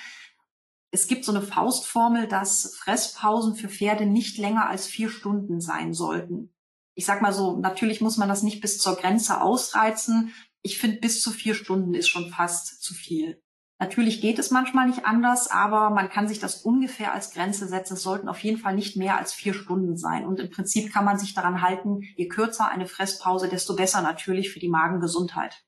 Es 0.90 1.06
gibt 1.06 1.24
so 1.24 1.32
eine 1.32 1.40
Faustformel, 1.40 2.28
dass 2.28 2.76
Fresspausen 2.76 3.54
für 3.54 3.70
Pferde 3.70 4.04
nicht 4.04 4.36
länger 4.36 4.68
als 4.68 4.86
vier 4.86 5.08
Stunden 5.08 5.62
sein 5.62 5.94
sollten. 5.94 6.52
Ich 6.94 7.06
sag 7.06 7.22
mal 7.22 7.32
so, 7.32 7.56
natürlich 7.56 8.02
muss 8.02 8.18
man 8.18 8.28
das 8.28 8.42
nicht 8.42 8.60
bis 8.60 8.76
zur 8.76 8.96
Grenze 8.96 9.40
ausreizen. 9.40 10.34
Ich 10.60 10.76
finde, 10.76 10.98
bis 10.98 11.22
zu 11.22 11.30
vier 11.30 11.54
Stunden 11.54 11.94
ist 11.94 12.08
schon 12.08 12.28
fast 12.28 12.82
zu 12.82 12.92
viel. 12.92 13.42
Natürlich 13.80 14.20
geht 14.20 14.38
es 14.38 14.52
manchmal 14.52 14.86
nicht 14.86 15.04
anders, 15.04 15.50
aber 15.50 15.90
man 15.90 16.08
kann 16.08 16.28
sich 16.28 16.38
das 16.38 16.62
ungefähr 16.62 17.12
als 17.12 17.32
Grenze 17.32 17.66
setzen. 17.66 17.94
Es 17.94 18.02
sollten 18.02 18.28
auf 18.28 18.38
jeden 18.44 18.58
Fall 18.58 18.74
nicht 18.74 18.96
mehr 18.96 19.18
als 19.18 19.32
vier 19.32 19.52
Stunden 19.52 19.96
sein. 19.96 20.24
Und 20.24 20.38
im 20.38 20.50
Prinzip 20.50 20.92
kann 20.92 21.04
man 21.04 21.18
sich 21.18 21.34
daran 21.34 21.60
halten, 21.60 22.02
je 22.16 22.28
kürzer 22.28 22.68
eine 22.68 22.86
Fresspause, 22.86 23.48
desto 23.48 23.74
besser 23.74 24.00
natürlich 24.00 24.52
für 24.52 24.60
die 24.60 24.68
Magengesundheit. 24.68 25.64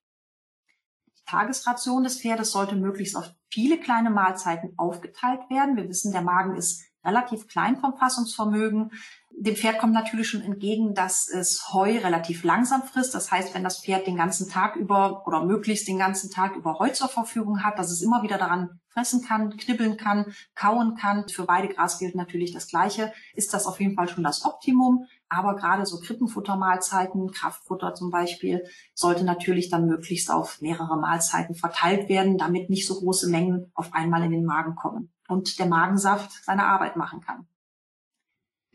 Die 1.18 1.24
Tagesration 1.24 2.04
des 2.04 2.20
Pferdes 2.20 2.52
sollte 2.52 2.76
möglichst 2.76 3.16
auf 3.16 3.34
viele 3.50 3.78
kleine 3.78 4.10
Mahlzeiten 4.10 4.74
aufgeteilt 4.76 5.50
werden. 5.50 5.76
Wir 5.76 5.88
wissen, 5.88 6.12
der 6.12 6.22
Magen 6.22 6.54
ist 6.54 6.84
relativ 7.04 7.48
klein 7.48 7.76
vom 7.76 7.96
Fassungsvermögen. 7.96 8.92
Dem 9.38 9.54
Pferd 9.54 9.78
kommt 9.78 9.92
natürlich 9.92 10.30
schon 10.30 10.40
entgegen, 10.40 10.94
dass 10.94 11.28
es 11.28 11.70
Heu 11.70 11.98
relativ 11.98 12.42
langsam 12.42 12.82
frisst. 12.84 13.14
Das 13.14 13.30
heißt, 13.30 13.54
wenn 13.54 13.62
das 13.62 13.84
Pferd 13.84 14.06
den 14.06 14.16
ganzen 14.16 14.48
Tag 14.48 14.76
über 14.76 15.26
oder 15.26 15.44
möglichst 15.44 15.86
den 15.88 15.98
ganzen 15.98 16.30
Tag 16.30 16.56
über 16.56 16.78
Heu 16.78 16.88
zur 16.88 17.08
Verfügung 17.08 17.62
hat, 17.62 17.78
dass 17.78 17.90
es 17.90 18.00
immer 18.00 18.22
wieder 18.22 18.38
daran 18.38 18.80
fressen 18.88 19.22
kann, 19.22 19.54
knibbeln 19.58 19.98
kann, 19.98 20.32
kauen 20.54 20.94
kann. 20.94 21.28
Für 21.28 21.46
Weidegras 21.46 21.98
gilt 21.98 22.14
natürlich 22.14 22.52
das 22.52 22.66
Gleiche. 22.66 23.12
Ist 23.34 23.52
das 23.52 23.66
auf 23.66 23.78
jeden 23.78 23.94
Fall 23.94 24.08
schon 24.08 24.24
das 24.24 24.42
Optimum. 24.46 25.04
Aber 25.28 25.54
gerade 25.54 25.84
so 25.84 26.00
Krippenfuttermahlzeiten, 26.00 27.30
Kraftfutter 27.30 27.92
zum 27.92 28.10
Beispiel, 28.10 28.64
sollte 28.94 29.24
natürlich 29.24 29.68
dann 29.68 29.86
möglichst 29.86 30.30
auf 30.30 30.62
mehrere 30.62 30.98
Mahlzeiten 30.98 31.54
verteilt 31.54 32.08
werden, 32.08 32.38
damit 32.38 32.70
nicht 32.70 32.86
so 32.86 32.94
große 32.94 33.28
Mengen 33.28 33.70
auf 33.74 33.92
einmal 33.92 34.22
in 34.22 34.30
den 34.30 34.46
Magen 34.46 34.76
kommen 34.76 35.12
und 35.28 35.58
der 35.58 35.66
Magensaft 35.66 36.42
seine 36.42 36.64
Arbeit 36.64 36.96
machen 36.96 37.20
kann. 37.20 37.46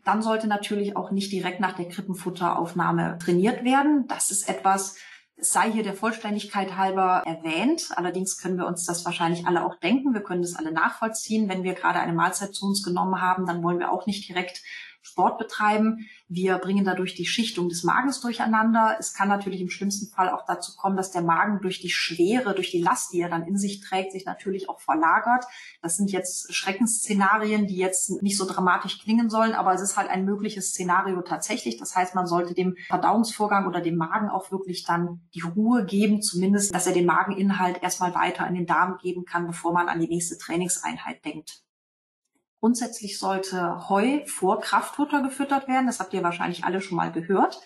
Dann 0.04 0.22
sollte 0.22 0.48
natürlich 0.48 0.96
auch 0.96 1.10
nicht 1.10 1.30
direkt 1.32 1.60
nach 1.60 1.74
der 1.74 1.88
Krippenfutteraufnahme 1.88 3.18
trainiert 3.22 3.64
werden. 3.64 4.06
Das 4.08 4.30
ist 4.30 4.48
etwas, 4.48 4.96
es 5.36 5.52
sei 5.52 5.70
hier 5.70 5.82
der 5.82 5.94
Vollständigkeit 5.94 6.76
halber 6.76 7.22
erwähnt. 7.24 7.90
Allerdings 7.96 8.38
können 8.38 8.58
wir 8.58 8.66
uns 8.66 8.84
das 8.84 9.04
wahrscheinlich 9.04 9.46
alle 9.46 9.64
auch 9.64 9.76
denken. 9.76 10.14
Wir 10.14 10.22
können 10.22 10.42
das 10.42 10.56
alle 10.56 10.72
nachvollziehen. 10.72 11.48
Wenn 11.48 11.64
wir 11.64 11.74
gerade 11.74 12.00
eine 12.00 12.12
Mahlzeit 12.12 12.54
zu 12.54 12.66
uns 12.66 12.82
genommen 12.82 13.20
haben, 13.20 13.46
dann 13.46 13.62
wollen 13.62 13.78
wir 13.78 13.92
auch 13.92 14.06
nicht 14.06 14.28
direkt 14.28 14.62
Sport 15.02 15.38
betreiben. 15.38 16.08
Wir 16.28 16.56
bringen 16.58 16.84
dadurch 16.84 17.14
die 17.14 17.26
Schichtung 17.26 17.68
des 17.68 17.82
Magens 17.82 18.20
durcheinander. 18.20 18.96
Es 18.98 19.12
kann 19.12 19.28
natürlich 19.28 19.60
im 19.60 19.68
schlimmsten 19.68 20.06
Fall 20.14 20.30
auch 20.30 20.44
dazu 20.46 20.76
kommen, 20.76 20.96
dass 20.96 21.10
der 21.10 21.22
Magen 21.22 21.60
durch 21.60 21.80
die 21.80 21.90
Schwere, 21.90 22.54
durch 22.54 22.70
die 22.70 22.80
Last, 22.80 23.12
die 23.12 23.20
er 23.20 23.28
dann 23.28 23.46
in 23.46 23.58
sich 23.58 23.80
trägt, 23.80 24.12
sich 24.12 24.24
natürlich 24.24 24.68
auch 24.68 24.80
verlagert. 24.80 25.44
Das 25.82 25.96
sind 25.96 26.10
jetzt 26.12 26.54
Schreckensszenarien, 26.54 27.66
die 27.66 27.76
jetzt 27.76 28.22
nicht 28.22 28.38
so 28.38 28.46
dramatisch 28.46 29.00
klingen 29.00 29.28
sollen, 29.28 29.52
aber 29.52 29.74
es 29.74 29.82
ist 29.82 29.96
halt 29.96 30.08
ein 30.08 30.24
mögliches 30.24 30.70
Szenario 30.70 31.20
tatsächlich. 31.22 31.76
Das 31.76 31.96
heißt, 31.96 32.14
man 32.14 32.26
sollte 32.26 32.54
dem 32.54 32.76
Verdauungsvorgang 32.88 33.66
oder 33.66 33.80
dem 33.80 33.96
Magen 33.96 34.30
auch 34.30 34.52
wirklich 34.52 34.84
dann 34.84 35.20
die 35.34 35.40
Ruhe 35.40 35.84
geben, 35.84 36.22
zumindest, 36.22 36.74
dass 36.74 36.86
er 36.86 36.94
den 36.94 37.06
Mageninhalt 37.06 37.82
erstmal 37.82 38.14
weiter 38.14 38.46
in 38.46 38.54
den 38.54 38.66
Darm 38.66 38.98
geben 38.98 39.24
kann, 39.24 39.46
bevor 39.48 39.72
man 39.72 39.88
an 39.88 40.00
die 40.00 40.08
nächste 40.08 40.38
Trainingseinheit 40.38 41.24
denkt. 41.24 41.62
Grundsätzlich 42.62 43.18
sollte 43.18 43.90
Heu 43.90 44.24
vor 44.26 44.60
Kraftfutter 44.60 45.20
gefüttert 45.20 45.68
werden. 45.68 45.88
Das 45.88 46.00
habt 46.00 46.14
ihr 46.14 46.22
wahrscheinlich 46.22 46.64
alle 46.64 46.80
schon 46.80 46.96
mal 46.96 47.12
gehört 47.12 47.60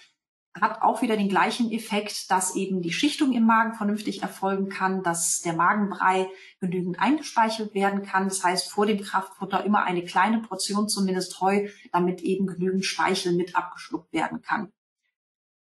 hat 0.61 0.82
auch 0.82 1.03
wieder 1.03 1.16
den 1.16 1.28
gleichen 1.28 1.70
Effekt, 1.70 2.30
dass 2.30 2.55
eben 2.57 2.80
die 2.80 2.92
Schichtung 2.92 3.32
im 3.32 3.44
Magen 3.44 3.74
vernünftig 3.74 4.22
erfolgen 4.22 4.68
kann, 4.68 5.03
dass 5.03 5.40
der 5.40 5.55
Magenbrei 5.55 6.28
genügend 6.61 6.99
eingespeichert 6.99 7.74
werden 7.74 8.03
kann. 8.03 8.24
Das 8.24 8.42
heißt, 8.42 8.70
vor 8.70 8.86
dem 8.86 9.01
Kraftfutter 9.01 9.64
immer 9.64 9.84
eine 9.84 10.05
kleine 10.05 10.40
Portion 10.40 10.88
zumindest 10.88 11.40
Heu, 11.40 11.68
damit 11.92 12.22
eben 12.22 12.47
genügend 12.47 12.84
Speichel 12.84 13.32
mit 13.32 13.57
abgeschluckt 13.57 14.12
werden 14.12 14.40
kann. 14.40 14.72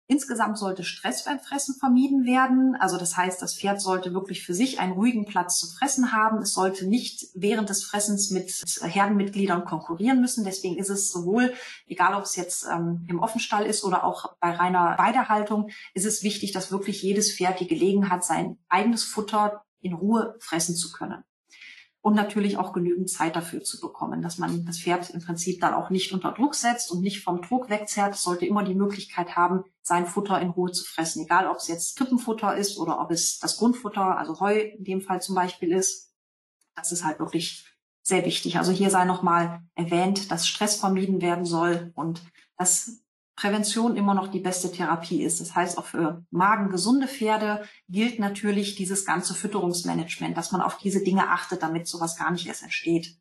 Insgesamt 0.08 0.60
sollte 0.60 0.84
Stress 0.84 1.26
beim 1.26 1.40
Fressen 1.40 1.76
vermieden 1.76 2.26
werden. 2.26 2.76
Also 2.80 2.98
das 2.98 3.18
heißt, 3.18 3.42
das 3.42 3.56
Pferd 3.56 3.82
sollte 3.82 4.14
wirklich 4.14 4.46
für 4.46 4.54
sich 4.54 4.80
einen 4.80 4.94
ruhigen 4.94 5.26
Platz 5.26 5.60
zu 5.60 5.68
fressen 5.68 6.12
haben. 6.12 6.44
Es 6.44 6.54
sollte 6.54 6.88
nicht 6.88 7.28
während 7.34 7.70
des 7.70 7.84
Fressens 7.84 8.30
mit 8.30 8.64
Herdenmitgliedern 8.82 9.66
konkurrieren 9.66 10.22
müssen. 10.22 10.46
Deswegen 10.46 10.78
ist 10.78 10.90
es 10.90 11.12
sowohl, 11.12 11.54
egal 11.88 12.14
ob 12.14 12.24
es 12.24 12.36
jetzt 12.36 12.68
ähm, 12.72 13.06
im 13.10 13.20
Offenstall 13.20 13.66
ist 13.66 13.84
oder 13.84 14.04
auch 14.04 14.36
bei 14.40 14.52
reiner 14.52 14.96
Weidehaltung, 15.00 15.70
ist 15.96 16.06
es 16.06 16.22
wichtig, 16.22 16.52
dass 16.52 16.72
wirklich 16.72 17.02
jedes 17.02 17.36
Pferd 17.36 17.60
die 17.60 17.68
Gelegenheit 17.68 18.06
hat, 18.06 18.24
sein 18.24 18.60
eigenes 18.70 19.04
Futter 19.04 19.64
in 19.82 19.94
Ruhe 19.94 20.36
fressen 20.40 20.76
zu 20.76 20.92
können 20.92 21.24
und 22.06 22.14
natürlich 22.14 22.58
auch 22.58 22.72
genügend 22.72 23.10
Zeit 23.10 23.36
dafür 23.36 23.64
zu 23.64 23.80
bekommen, 23.80 24.22
dass 24.22 24.38
man 24.38 24.64
das 24.64 24.78
Pferd 24.78 25.10
im 25.10 25.24
Prinzip 25.24 25.60
dann 25.60 25.74
auch 25.74 25.90
nicht 25.90 26.14
unter 26.14 26.34
Druck 26.34 26.54
setzt 26.54 26.92
und 26.92 27.02
nicht 27.02 27.24
vom 27.24 27.42
Druck 27.42 27.68
wegzerrt. 27.68 28.14
Es 28.14 28.22
sollte 28.22 28.46
immer 28.46 28.64
die 28.64 28.76
Möglichkeit 28.76 29.36
haben, 29.36 29.64
sein 29.82 30.06
Futter 30.06 30.40
in 30.40 30.52
Ruhe 30.52 30.72
zu 30.72 30.86
fressen, 30.86 31.24
egal 31.24 31.48
ob 31.48 31.58
es 31.58 31.68
jetzt 31.68 31.98
Krippenfutter 31.98 32.56
ist 32.56 32.78
oder 32.78 33.02
ob 33.02 33.10
es 33.10 33.40
das 33.40 33.58
Grundfutter, 33.58 34.20
also 34.20 34.40
Heu 34.40 34.56
in 34.56 34.84
dem 34.84 35.02
Fall 35.02 35.20
zum 35.20 35.34
Beispiel 35.34 35.72
ist. 35.72 36.14
Das 36.76 36.92
ist 36.92 37.04
halt 37.04 37.18
wirklich 37.18 37.66
sehr 38.04 38.24
wichtig. 38.24 38.60
Also 38.60 38.72
hier 38.72 38.92
sei 38.92 39.06
nochmal 39.06 39.64
erwähnt, 39.74 40.30
dass 40.30 40.48
Stress 40.48 40.76
vermieden 40.76 41.24
werden 41.24 41.46
soll 41.46 41.92
und 41.96 42.22
dass 42.56 43.04
Prävention 43.36 43.98
immer 43.98 44.14
noch 44.14 44.30
die 44.30 44.40
beste 44.40 44.72
Therapie 44.72 45.22
ist. 45.22 45.42
Das 45.42 45.56
heißt, 45.56 45.78
auch 45.78 45.86
für 45.86 46.26
magengesunde 46.32 47.08
Pferde 47.08 47.68
gilt 47.90 48.20
natürlich 48.20 48.76
dieses 48.76 49.06
ganze 49.06 49.34
Fütterungsmanagement, 49.34 50.38
dass 50.38 50.52
man 50.52 50.62
auf 50.62 50.78
diese 50.78 51.04
Dinge 51.04 51.30
achtet, 51.30 51.62
damit 51.62 51.88
sowas 51.88 52.18
gar 52.18 52.32
nicht 52.32 52.48
erst 52.48 52.64
entsteht. 52.64 53.18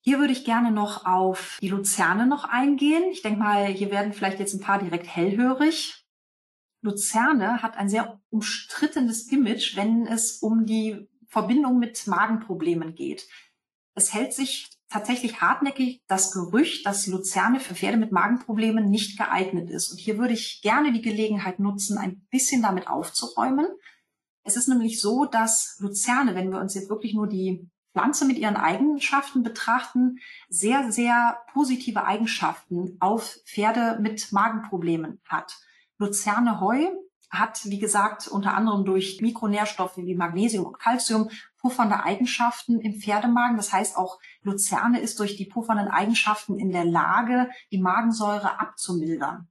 Hier 0.00 0.18
würde 0.18 0.32
ich 0.32 0.44
gerne 0.44 0.70
noch 0.70 1.06
auf 1.06 1.58
die 1.62 1.68
Luzerne 1.68 2.26
noch 2.26 2.44
eingehen. 2.44 3.04
Ich 3.10 3.22
denke 3.22 3.38
mal, 3.38 3.66
hier 3.66 3.90
werden 3.90 4.12
vielleicht 4.12 4.38
jetzt 4.38 4.52
ein 4.52 4.60
paar 4.60 4.78
direkt 4.78 5.06
hellhörig. 5.06 6.04
Luzerne 6.82 7.62
hat 7.62 7.78
ein 7.78 7.88
sehr 7.88 8.20
umstrittenes 8.28 9.28
Image, 9.32 9.76
wenn 9.76 10.06
es 10.06 10.40
um 10.42 10.66
die 10.66 11.08
Verbindung 11.28 11.78
mit 11.78 12.06
Magenproblemen 12.06 12.94
geht. 12.94 13.26
Es 13.94 14.12
hält 14.12 14.34
sich 14.34 14.68
tatsächlich 14.94 15.40
hartnäckig 15.40 16.04
das 16.06 16.30
Gerücht, 16.30 16.86
dass 16.86 17.08
Luzerne 17.08 17.58
für 17.58 17.74
Pferde 17.74 17.96
mit 17.96 18.12
Magenproblemen 18.12 18.90
nicht 18.90 19.18
geeignet 19.18 19.68
ist. 19.68 19.90
Und 19.90 19.98
hier 19.98 20.18
würde 20.18 20.34
ich 20.34 20.62
gerne 20.62 20.92
die 20.92 21.02
Gelegenheit 21.02 21.58
nutzen, 21.58 21.98
ein 21.98 22.24
bisschen 22.30 22.62
damit 22.62 22.86
aufzuräumen. 22.86 23.66
Es 24.44 24.56
ist 24.56 24.68
nämlich 24.68 25.00
so, 25.00 25.24
dass 25.24 25.78
Luzerne, 25.80 26.36
wenn 26.36 26.52
wir 26.52 26.60
uns 26.60 26.74
jetzt 26.74 26.90
wirklich 26.90 27.12
nur 27.12 27.26
die 27.26 27.68
Pflanze 27.92 28.24
mit 28.24 28.38
ihren 28.38 28.54
Eigenschaften 28.54 29.42
betrachten, 29.42 30.20
sehr, 30.48 30.92
sehr 30.92 31.38
positive 31.52 32.04
Eigenschaften 32.04 32.96
auf 33.00 33.40
Pferde 33.46 33.98
mit 34.00 34.30
Magenproblemen 34.30 35.20
hat. 35.24 35.56
Luzerne 35.98 36.60
Heu 36.60 36.86
hat, 37.30 37.64
wie 37.64 37.80
gesagt, 37.80 38.28
unter 38.28 38.54
anderem 38.54 38.84
durch 38.84 39.20
Mikronährstoffe 39.20 39.96
wie 39.96 40.14
Magnesium 40.14 40.66
und 40.66 40.78
Calcium 40.78 41.30
puffernde 41.64 42.04
Eigenschaften 42.04 42.78
im 42.78 43.00
Pferdemagen. 43.00 43.56
Das 43.56 43.72
heißt, 43.72 43.96
auch 43.96 44.20
Luzerne 44.42 45.00
ist 45.00 45.18
durch 45.18 45.36
die 45.36 45.46
puffernden 45.46 45.88
Eigenschaften 45.88 46.58
in 46.58 46.70
der 46.70 46.84
Lage, 46.84 47.48
die 47.72 47.80
Magensäure 47.80 48.60
abzumildern. 48.60 49.48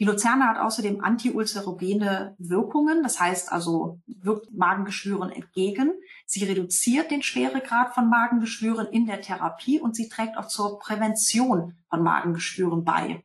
Die 0.00 0.04
Luzerne 0.04 0.48
hat 0.48 0.58
außerdem 0.58 1.04
antiulcerogene 1.04 2.34
Wirkungen, 2.38 3.04
das 3.04 3.20
heißt 3.20 3.52
also 3.52 4.00
wirkt 4.08 4.52
Magengeschwüren 4.52 5.30
entgegen. 5.30 5.92
Sie 6.26 6.42
reduziert 6.42 7.12
den 7.12 7.22
Schweregrad 7.22 7.94
von 7.94 8.10
Magengeschwüren 8.10 8.88
in 8.88 9.06
der 9.06 9.20
Therapie 9.20 9.78
und 9.78 9.94
sie 9.94 10.08
trägt 10.08 10.36
auch 10.36 10.48
zur 10.48 10.80
Prävention 10.80 11.78
von 11.90 12.02
Magengeschwüren 12.02 12.82
bei. 12.82 13.22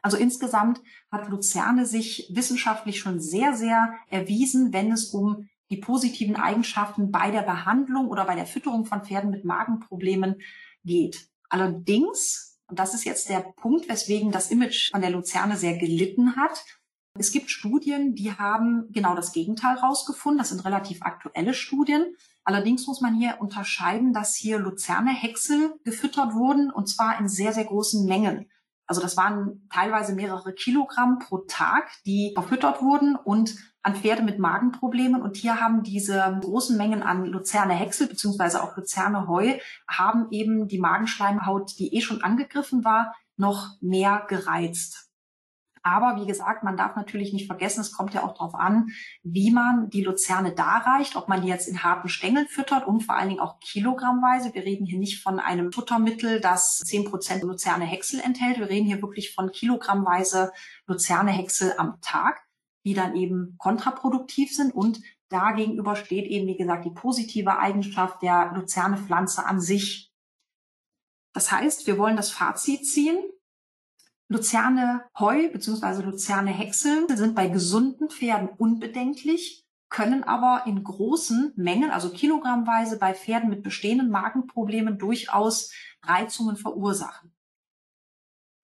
Also 0.00 0.16
insgesamt 0.16 0.80
hat 1.12 1.28
Luzerne 1.28 1.84
sich 1.84 2.30
wissenschaftlich 2.32 3.00
schon 3.00 3.20
sehr, 3.20 3.52
sehr 3.52 3.92
erwiesen, 4.08 4.72
wenn 4.72 4.92
es 4.92 5.06
um 5.06 5.48
die 5.70 5.78
positiven 5.78 6.36
Eigenschaften 6.36 7.10
bei 7.10 7.30
der 7.30 7.42
Behandlung 7.42 8.08
oder 8.08 8.24
bei 8.24 8.34
der 8.34 8.46
Fütterung 8.46 8.84
von 8.86 9.04
Pferden 9.04 9.30
mit 9.30 9.44
Magenproblemen 9.44 10.40
geht. 10.84 11.28
Allerdings, 11.48 12.60
und 12.66 12.78
das 12.78 12.94
ist 12.94 13.04
jetzt 13.04 13.28
der 13.28 13.40
Punkt, 13.40 13.88
weswegen 13.88 14.30
das 14.30 14.50
Image 14.50 14.90
von 14.90 15.00
der 15.00 15.10
Luzerne 15.10 15.56
sehr 15.56 15.76
gelitten 15.76 16.36
hat, 16.36 16.64
es 17.16 17.30
gibt 17.30 17.50
Studien, 17.50 18.16
die 18.16 18.32
haben 18.32 18.88
genau 18.90 19.14
das 19.14 19.32
Gegenteil 19.32 19.76
rausgefunden. 19.76 20.38
Das 20.38 20.48
sind 20.48 20.64
relativ 20.64 21.02
aktuelle 21.02 21.54
Studien. 21.54 22.16
Allerdings 22.42 22.88
muss 22.88 23.00
man 23.00 23.14
hier 23.14 23.36
unterscheiden, 23.40 24.12
dass 24.12 24.34
hier 24.34 24.58
Luzerne-Häcksel 24.58 25.78
gefüttert 25.84 26.34
wurden 26.34 26.70
und 26.70 26.88
zwar 26.88 27.18
in 27.20 27.28
sehr, 27.28 27.52
sehr 27.52 27.64
großen 27.64 28.04
Mengen. 28.06 28.50
Also 28.86 29.00
das 29.00 29.16
waren 29.16 29.66
teilweise 29.72 30.14
mehrere 30.14 30.52
Kilogramm 30.52 31.20
pro 31.20 31.38
Tag, 31.38 31.88
die 32.04 32.32
verfüttert 32.34 32.82
wurden 32.82 33.14
und 33.16 33.56
an 33.84 33.94
Pferde 33.94 34.22
mit 34.22 34.38
Magenproblemen. 34.38 35.22
Und 35.22 35.36
hier 35.36 35.60
haben 35.60 35.82
diese 35.82 36.38
großen 36.40 36.76
Mengen 36.76 37.02
an 37.02 37.26
Luzerne 37.26 37.74
Häcksel 37.74 38.08
beziehungsweise 38.08 38.62
auch 38.62 38.76
Luzerne 38.76 39.28
Heu 39.28 39.58
haben 39.86 40.26
eben 40.30 40.66
die 40.66 40.80
Magenschleimhaut, 40.80 41.78
die 41.78 41.94
eh 41.94 42.00
schon 42.00 42.22
angegriffen 42.22 42.84
war, 42.84 43.14
noch 43.36 43.68
mehr 43.80 44.24
gereizt. 44.28 45.10
Aber 45.86 46.18
wie 46.18 46.26
gesagt, 46.26 46.64
man 46.64 46.78
darf 46.78 46.96
natürlich 46.96 47.34
nicht 47.34 47.46
vergessen, 47.46 47.82
es 47.82 47.92
kommt 47.92 48.14
ja 48.14 48.24
auch 48.24 48.32
darauf 48.32 48.54
an, 48.54 48.88
wie 49.22 49.50
man 49.50 49.90
die 49.90 50.02
Luzerne 50.02 50.52
darreicht, 50.52 51.14
ob 51.14 51.28
man 51.28 51.42
die 51.42 51.48
jetzt 51.48 51.68
in 51.68 51.82
harten 51.82 52.08
Stängeln 52.08 52.46
füttert 52.48 52.86
und 52.86 53.02
vor 53.02 53.16
allen 53.16 53.28
Dingen 53.28 53.40
auch 53.40 53.60
kilogrammweise. 53.60 54.54
Wir 54.54 54.64
reden 54.64 54.86
hier 54.86 54.98
nicht 54.98 55.22
von 55.22 55.38
einem 55.38 55.72
Futtermittel, 55.72 56.40
das 56.40 56.78
zehn 56.78 57.04
Prozent 57.04 57.42
Luzerne 57.42 57.84
Häcksel 57.84 58.20
enthält. 58.20 58.58
Wir 58.58 58.70
reden 58.70 58.86
hier 58.86 59.02
wirklich 59.02 59.34
von 59.34 59.52
kilogrammweise 59.52 60.52
Luzerne 60.86 61.32
Häcksel 61.32 61.74
am 61.76 62.00
Tag, 62.00 62.40
die 62.84 62.94
dann 62.94 63.16
eben 63.16 63.56
kontraproduktiv 63.58 64.54
sind 64.54 64.74
und 64.74 65.00
Dagegenüber 65.34 65.96
steht 65.96 66.26
eben, 66.26 66.46
wie 66.46 66.56
gesagt, 66.56 66.84
die 66.84 66.90
positive 66.90 67.58
Eigenschaft 67.58 68.22
der 68.22 68.52
Luzerne-Pflanze 68.54 69.44
an 69.44 69.60
sich. 69.60 70.12
Das 71.32 71.50
heißt, 71.50 71.88
wir 71.88 71.98
wollen 71.98 72.16
das 72.16 72.30
Fazit 72.30 72.86
ziehen. 72.86 73.18
Luzerne 74.28 75.04
Heu 75.18 75.50
bzw. 75.50 76.02
Luzerne 76.02 76.50
Häcksel 76.50 77.08
sind 77.16 77.34
bei 77.34 77.48
gesunden 77.48 78.10
Pferden 78.10 78.48
unbedenklich, 78.48 79.66
können 79.88 80.22
aber 80.22 80.66
in 80.66 80.84
großen 80.84 81.52
Mengen, 81.56 81.90
also 81.90 82.10
kilogrammweise 82.10 82.98
bei 82.98 83.12
Pferden 83.12 83.50
mit 83.50 83.64
bestehenden 83.64 84.10
Magenproblemen 84.10 84.98
durchaus 84.98 85.72
Reizungen 86.02 86.56
verursachen. 86.56 87.33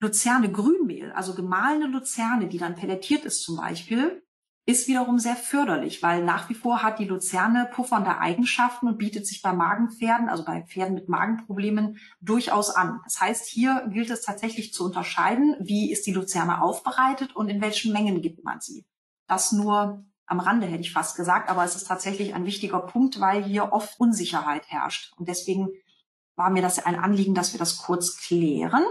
Luzerne 0.00 0.50
Grünmehl, 0.50 1.12
also 1.12 1.34
gemahlene 1.34 1.86
Luzerne, 1.86 2.48
die 2.48 2.58
dann 2.58 2.74
pelletiert 2.74 3.24
ist 3.24 3.42
zum 3.42 3.56
Beispiel, 3.56 4.22
ist 4.66 4.88
wiederum 4.88 5.18
sehr 5.18 5.36
förderlich, 5.36 6.02
weil 6.02 6.24
nach 6.24 6.48
wie 6.48 6.54
vor 6.54 6.82
hat 6.82 6.98
die 6.98 7.04
Luzerne 7.04 7.68
puffernde 7.72 8.18
Eigenschaften 8.18 8.88
und 8.88 8.98
bietet 8.98 9.26
sich 9.26 9.42
bei 9.42 9.52
Magenpferden, 9.52 10.28
also 10.28 10.44
bei 10.44 10.62
Pferden 10.62 10.94
mit 10.94 11.08
Magenproblemen, 11.08 11.98
durchaus 12.20 12.70
an. 12.70 13.00
Das 13.04 13.20
heißt, 13.20 13.46
hier 13.46 13.88
gilt 13.92 14.10
es 14.10 14.22
tatsächlich 14.22 14.72
zu 14.72 14.84
unterscheiden, 14.84 15.56
wie 15.60 15.90
ist 15.90 16.06
die 16.06 16.12
Luzerne 16.12 16.62
aufbereitet 16.62 17.34
und 17.34 17.48
in 17.48 17.60
welchen 17.60 17.92
Mengen 17.92 18.22
gibt 18.22 18.44
man 18.44 18.60
sie. 18.60 18.86
Das 19.26 19.52
nur 19.52 20.04
am 20.26 20.40
Rande 20.40 20.66
hätte 20.66 20.82
ich 20.82 20.92
fast 20.92 21.16
gesagt, 21.16 21.50
aber 21.50 21.64
es 21.64 21.74
ist 21.74 21.88
tatsächlich 21.88 22.34
ein 22.34 22.46
wichtiger 22.46 22.78
Punkt, 22.80 23.18
weil 23.20 23.42
hier 23.42 23.72
oft 23.72 23.98
Unsicherheit 23.98 24.68
herrscht. 24.68 25.12
Und 25.16 25.28
deswegen 25.28 25.70
war 26.36 26.50
mir 26.50 26.62
das 26.62 26.78
ein 26.84 26.94
Anliegen, 26.94 27.34
dass 27.34 27.52
wir 27.52 27.58
das 27.58 27.78
kurz 27.78 28.16
klären. 28.16 28.84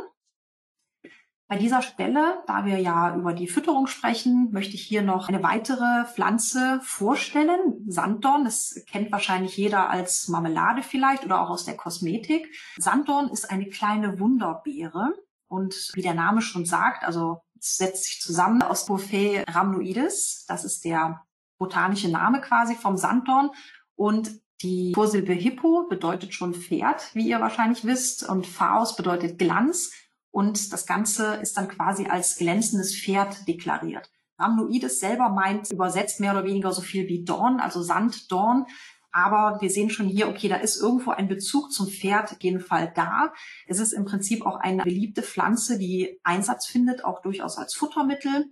Bei 1.49 1.57
dieser 1.57 1.81
Stelle, 1.81 2.43
da 2.45 2.63
wir 2.65 2.77
ja 2.77 3.15
über 3.15 3.33
die 3.33 3.47
Fütterung 3.47 3.87
sprechen, 3.87 4.51
möchte 4.51 4.75
ich 4.75 4.83
hier 4.83 5.01
noch 5.01 5.29
eine 5.29 5.41
weitere 5.41 6.05
Pflanze 6.05 6.79
vorstellen. 6.83 7.85
Sanddorn, 7.87 8.43
das 8.43 8.83
kennt 8.85 9.11
wahrscheinlich 9.11 9.57
jeder 9.57 9.89
als 9.89 10.27
Marmelade 10.27 10.83
vielleicht 10.83 11.25
oder 11.25 11.41
auch 11.41 11.49
aus 11.49 11.65
der 11.65 11.75
Kosmetik. 11.75 12.55
Sanddorn 12.77 13.31
ist 13.31 13.49
eine 13.49 13.67
kleine 13.67 14.19
Wunderbeere 14.19 15.15
und 15.47 15.89
wie 15.95 16.03
der 16.03 16.13
Name 16.13 16.43
schon 16.43 16.65
sagt, 16.65 17.03
also 17.03 17.41
setzt 17.59 18.03
sich 18.03 18.21
zusammen 18.21 18.61
aus 18.61 18.85
Bouffet 18.85 19.43
rhamnoides. 19.49 20.45
Das 20.47 20.63
ist 20.63 20.85
der 20.85 21.25
botanische 21.57 22.09
Name 22.09 22.41
quasi 22.41 22.75
vom 22.75 22.95
Sanddorn 22.95 23.49
und 23.95 24.39
die 24.61 24.91
Vorsilbe 24.93 25.33
Hippo 25.33 25.87
bedeutet 25.89 26.35
schon 26.35 26.53
Pferd, 26.53 27.15
wie 27.15 27.27
ihr 27.27 27.39
wahrscheinlich 27.39 27.85
wisst, 27.85 28.27
und 28.27 28.45
Phaos 28.45 28.95
bedeutet 28.95 29.39
Glanz. 29.39 29.91
Und 30.31 30.71
das 30.71 30.85
Ganze 30.85 31.35
ist 31.35 31.57
dann 31.57 31.67
quasi 31.67 32.07
als 32.07 32.37
glänzendes 32.37 32.95
Pferd 32.95 33.47
deklariert. 33.47 34.09
Rhamnoides 34.37 34.99
selber 34.99 35.29
meint 35.29 35.71
übersetzt 35.71 36.19
mehr 36.19 36.31
oder 36.31 36.45
weniger 36.45 36.71
so 36.71 36.81
viel 36.81 37.07
wie 37.07 37.23
Dorn, 37.23 37.59
also 37.59 37.81
Sanddorn. 37.81 38.65
Aber 39.11 39.59
wir 39.59 39.69
sehen 39.69 39.89
schon 39.89 40.07
hier, 40.07 40.29
okay, 40.29 40.47
da 40.47 40.57
ist 40.57 40.79
irgendwo 40.79 41.11
ein 41.11 41.27
Bezug 41.27 41.71
zum 41.71 41.87
Pferd 41.87 42.31
auf 42.31 42.41
jeden 42.41 42.59
Fall 42.59 42.91
da. 42.95 43.33
Es 43.67 43.79
ist 43.79 43.91
im 43.91 44.05
Prinzip 44.05 44.45
auch 44.45 44.57
eine 44.57 44.83
beliebte 44.83 45.23
Pflanze, 45.23 45.79
die 45.79 46.19
Einsatz 46.23 46.67
findet, 46.67 47.03
auch 47.03 47.21
durchaus 47.21 47.57
als 47.57 47.73
Futtermittel. 47.73 48.45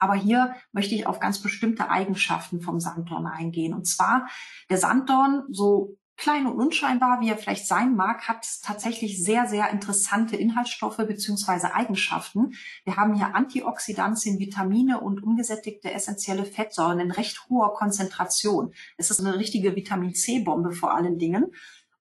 Aber 0.00 0.14
hier 0.14 0.56
möchte 0.72 0.96
ich 0.96 1.06
auf 1.06 1.20
ganz 1.20 1.40
bestimmte 1.40 1.88
Eigenschaften 1.90 2.60
vom 2.60 2.80
Sanddorn 2.80 3.26
eingehen. 3.26 3.72
Und 3.72 3.86
zwar 3.86 4.28
der 4.68 4.78
Sanddorn, 4.78 5.44
so 5.50 5.96
klein 6.16 6.46
und 6.46 6.58
unscheinbar, 6.58 7.20
wie 7.20 7.28
er 7.28 7.36
vielleicht 7.36 7.66
sein 7.66 7.96
mag, 7.96 8.28
hat 8.28 8.46
tatsächlich 8.62 9.22
sehr, 9.22 9.46
sehr 9.46 9.70
interessante 9.70 10.36
Inhaltsstoffe 10.36 10.96
beziehungsweise 10.96 11.74
Eigenschaften. 11.74 12.54
Wir 12.84 12.96
haben 12.96 13.14
hier 13.14 13.34
Antioxidantien, 13.34 14.38
Vitamine 14.38 15.00
und 15.00 15.22
ungesättigte 15.22 15.92
essentielle 15.92 16.44
Fettsäuren 16.44 17.00
in 17.00 17.10
recht 17.10 17.48
hoher 17.48 17.74
Konzentration. 17.74 18.72
Es 18.96 19.10
ist 19.10 19.20
eine 19.20 19.38
richtige 19.38 19.76
Vitamin 19.76 20.14
C-Bombe 20.14 20.72
vor 20.72 20.94
allen 20.94 21.18
Dingen. 21.18 21.46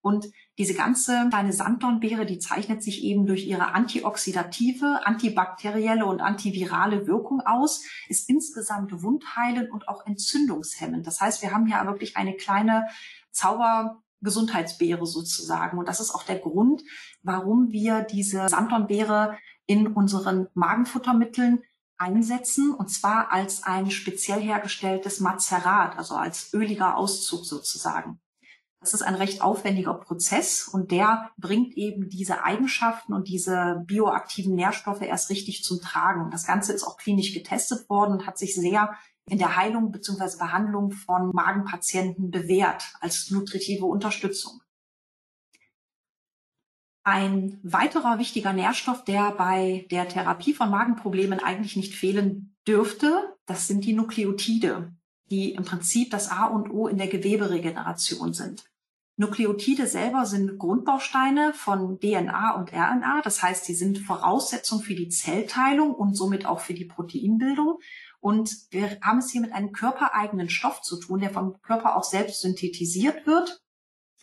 Und 0.02 0.28
diese 0.58 0.74
ganze 0.74 1.30
kleine 1.30 1.54
Sanddornbeere, 1.54 2.26
die 2.26 2.38
zeichnet 2.38 2.84
sich 2.84 3.04
eben 3.04 3.26
durch 3.26 3.48
ihre 3.48 3.74
antioxidative, 3.74 5.06
antibakterielle 5.06 6.06
und 6.06 6.20
antivirale 6.20 7.08
Wirkung 7.08 7.40
aus, 7.40 7.84
ist 8.10 8.30
insgesamt 8.30 9.02
wundheilend 9.02 9.72
und 9.72 9.88
auch 9.88 10.06
entzündungshemmend. 10.06 11.08
Das 11.08 11.22
heißt, 11.22 11.42
wir 11.42 11.54
haben 11.54 11.66
hier 11.68 11.84
wirklich 11.86 12.18
eine 12.18 12.36
kleine 12.36 12.86
Zaubergesundheitsbeere 13.34 15.06
sozusagen. 15.06 15.78
Und 15.78 15.88
das 15.88 16.00
ist 16.00 16.16
auch 16.16 16.24
der 16.24 16.40
Grund, 16.40 16.82
warum 17.22 17.72
wir 17.72 18.02
diese 18.02 18.48
Sanddornbeere 18.48 19.38
in 19.66 19.88
unseren 19.88 20.48
Magenfuttermitteln 20.54 21.62
einsetzen, 21.98 22.74
und 22.74 22.90
zwar 22.90 23.32
als 23.32 23.64
ein 23.64 23.92
speziell 23.92 24.42
hergestelltes 24.42 25.20
Mazerat, 25.20 25.98
also 25.98 26.16
als 26.16 26.54
öliger 26.54 26.98
Auszug 26.98 27.46
sozusagen. 27.46 28.20
Das 28.84 28.94
ist 28.94 29.02
ein 29.02 29.16
recht 29.16 29.42
aufwendiger 29.42 29.94
Prozess 29.94 30.68
und 30.68 30.92
der 30.92 31.32
bringt 31.38 31.78
eben 31.78 32.10
diese 32.10 32.44
Eigenschaften 32.44 33.14
und 33.14 33.30
diese 33.30 33.82
bioaktiven 33.88 34.56
Nährstoffe 34.56 35.02
erst 35.02 35.30
richtig 35.30 35.64
zum 35.64 35.80
Tragen. 35.80 36.30
Das 36.32 36.46
Ganze 36.46 36.74
ist 36.74 36.84
auch 36.84 36.98
klinisch 36.98 37.34
getestet 37.34 37.90
worden 37.90 38.12
und 38.12 38.28
hat 38.28 38.38
sich 38.38 38.56
sehr 38.56 38.94
in 39.30 39.38
der 39.38 39.56
Heilung 39.56 39.92
bzw. 39.92 40.38
Behandlung 40.38 40.92
von 40.92 41.32
Magenpatienten 41.34 42.32
bewährt 42.32 42.84
als 43.00 43.32
nutritive 43.32 43.86
Unterstützung. 43.86 44.62
Ein 47.06 47.60
weiterer 47.64 48.18
wichtiger 48.18 48.54
Nährstoff, 48.54 49.04
der 49.04 49.32
bei 49.32 49.86
der 49.92 50.08
Therapie 50.08 50.54
von 50.54 50.70
Magenproblemen 50.70 51.40
eigentlich 51.40 51.76
nicht 51.76 51.96
fehlen 51.96 52.56
dürfte, 52.66 53.36
das 53.46 53.68
sind 53.68 53.84
die 53.84 53.94
Nukleotide, 53.94 54.94
die 55.30 55.52
im 55.52 55.66
Prinzip 55.66 56.12
das 56.12 56.30
A 56.30 56.46
und 56.46 56.70
O 56.70 56.88
in 56.88 56.98
der 56.98 57.08
Geweberegeneration 57.08 58.34
sind. 58.34 58.64
Nukleotide 59.16 59.86
selber 59.86 60.26
sind 60.26 60.58
Grundbausteine 60.58 61.54
von 61.54 62.00
DNA 62.00 62.56
und 62.56 62.74
RNA. 62.74 63.22
Das 63.24 63.44
heißt, 63.44 63.66
sie 63.66 63.76
sind 63.76 64.00
Voraussetzung 64.00 64.82
für 64.82 64.96
die 64.96 65.10
Zellteilung 65.10 65.94
und 65.94 66.16
somit 66.16 66.46
auch 66.48 66.62
für 66.62 66.74
die 66.74 66.86
Proteinbildung. 66.86 67.80
Und 68.24 68.56
wir 68.70 69.00
haben 69.02 69.18
es 69.18 69.32
hier 69.32 69.42
mit 69.42 69.52
einem 69.52 69.74
körpereigenen 69.74 70.50
Stoff 70.50 70.82
zu 70.82 70.98
tun, 70.98 71.20
der 71.20 71.30
vom 71.30 71.62
Körper 71.62 71.98
auch 71.98 72.06
selbst 72.06 72.40
synthetisiert 72.40 73.28
wird. 73.28 73.62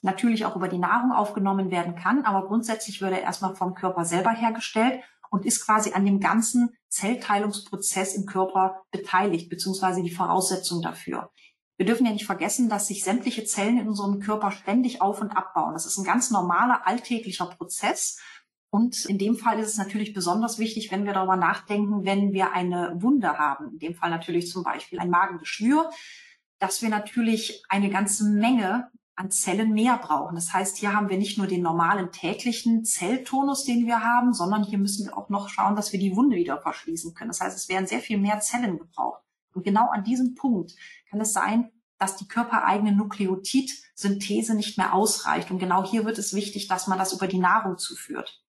Natürlich 0.01 0.47
auch 0.47 0.57
über 0.57 0.69
die 0.69 0.79
Nahrung 0.79 1.13
aufgenommen 1.13 1.71
werden 1.71 1.97
kann, 1.97 2.25
aber 2.25 2.49
grundsätzlich 2.49 3.03
wird 3.03 3.13
er 3.13 3.21
erstmal 3.21 3.55
vom 3.55 3.75
Körper 3.75 4.07
selber 4.07 4.31
hergestellt 4.31 5.03
und 5.31 5.45
ist 5.45 5.67
quasi 5.67 5.93
an 5.93 6.07
dem 6.07 6.19
ganzen 6.19 6.71
Zellteilungsprozess 6.89 8.15
im 8.15 8.25
Körper 8.25 8.81
beteiligt, 8.91 9.51
beziehungsweise 9.51 10.03
die 10.03 10.11
Voraussetzung 10.11 10.81
dafür. 10.81 11.31
Wir 11.77 11.85
dürfen 11.85 12.07
ja 12.07 12.13
nicht 12.13 12.25
vergessen, 12.25 12.71
dass 12.71 12.87
sich 12.87 13.05
sämtliche 13.05 13.45
Zellen 13.45 13.79
in 13.79 13.89
unserem 13.89 14.21
Körper 14.21 14.51
ständig 14.51 15.03
auf 15.03 15.21
und 15.21 15.31
abbauen. 15.31 15.75
Das 15.75 15.85
ist 15.85 15.99
ein 15.99 16.05
ganz 16.05 16.31
normaler, 16.31 16.87
alltäglicher 16.87 17.47
Prozess. 17.47 18.19
Und 18.71 19.05
in 19.07 19.19
dem 19.19 19.37
Fall 19.37 19.59
ist 19.59 19.69
es 19.69 19.79
natürlich 19.79 20.15
besonders 20.15 20.59
wichtig, 20.59 20.93
wenn 20.93 21.05
wir 21.05 21.13
darüber 21.13 21.37
nachdenken, 21.37 22.05
wenn 22.05 22.33
wir 22.33 22.53
eine 22.53 22.93
Wunde 23.03 23.37
haben, 23.37 23.73
in 23.73 23.79
dem 23.81 23.95
Fall 23.95 24.11
natürlich 24.11 24.49
zum 24.49 24.63
Beispiel 24.63 25.01
ein 25.01 25.11
Magengeschwür, 25.11 25.91
dass 26.61 26.81
wir 26.81 26.89
natürlich 26.89 27.65
eine 27.69 27.91
ganze 27.91 28.25
Menge 28.25 28.91
an 29.17 29.31
Zellen 29.31 29.73
mehr 29.73 29.99
brauchen. 29.99 30.35
Das 30.35 30.53
heißt, 30.53 30.79
hier 30.79 30.95
haben 30.95 31.09
wir 31.11 31.19
nicht 31.19 31.37
nur 31.37 31.47
den 31.47 31.63
normalen 31.63 32.13
täglichen 32.13 32.85
Zelltonus, 32.85 33.65
den 33.65 33.87
wir 33.87 34.03
haben, 34.03 34.33
sondern 34.33 34.63
hier 34.63 34.79
müssen 34.79 35.07
wir 35.07 35.19
auch 35.19 35.29
noch 35.29 35.49
schauen, 35.49 35.77
dass 35.77 35.93
wir 35.93 36.01
die 36.01 36.17
Wunde 36.17 36.37
wieder 36.37 36.61
verschließen 36.61 37.13
können. 37.15 37.31
Das 37.31 37.41
heißt, 37.41 37.57
es 37.57 37.69
werden 37.69 37.87
sehr 37.87 38.01
viel 38.01 38.19
mehr 38.19 38.41
Zellen 38.41 38.79
gebraucht. 38.79 39.23
Und 39.53 39.65
genau 39.65 39.91
an 39.91 40.05
diesem 40.05 40.37
Punkt 40.37 40.75
kann 41.11 41.21
es 41.21 41.33
sein, 41.33 41.71
dass 41.99 42.17
die 42.17 42.29
körpereigene 42.29 42.93
Nukleotidsynthese 42.93 44.55
nicht 44.55 44.79
mehr 44.79 44.95
ausreicht. 44.95 45.51
Und 45.51 45.59
genau 45.59 45.85
hier 45.85 46.07
wird 46.07 46.17
es 46.19 46.33
wichtig, 46.33 46.69
dass 46.69 46.87
man 46.87 46.99
das 46.99 47.13
über 47.13 47.27
die 47.27 47.39
Nahrung 47.39 47.77
zuführt. 47.77 48.43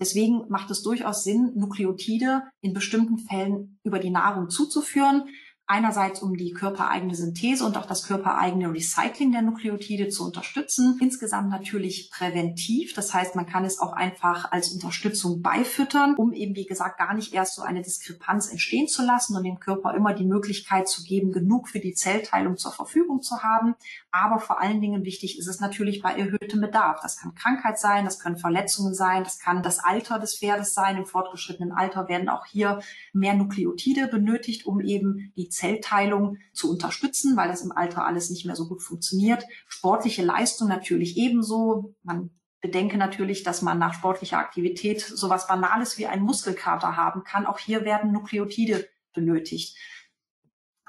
Deswegen 0.00 0.44
macht 0.48 0.70
es 0.70 0.82
durchaus 0.82 1.24
Sinn, 1.24 1.52
Nukleotide 1.54 2.42
in 2.60 2.72
bestimmten 2.72 3.18
Fällen 3.18 3.78
über 3.84 3.98
die 3.98 4.10
Nahrung 4.10 4.50
zuzuführen. 4.50 5.28
Einerseits, 5.64 6.20
um 6.20 6.36
die 6.36 6.52
körpereigene 6.52 7.14
Synthese 7.14 7.64
und 7.64 7.78
auch 7.78 7.86
das 7.86 8.02
körpereigene 8.02 8.70
Recycling 8.72 9.30
der 9.30 9.42
Nukleotide 9.42 10.08
zu 10.08 10.24
unterstützen. 10.24 10.98
Insgesamt 11.00 11.50
natürlich 11.50 12.10
präventiv. 12.10 12.94
Das 12.94 13.14
heißt, 13.14 13.36
man 13.36 13.46
kann 13.46 13.64
es 13.64 13.78
auch 13.78 13.92
einfach 13.92 14.50
als 14.50 14.72
Unterstützung 14.72 15.40
beifüttern, 15.40 16.16
um 16.16 16.32
eben, 16.32 16.56
wie 16.56 16.66
gesagt, 16.66 16.98
gar 16.98 17.14
nicht 17.14 17.32
erst 17.32 17.54
so 17.54 17.62
eine 17.62 17.80
Diskrepanz 17.80 18.50
entstehen 18.50 18.88
zu 18.88 19.02
lassen 19.02 19.36
und 19.36 19.44
dem 19.44 19.60
Körper 19.60 19.94
immer 19.94 20.12
die 20.12 20.26
Möglichkeit 20.26 20.88
zu 20.88 21.04
geben, 21.04 21.30
genug 21.30 21.68
für 21.68 21.80
die 21.80 21.94
Zellteilung 21.94 22.56
zur 22.58 22.72
Verfügung 22.72 23.22
zu 23.22 23.42
haben. 23.42 23.74
Aber 24.14 24.38
vor 24.40 24.60
allen 24.60 24.82
Dingen 24.82 25.06
wichtig 25.06 25.38
ist 25.38 25.48
es 25.48 25.58
natürlich 25.58 26.02
bei 26.02 26.12
erhöhtem 26.12 26.60
Bedarf. 26.60 27.00
Das 27.00 27.16
kann 27.16 27.34
Krankheit 27.34 27.78
sein, 27.78 28.04
das 28.04 28.18
können 28.18 28.36
Verletzungen 28.36 28.92
sein, 28.92 29.24
das 29.24 29.38
kann 29.38 29.62
das 29.62 29.78
Alter 29.78 30.18
des 30.18 30.36
Pferdes 30.36 30.74
sein. 30.74 30.98
Im 30.98 31.06
fortgeschrittenen 31.06 31.72
Alter 31.72 32.08
werden 32.08 32.28
auch 32.28 32.44
hier 32.44 32.80
mehr 33.14 33.32
Nukleotide 33.32 34.08
benötigt, 34.08 34.66
um 34.66 34.80
eben 34.80 35.32
die 35.36 35.48
Zellteilung 35.48 36.36
zu 36.52 36.70
unterstützen, 36.70 37.38
weil 37.38 37.48
das 37.48 37.62
im 37.62 37.72
Alter 37.72 38.04
alles 38.04 38.28
nicht 38.28 38.44
mehr 38.44 38.54
so 38.54 38.68
gut 38.68 38.82
funktioniert. 38.82 39.44
Sportliche 39.66 40.22
Leistung 40.22 40.68
natürlich 40.68 41.16
ebenso. 41.16 41.94
Man 42.02 42.28
bedenke 42.60 42.98
natürlich, 42.98 43.44
dass 43.44 43.62
man 43.62 43.78
nach 43.78 43.94
sportlicher 43.94 44.38
Aktivität 44.38 45.00
sowas 45.00 45.46
Banales 45.46 45.96
wie 45.96 46.06
einen 46.06 46.22
Muskelkater 46.22 46.96
haben 46.96 47.24
kann. 47.24 47.46
Auch 47.46 47.58
hier 47.58 47.86
werden 47.86 48.12
Nukleotide 48.12 48.88
benötigt. 49.14 49.76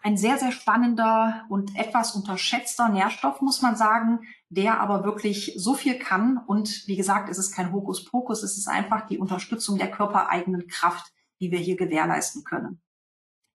Ein 0.06 0.18
sehr, 0.18 0.38
sehr 0.38 0.52
spannender 0.52 1.46
und 1.48 1.78
etwas 1.78 2.14
unterschätzter 2.14 2.90
Nährstoff, 2.90 3.40
muss 3.40 3.62
man 3.62 3.78
sagen, 3.78 4.20
der 4.50 4.82
aber 4.82 5.06
wirklich 5.06 5.54
so 5.56 5.76
viel 5.76 5.98
kann. 5.98 6.38
Und 6.46 6.86
wie 6.88 6.98
gesagt, 6.98 7.30
es 7.30 7.38
ist 7.38 7.56
kein 7.56 7.72
Hokuspokus, 7.72 8.44
es 8.44 8.58
ist 8.58 8.68
einfach 8.68 9.08
die 9.08 9.18
Unterstützung 9.18 9.78
der 9.78 9.90
körpereigenen 9.90 10.68
Kraft, 10.68 11.14
die 11.40 11.52
wir 11.52 11.60
hier 11.60 11.78
gewährleisten 11.78 12.44
können. 12.44 12.82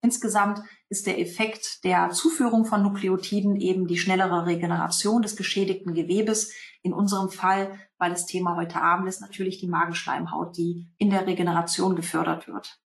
Insgesamt 0.01 0.63
ist 0.87 1.05
der 1.05 1.19
Effekt 1.19 1.83
der 1.83 2.09
Zuführung 2.09 2.65
von 2.65 2.81
Nukleotiden 2.81 3.57
eben 3.57 3.85
die 3.85 3.97
schnellere 3.97 4.47
Regeneration 4.47 5.21
des 5.21 5.35
geschädigten 5.35 5.93
Gewebes. 5.93 6.51
In 6.81 6.93
unserem 6.93 7.29
Fall, 7.29 7.77
weil 7.99 8.09
das 8.09 8.25
Thema 8.25 8.55
heute 8.55 8.81
Abend 8.81 9.07
ist, 9.07 9.21
natürlich 9.21 9.59
die 9.59 9.67
Magenschleimhaut, 9.67 10.57
die 10.57 10.87
in 10.97 11.11
der 11.11 11.27
Regeneration 11.27 11.95
gefördert 11.95 12.47
wird. 12.47 12.79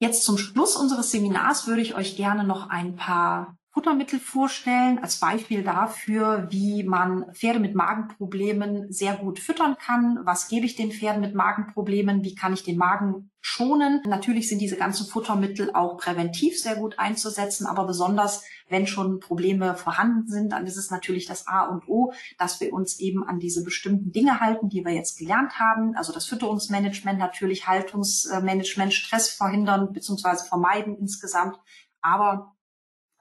Jetzt 0.00 0.24
zum 0.24 0.38
Schluss 0.38 0.76
unseres 0.76 1.10
Seminars 1.10 1.66
würde 1.66 1.82
ich 1.82 1.94
euch 1.94 2.16
gerne 2.16 2.42
noch 2.42 2.70
ein 2.70 2.96
paar 2.96 3.58
Futtermittel 3.80 4.20
vorstellen, 4.20 4.98
als 4.98 5.20
Beispiel 5.20 5.62
dafür, 5.62 6.48
wie 6.50 6.82
man 6.82 7.32
Pferde 7.32 7.60
mit 7.60 7.74
Magenproblemen 7.74 8.92
sehr 8.92 9.14
gut 9.14 9.38
füttern 9.38 9.76
kann. 9.78 10.18
Was 10.24 10.48
gebe 10.48 10.66
ich 10.66 10.76
den 10.76 10.92
Pferden 10.92 11.22
mit 11.22 11.34
Magenproblemen? 11.34 12.22
Wie 12.22 12.34
kann 12.34 12.52
ich 12.52 12.62
den 12.62 12.76
Magen 12.76 13.30
schonen? 13.40 14.02
Natürlich 14.04 14.50
sind 14.50 14.58
diese 14.58 14.76
ganzen 14.76 15.06
Futtermittel 15.06 15.70
auch 15.72 15.96
präventiv 15.96 16.60
sehr 16.60 16.76
gut 16.76 16.98
einzusetzen, 16.98 17.64
aber 17.64 17.86
besonders 17.86 18.44
wenn 18.68 18.86
schon 18.86 19.18
Probleme 19.18 19.74
vorhanden 19.74 20.28
sind, 20.28 20.52
dann 20.52 20.66
ist 20.66 20.76
es 20.76 20.90
natürlich 20.90 21.24
das 21.24 21.46
A 21.46 21.64
und 21.64 21.88
O, 21.88 22.12
dass 22.36 22.60
wir 22.60 22.74
uns 22.74 23.00
eben 23.00 23.24
an 23.26 23.38
diese 23.38 23.64
bestimmten 23.64 24.12
Dinge 24.12 24.40
halten, 24.40 24.68
die 24.68 24.84
wir 24.84 24.92
jetzt 24.92 25.18
gelernt 25.18 25.58
haben. 25.58 25.96
Also 25.96 26.12
das 26.12 26.26
Fütterungsmanagement, 26.26 27.18
natürlich 27.18 27.66
Haltungsmanagement, 27.66 28.92
Stress 28.92 29.30
verhindern 29.30 29.94
bzw. 29.94 30.46
vermeiden 30.46 30.98
insgesamt. 30.98 31.58
Aber 32.02 32.54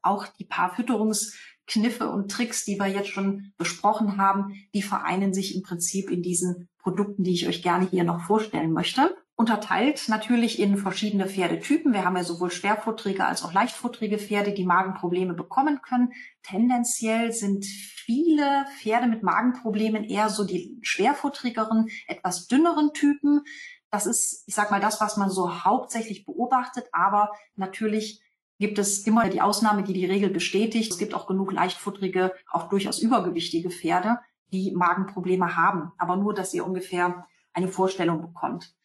auch 0.02 0.28
die 0.28 0.46
paar 0.46 0.74
Fütterungskniffe 0.76 2.10
und 2.10 2.32
Tricks, 2.32 2.66
die 2.66 2.80
wir 2.80 2.88
jetzt 2.88 3.10
schon 3.10 3.54
besprochen 3.58 4.18
haben, 4.18 4.54
die 4.74 4.82
vereinen 4.82 5.34
sich 5.34 5.56
im 5.56 5.64
Prinzip 5.64 6.10
in 6.10 6.22
diesen 6.22 6.70
Produkten, 6.80 7.24
die 7.24 7.34
ich 7.34 7.48
euch 7.48 7.62
gerne 7.62 7.88
hier 7.88 8.04
noch 8.04 8.22
vorstellen 8.22 8.74
möchte. 8.74 9.16
Unterteilt 9.40 10.10
natürlich 10.10 10.60
in 10.60 10.76
verschiedene 10.76 11.26
Pferdetypen. 11.26 11.94
Wir 11.94 12.04
haben 12.04 12.18
ja 12.18 12.26
sowohl 12.26 12.52
schwerfutterige 12.52 13.26
als 13.26 13.42
auch 13.42 13.54
leichtfutterige 13.54 14.18
Pferde, 14.18 14.54
die 14.54 14.66
Magenprobleme 14.66 15.34
bekommen 15.34 15.82
können. 15.82 16.12
Tendenziell 16.44 17.32
sind 17.32 17.66
viele 17.66 18.66
Pferde 18.82 19.08
mit 19.08 19.24
Magenproblemen 19.24 20.04
eher 20.04 20.30
so 20.30 20.44
die 20.44 20.78
schwerfutterigeren, 20.82 21.88
etwas 22.08 22.48
dünneren 22.48 22.92
Typen. 22.92 23.44
Das 23.92 24.06
ist, 24.06 24.44
ich 24.46 24.56
sag 24.56 24.72
mal, 24.72 24.82
das, 24.82 25.00
was 25.00 25.16
man 25.16 25.30
so 25.30 25.64
hauptsächlich 25.64 26.26
beobachtet, 26.26 26.90
aber 26.92 27.32
natürlich 27.56 28.22
gibt 28.60 28.78
es 28.78 29.00
immer 29.08 29.30
die 29.30 29.42
Ausnahme, 29.42 29.84
die 29.84 29.94
die 29.94 30.06
Regel 30.06 30.30
bestätigt. 30.30 30.92
Es 30.92 30.98
gibt 30.98 31.14
auch 31.14 31.28
genug 31.28 31.52
leichtfutterige, 31.52 32.34
auch 32.52 32.70
durchaus 32.70 33.00
übergewichtige 33.00 33.70
Pferde, 33.70 34.20
die 34.52 34.72
Magenprobleme 34.76 35.56
haben. 35.56 35.92
Aber 35.98 36.18
nur, 36.18 36.34
dass 36.34 36.54
ihr 36.54 36.66
ungefähr 36.66 37.26
eine 37.54 37.70
Vorstellung 37.70 38.22
bekommt. 38.22 38.76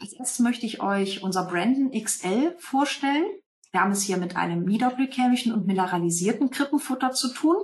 Als 0.00 0.12
erstes 0.12 0.40
möchte 0.40 0.66
ich 0.66 0.82
euch 0.82 1.22
unser 1.22 1.46
Brandon 1.46 1.90
XL 1.92 2.54
vorstellen. 2.58 3.24
Wir 3.72 3.80
haben 3.80 3.92
es 3.92 4.02
hier 4.02 4.18
mit 4.18 4.36
einem 4.36 4.64
niederglykämischen 4.64 5.52
und 5.52 5.66
mineralisierten 5.66 6.50
Krippenfutter 6.50 7.12
zu 7.12 7.32
tun. 7.32 7.56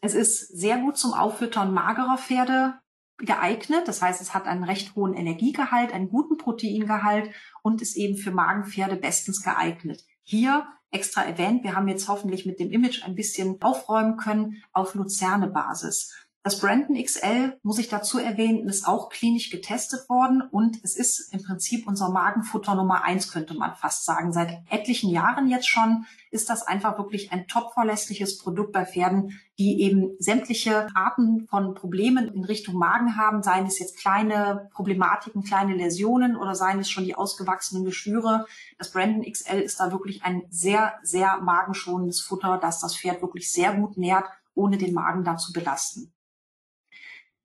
Es 0.00 0.14
ist 0.14 0.46
sehr 0.48 0.78
gut 0.78 0.96
zum 0.96 1.12
Auffüttern 1.12 1.74
magerer 1.74 2.18
Pferde 2.18 2.74
geeignet. 3.18 3.88
Das 3.88 4.00
heißt, 4.00 4.20
es 4.20 4.32
hat 4.32 4.46
einen 4.46 4.64
recht 4.64 4.94
hohen 4.94 5.12
Energiegehalt, 5.12 5.92
einen 5.92 6.08
guten 6.08 6.36
Proteingehalt 6.36 7.30
und 7.62 7.82
ist 7.82 7.96
eben 7.96 8.16
für 8.16 8.30
Magenpferde 8.30 8.96
bestens 8.96 9.42
geeignet. 9.42 10.04
Hier 10.30 10.64
extra 10.92 11.24
erwähnt, 11.24 11.64
wir 11.64 11.74
haben 11.74 11.88
jetzt 11.88 12.06
hoffentlich 12.06 12.46
mit 12.46 12.60
dem 12.60 12.70
Image 12.70 13.02
ein 13.02 13.16
bisschen 13.16 13.60
aufräumen 13.60 14.16
können 14.16 14.62
auf 14.72 14.94
Luzerne-Basis. 14.94 16.14
Das 16.42 16.58
Brandon 16.58 16.96
XL, 16.96 17.58
muss 17.62 17.78
ich 17.78 17.90
dazu 17.90 18.18
erwähnen, 18.18 18.66
ist 18.66 18.88
auch 18.88 19.10
klinisch 19.10 19.50
getestet 19.50 20.08
worden 20.08 20.40
und 20.40 20.78
es 20.82 20.96
ist 20.96 21.34
im 21.34 21.42
Prinzip 21.42 21.86
unser 21.86 22.08
Magenfutter 22.08 22.74
Nummer 22.74 23.04
eins, 23.04 23.30
könnte 23.30 23.52
man 23.52 23.74
fast 23.74 24.06
sagen. 24.06 24.32
Seit 24.32 24.62
etlichen 24.70 25.10
Jahren 25.10 25.50
jetzt 25.50 25.68
schon 25.68 26.06
ist 26.30 26.48
das 26.48 26.66
einfach 26.66 26.96
wirklich 26.96 27.30
ein 27.30 27.46
top 27.46 27.74
verlässliches 27.74 28.38
Produkt 28.38 28.72
bei 28.72 28.86
Pferden, 28.86 29.38
die 29.58 29.82
eben 29.82 30.16
sämtliche 30.18 30.86
Arten 30.94 31.46
von 31.46 31.74
Problemen 31.74 32.32
in 32.32 32.44
Richtung 32.44 32.76
Magen 32.76 33.18
haben, 33.18 33.42
seien 33.42 33.66
es 33.66 33.78
jetzt 33.78 33.98
kleine 33.98 34.70
Problematiken, 34.72 35.44
kleine 35.44 35.74
Läsionen 35.74 36.36
oder 36.36 36.54
seien 36.54 36.80
es 36.80 36.88
schon 36.88 37.04
die 37.04 37.16
ausgewachsenen 37.16 37.84
Geschwüre. 37.84 38.46
Das 38.78 38.92
Brandon 38.92 39.30
XL 39.30 39.60
ist 39.60 39.78
da 39.78 39.92
wirklich 39.92 40.24
ein 40.24 40.44
sehr, 40.48 40.94
sehr 41.02 41.38
magenschonendes 41.42 42.22
Futter, 42.22 42.56
das 42.56 42.80
das 42.80 42.96
Pferd 42.96 43.20
wirklich 43.20 43.52
sehr 43.52 43.74
gut 43.74 43.98
nährt, 43.98 44.24
ohne 44.54 44.78
den 44.78 44.94
Magen 44.94 45.22
da 45.22 45.36
zu 45.36 45.52
belasten. 45.52 46.14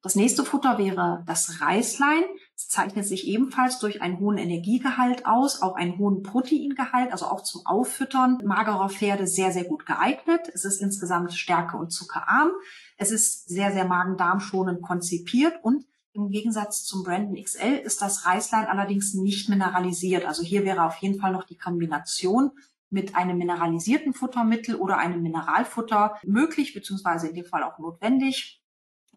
Das 0.05 0.13
nächste 0.13 0.45
Futter 0.45 0.77
wäre 0.77 1.23
das 1.25 1.61
Reislein. 1.61 2.25
Es 2.55 2.67
zeichnet 2.67 3.07
sich 3.07 3.25
ebenfalls 3.25 3.79
durch 3.79 4.03
einen 4.03 4.19
hohen 4.19 4.37
Energiegehalt 4.37 5.25
aus, 5.25 5.63
auch 5.63 5.75
einen 5.75 5.97
hohen 5.97 6.21
Proteingehalt, 6.21 7.11
also 7.11 7.25
auch 7.25 7.41
zum 7.41 7.65
Auffüttern 7.65 8.37
magerer 8.45 8.89
Pferde 8.89 9.25
sehr, 9.25 9.51
sehr 9.51 9.63
gut 9.63 9.87
geeignet. 9.87 10.41
Es 10.53 10.63
ist 10.63 10.79
insgesamt 10.79 11.33
stärke- 11.33 11.77
und 11.77 11.89
zuckerarm. 11.89 12.51
Es 12.97 13.09
ist 13.09 13.49
sehr, 13.49 13.71
sehr 13.73 13.85
magen-darm 13.85 14.41
schonend 14.41 14.83
konzipiert 14.83 15.55
und 15.63 15.87
im 16.13 16.29
Gegensatz 16.29 16.83
zum 16.83 17.01
Brandon 17.03 17.43
XL 17.43 17.81
ist 17.83 17.99
das 18.03 18.27
Reislein 18.27 18.67
allerdings 18.67 19.15
nicht 19.15 19.49
mineralisiert. 19.49 20.25
Also 20.25 20.43
hier 20.43 20.63
wäre 20.65 20.83
auf 20.83 20.97
jeden 20.97 21.19
Fall 21.19 21.31
noch 21.31 21.45
die 21.45 21.57
Kombination 21.57 22.51
mit 22.91 23.15
einem 23.15 23.39
mineralisierten 23.39 24.13
Futtermittel 24.13 24.75
oder 24.75 24.99
einem 24.99 25.23
Mineralfutter 25.23 26.19
möglich, 26.23 26.75
beziehungsweise 26.75 27.29
in 27.29 27.33
dem 27.33 27.45
Fall 27.45 27.63
auch 27.63 27.79
notwendig. 27.79 28.61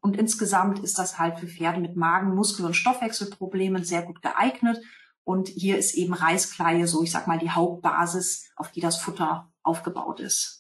Und 0.01 0.17
insgesamt 0.17 0.81
ist 0.81 0.99
das 0.99 1.19
halt 1.19 1.39
für 1.39 1.47
Pferde 1.47 1.81
mit 1.81 1.97
Magen, 1.97 2.35
Muskel- 2.35 2.67
und 2.67 2.75
Stoffwechselproblemen 2.75 3.85
sehr 3.85 4.03
gut 4.03 4.23
geeignet. 4.23 4.81
Und 5.25 5.49
hier 5.49 5.77
ist 5.79 5.95
eben 5.95 6.15
Reiskleie 6.15 6.87
so, 6.87 7.03
ich 7.03 7.11
sag 7.11 7.27
mal, 7.27 7.39
die 7.39 7.51
Hauptbasis, 7.51 8.51
auf 8.57 8.73
die 8.73 8.81
das 8.81 8.97
Futter 8.97 9.53
aufgebaut 9.63 10.21
ist. 10.21 10.59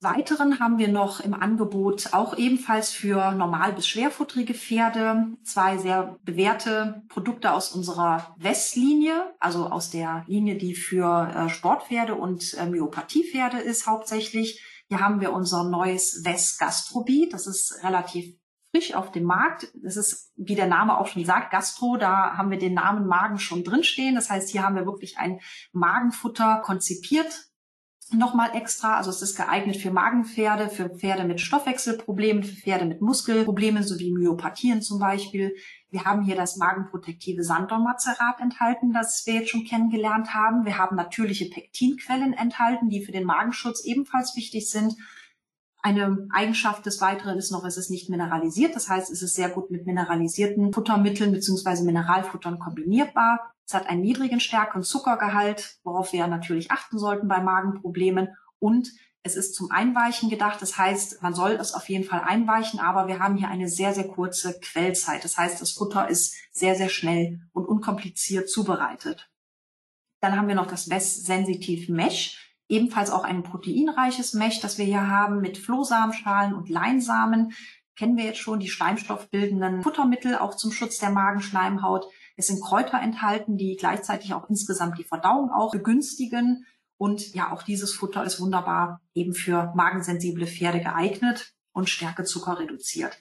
Weiteren 0.00 0.60
haben 0.60 0.78
wir 0.78 0.86
noch 0.86 1.18
im 1.18 1.34
Angebot 1.34 2.12
auch 2.12 2.38
ebenfalls 2.38 2.90
für 2.90 3.32
normal 3.32 3.72
bis 3.72 3.88
schwerfutterige 3.88 4.54
Pferde 4.54 5.26
zwei 5.42 5.76
sehr 5.76 6.20
bewährte 6.22 7.02
Produkte 7.08 7.52
aus 7.52 7.72
unserer 7.72 8.36
Westlinie, 8.38 9.34
also 9.40 9.66
aus 9.66 9.90
der 9.90 10.22
Linie, 10.28 10.54
die 10.54 10.76
für 10.76 11.28
äh, 11.34 11.48
Sportpferde 11.48 12.14
und 12.14 12.54
äh, 12.54 12.66
Myopathie-Pferde 12.66 13.58
ist 13.58 13.88
hauptsächlich. 13.88 14.62
Hier 14.88 15.00
haben 15.00 15.20
wir 15.20 15.32
unser 15.32 15.64
neues 15.64 16.24
West 16.24 16.58
Gastrobi. 16.58 17.28
Das 17.30 17.46
ist 17.46 17.82
relativ 17.84 18.36
frisch 18.70 18.94
auf 18.94 19.12
dem 19.12 19.24
Markt. 19.24 19.70
Das 19.82 19.96
ist, 19.96 20.32
wie 20.36 20.54
der 20.54 20.66
Name 20.66 20.98
auch 20.98 21.06
schon 21.06 21.24
sagt, 21.24 21.50
Gastro. 21.50 21.96
Da 21.96 22.36
haben 22.36 22.50
wir 22.50 22.58
den 22.58 22.74
Namen 22.74 23.06
Magen 23.06 23.38
schon 23.38 23.64
drinstehen. 23.64 24.14
Das 24.14 24.30
heißt, 24.30 24.50
hier 24.50 24.62
haben 24.62 24.76
wir 24.76 24.86
wirklich 24.86 25.18
ein 25.18 25.40
Magenfutter 25.72 26.62
konzipiert 26.64 27.48
nochmal 28.12 28.54
extra. 28.54 28.96
Also 28.96 29.10
es 29.10 29.22
ist 29.22 29.36
geeignet 29.36 29.76
für 29.76 29.90
Magenpferde, 29.90 30.68
für 30.68 30.88
Pferde 30.88 31.24
mit 31.24 31.40
Stoffwechselproblemen, 31.40 32.42
für 32.42 32.56
Pferde 32.56 32.86
mit 32.86 33.00
Muskelproblemen 33.00 33.82
sowie 33.82 34.12
Myopathien 34.12 34.82
zum 34.82 34.98
Beispiel. 34.98 35.54
Wir 35.90 36.04
haben 36.04 36.22
hier 36.22 36.36
das 36.36 36.56
magenprotektive 36.56 37.42
Sanddornmazerat 37.42 38.40
enthalten, 38.40 38.92
das 38.92 39.24
wir 39.26 39.34
jetzt 39.34 39.50
schon 39.50 39.64
kennengelernt 39.64 40.34
haben. 40.34 40.64
Wir 40.66 40.76
haben 40.76 40.96
natürliche 40.96 41.46
Pektinquellen 41.48 42.34
enthalten, 42.34 42.90
die 42.90 43.04
für 43.04 43.12
den 43.12 43.24
Magenschutz 43.24 43.84
ebenfalls 43.84 44.36
wichtig 44.36 44.70
sind. 44.70 44.96
Eine 45.80 46.28
Eigenschaft 46.30 46.84
des 46.84 47.00
Weiteren 47.00 47.38
ist 47.38 47.52
noch, 47.52 47.64
es 47.64 47.78
ist 47.78 47.90
nicht 47.90 48.10
mineralisiert. 48.10 48.76
Das 48.76 48.90
heißt, 48.90 49.10
es 49.10 49.22
ist 49.22 49.34
sehr 49.34 49.48
gut 49.48 49.70
mit 49.70 49.86
mineralisierten 49.86 50.72
Futtermitteln 50.72 51.32
bzw. 51.32 51.82
Mineralfuttern 51.84 52.58
kombinierbar. 52.58 53.54
Es 53.66 53.72
hat 53.72 53.88
einen 53.88 54.02
niedrigen 54.02 54.40
Stärke- 54.40 54.76
und 54.76 54.84
Zuckergehalt, 54.84 55.78
worauf 55.84 56.12
wir 56.12 56.26
natürlich 56.26 56.70
achten 56.70 56.98
sollten 56.98 57.28
bei 57.28 57.40
Magenproblemen. 57.40 58.28
Und 58.58 58.90
es 59.22 59.36
ist 59.36 59.54
zum 59.54 59.70
Einweichen 59.70 60.30
gedacht. 60.30 60.62
Das 60.62 60.78
heißt, 60.78 61.22
man 61.22 61.34
soll 61.34 61.52
es 61.52 61.74
auf 61.74 61.88
jeden 61.88 62.04
Fall 62.04 62.20
einweichen, 62.20 62.80
aber 62.80 63.08
wir 63.08 63.18
haben 63.18 63.36
hier 63.36 63.48
eine 63.48 63.68
sehr, 63.68 63.92
sehr 63.94 64.08
kurze 64.08 64.58
Quellzeit. 64.60 65.24
Das 65.24 65.36
heißt, 65.36 65.60
das 65.60 65.72
Futter 65.72 66.08
ist 66.08 66.34
sehr, 66.50 66.74
sehr 66.74 66.88
schnell 66.88 67.40
und 67.52 67.66
unkompliziert 67.66 68.48
zubereitet. 68.48 69.30
Dann 70.20 70.36
haben 70.36 70.48
wir 70.48 70.54
noch 70.54 70.66
das 70.66 70.90
West 70.90 71.26
Sensitive 71.26 71.92
Mesh. 71.92 72.44
Ebenfalls 72.68 73.10
auch 73.10 73.24
ein 73.24 73.42
proteinreiches 73.42 74.34
Mesh, 74.34 74.60
das 74.60 74.78
wir 74.78 74.84
hier 74.84 75.08
haben 75.08 75.40
mit 75.40 75.58
Flohsamenschalen 75.58 76.54
und 76.54 76.68
Leinsamen. 76.68 77.52
Kennen 77.96 78.16
wir 78.16 78.24
jetzt 78.24 78.38
schon 78.38 78.60
die 78.60 78.68
schleimstoffbildenden 78.68 79.82
Futtermittel 79.82 80.36
auch 80.36 80.54
zum 80.54 80.70
Schutz 80.70 80.98
der 80.98 81.10
Magenschleimhaut. 81.10 82.06
Es 82.36 82.46
sind 82.46 82.62
Kräuter 82.62 83.00
enthalten, 83.00 83.56
die 83.56 83.76
gleichzeitig 83.76 84.34
auch 84.34 84.48
insgesamt 84.48 84.98
die 84.98 85.04
Verdauung 85.04 85.50
auch 85.50 85.72
begünstigen. 85.72 86.66
Und 86.98 87.34
ja, 87.34 87.52
auch 87.52 87.62
dieses 87.62 87.94
Futter 87.94 88.24
ist 88.24 88.40
wunderbar 88.40 89.00
eben 89.14 89.32
für 89.32 89.72
magensensible 89.74 90.46
Pferde 90.46 90.80
geeignet 90.80 91.54
und 91.72 91.88
Stärkezucker 91.88 92.58
reduziert. 92.58 93.18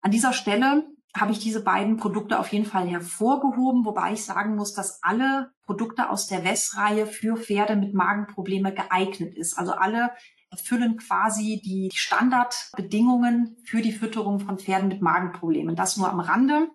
An 0.00 0.10
dieser 0.10 0.32
Stelle 0.32 0.84
habe 1.14 1.32
ich 1.32 1.38
diese 1.38 1.62
beiden 1.62 1.98
Produkte 1.98 2.38
auf 2.38 2.48
jeden 2.48 2.64
Fall 2.64 2.88
hervorgehoben, 2.88 3.84
wobei 3.84 4.14
ich 4.14 4.24
sagen 4.24 4.56
muss, 4.56 4.72
dass 4.72 5.02
alle 5.02 5.52
Produkte 5.62 6.08
aus 6.08 6.26
der 6.26 6.42
WES-Reihe 6.42 7.06
für 7.06 7.36
Pferde 7.36 7.76
mit 7.76 7.92
Magenprobleme 7.92 8.72
geeignet 8.72 9.34
ist. 9.34 9.58
Also 9.58 9.72
alle 9.72 10.12
erfüllen 10.50 10.96
quasi 10.96 11.60
die 11.62 11.90
Standardbedingungen 11.92 13.56
für 13.64 13.82
die 13.82 13.92
Fütterung 13.92 14.40
von 14.40 14.58
Pferden 14.58 14.88
mit 14.88 15.02
Magenproblemen. 15.02 15.76
Das 15.76 15.98
nur 15.98 16.10
am 16.10 16.20
Rande 16.20 16.70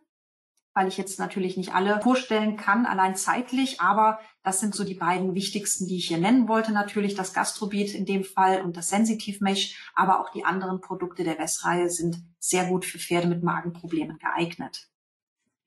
weil 0.78 0.88
ich 0.88 0.98
jetzt 0.98 1.18
natürlich 1.18 1.58
nicht 1.58 1.74
alle 1.74 2.00
vorstellen 2.02 2.56
kann, 2.56 2.86
allein 2.86 3.16
zeitlich, 3.16 3.82
aber 3.82 4.20
das 4.44 4.60
sind 4.60 4.76
so 4.76 4.84
die 4.84 4.94
beiden 4.94 5.34
wichtigsten, 5.34 5.88
die 5.88 5.98
ich 5.98 6.08
hier 6.08 6.20
nennen 6.20 6.48
wollte. 6.48 6.72
Natürlich 6.72 7.16
das 7.16 7.34
Gastrobit 7.34 7.96
in 7.96 8.06
dem 8.06 8.24
Fall 8.24 8.62
und 8.62 8.78
das 8.78 8.90
Sensitiv 8.90 9.42
Mesh, 9.42 9.92
aber 9.96 10.22
auch 10.22 10.30
die 10.30 10.46
anderen 10.46 10.80
Produkte 10.80 11.24
der 11.24 11.40
Westreihe 11.40 11.90
sind 11.90 12.22
sehr 12.38 12.66
gut 12.66 12.86
für 12.86 13.00
Pferde 13.00 13.28
mit 13.28 13.42
Magenproblemen 13.42 14.20
geeignet. 14.20 14.88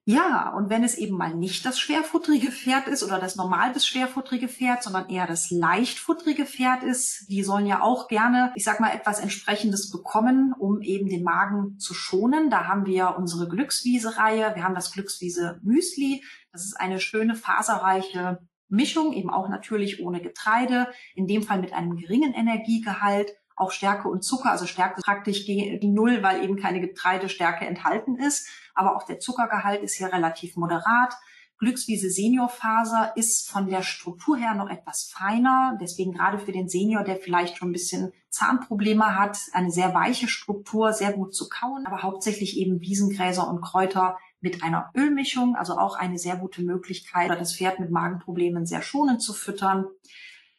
Ja, 0.06 0.54
und 0.56 0.70
wenn 0.70 0.82
es 0.82 0.96
eben 0.96 1.16
mal 1.16 1.34
nicht 1.34 1.64
das 1.66 1.78
schwerfutterige 1.78 2.50
Pferd 2.50 2.88
ist 2.88 3.02
oder 3.02 3.18
das 3.18 3.36
normal 3.36 3.72
bis 3.72 3.86
schwerfutterige 3.86 4.48
Pferd, 4.48 4.82
sondern 4.82 5.10
eher 5.10 5.26
das 5.26 5.50
leichtfutterige 5.50 6.46
Pferd 6.46 6.82
ist, 6.82 7.26
die 7.28 7.42
sollen 7.42 7.66
ja 7.66 7.82
auch 7.82 8.08
gerne, 8.08 8.50
ich 8.56 8.64
sag 8.64 8.80
mal, 8.80 8.94
etwas 8.94 9.20
entsprechendes 9.20 9.90
bekommen, 9.90 10.54
um 10.58 10.80
eben 10.80 11.08
den 11.08 11.22
Magen 11.22 11.78
zu 11.78 11.92
schonen. 11.92 12.48
Da 12.48 12.66
haben 12.66 12.86
wir 12.86 13.16
unsere 13.18 13.46
Glückswiese-Reihe, 13.46 14.54
wir 14.54 14.64
haben 14.64 14.74
das 14.74 14.90
Glückswiese 14.90 15.60
Müsli. 15.62 16.24
Das 16.50 16.64
ist 16.64 16.80
eine 16.80 16.98
schöne 16.98 17.34
faserreiche 17.34 18.40
Mischung, 18.68 19.12
eben 19.12 19.30
auch 19.30 19.48
natürlich 19.48 20.02
ohne 20.02 20.22
Getreide, 20.22 20.88
in 21.14 21.26
dem 21.26 21.42
Fall 21.42 21.60
mit 21.60 21.72
einem 21.74 21.96
geringen 21.96 22.32
Energiegehalt 22.32 23.30
auch 23.60 23.70
Stärke 23.70 24.08
und 24.08 24.22
Zucker, 24.22 24.50
also 24.50 24.66
Stärke 24.66 25.00
praktisch 25.02 25.44
die 25.44 25.78
Null, 25.82 26.22
weil 26.22 26.42
eben 26.42 26.56
keine 26.56 26.80
Getreidestärke 26.80 27.66
enthalten 27.66 28.16
ist. 28.16 28.48
Aber 28.74 28.96
auch 28.96 29.04
der 29.04 29.20
Zuckergehalt 29.20 29.82
ist 29.82 29.94
hier 29.94 30.12
relativ 30.12 30.56
moderat. 30.56 31.14
Glückswiese 31.60 32.08
Seniorfaser 32.08 33.12
ist 33.16 33.50
von 33.50 33.68
der 33.68 33.82
Struktur 33.82 34.38
her 34.38 34.54
noch 34.54 34.70
etwas 34.70 35.12
feiner. 35.14 35.76
Deswegen 35.78 36.12
gerade 36.12 36.38
für 36.38 36.52
den 36.52 36.70
Senior, 36.70 37.04
der 37.04 37.16
vielleicht 37.16 37.58
schon 37.58 37.68
ein 37.68 37.72
bisschen 37.72 38.12
Zahnprobleme 38.30 39.14
hat, 39.18 39.38
eine 39.52 39.70
sehr 39.70 39.92
weiche 39.92 40.26
Struktur, 40.26 40.94
sehr 40.94 41.12
gut 41.12 41.34
zu 41.34 41.50
kauen, 41.50 41.86
aber 41.86 42.02
hauptsächlich 42.02 42.56
eben 42.56 42.80
Wiesengräser 42.80 43.46
und 43.46 43.60
Kräuter 43.60 44.16
mit 44.40 44.62
einer 44.62 44.90
Ölmischung, 44.96 45.54
also 45.54 45.76
auch 45.76 45.96
eine 45.96 46.18
sehr 46.18 46.36
gute 46.36 46.62
Möglichkeit, 46.62 47.28
das 47.28 47.54
Pferd 47.54 47.78
mit 47.78 47.90
Magenproblemen 47.90 48.64
sehr 48.64 48.80
schonend 48.80 49.20
zu 49.20 49.34
füttern. 49.34 49.84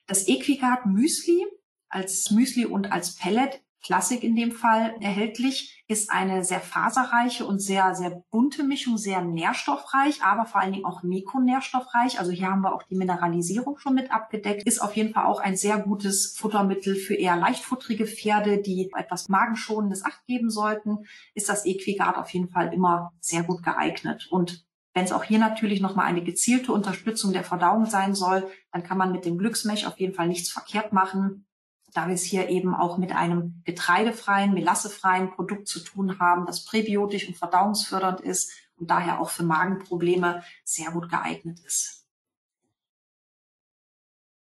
Das 0.05 0.27
Equigard 0.27 0.85
Müsli 0.85 1.47
als 1.91 2.31
Müsli 2.31 2.65
und 2.65 2.91
als 2.91 3.15
Pellet 3.15 3.61
Klassik 3.83 4.23
in 4.23 4.35
dem 4.35 4.51
Fall 4.51 4.95
erhältlich, 4.99 5.83
ist 5.87 6.11
eine 6.11 6.43
sehr 6.43 6.59
faserreiche 6.59 7.45
und 7.45 7.59
sehr, 7.59 7.95
sehr 7.95 8.23
bunte 8.29 8.63
Mischung, 8.63 8.97
sehr 8.97 9.21
nährstoffreich, 9.21 10.23
aber 10.23 10.45
vor 10.45 10.61
allen 10.61 10.73
Dingen 10.73 10.85
auch 10.85 11.01
mikronährstoffreich. 11.01 12.19
Also 12.19 12.31
hier 12.31 12.47
haben 12.47 12.61
wir 12.61 12.75
auch 12.75 12.83
die 12.83 12.95
Mineralisierung 12.95 13.79
schon 13.79 13.95
mit 13.95 14.11
abgedeckt. 14.11 14.67
Ist 14.67 14.81
auf 14.81 14.95
jeden 14.95 15.13
Fall 15.13 15.25
auch 15.25 15.39
ein 15.39 15.57
sehr 15.57 15.79
gutes 15.79 16.35
Futtermittel 16.37 16.95
für 16.95 17.15
eher 17.15 17.35
leichtfutterige 17.35 18.05
Pferde, 18.05 18.61
die 18.61 18.91
etwas 18.95 19.29
magenschonendes 19.29 20.05
Acht 20.05 20.25
geben 20.27 20.51
sollten. 20.51 20.99
Ist 21.33 21.49
das 21.49 21.65
Equigard 21.65 22.17
auf 22.17 22.29
jeden 22.29 22.49
Fall 22.49 22.73
immer 22.73 23.13
sehr 23.19 23.43
gut 23.43 23.63
geeignet. 23.63 24.27
Und 24.29 24.63
wenn 24.93 25.05
es 25.05 25.11
auch 25.11 25.23
hier 25.23 25.39
natürlich 25.39 25.81
nochmal 25.81 26.05
eine 26.05 26.23
gezielte 26.23 26.71
Unterstützung 26.71 27.33
der 27.33 27.43
Verdauung 27.43 27.85
sein 27.85 28.13
soll, 28.13 28.47
dann 28.71 28.83
kann 28.83 28.97
man 28.97 29.11
mit 29.11 29.25
dem 29.25 29.39
Glücksmech 29.39 29.87
auf 29.87 29.99
jeden 29.99 30.13
Fall 30.13 30.27
nichts 30.27 30.51
verkehrt 30.51 30.93
machen 30.93 31.47
da 31.93 32.07
wir 32.07 32.15
es 32.15 32.23
hier 32.23 32.49
eben 32.49 32.73
auch 32.73 32.97
mit 32.97 33.11
einem 33.11 33.61
getreidefreien, 33.65 34.53
melassefreien 34.53 35.31
Produkt 35.31 35.67
zu 35.67 35.79
tun 35.79 36.19
haben, 36.19 36.45
das 36.45 36.65
präbiotisch 36.65 37.27
und 37.27 37.37
verdauungsfördernd 37.37 38.21
ist 38.21 38.51
und 38.77 38.89
daher 38.89 39.19
auch 39.19 39.29
für 39.29 39.43
Magenprobleme 39.43 40.43
sehr 40.63 40.91
gut 40.91 41.09
geeignet 41.09 41.59
ist. 41.65 42.01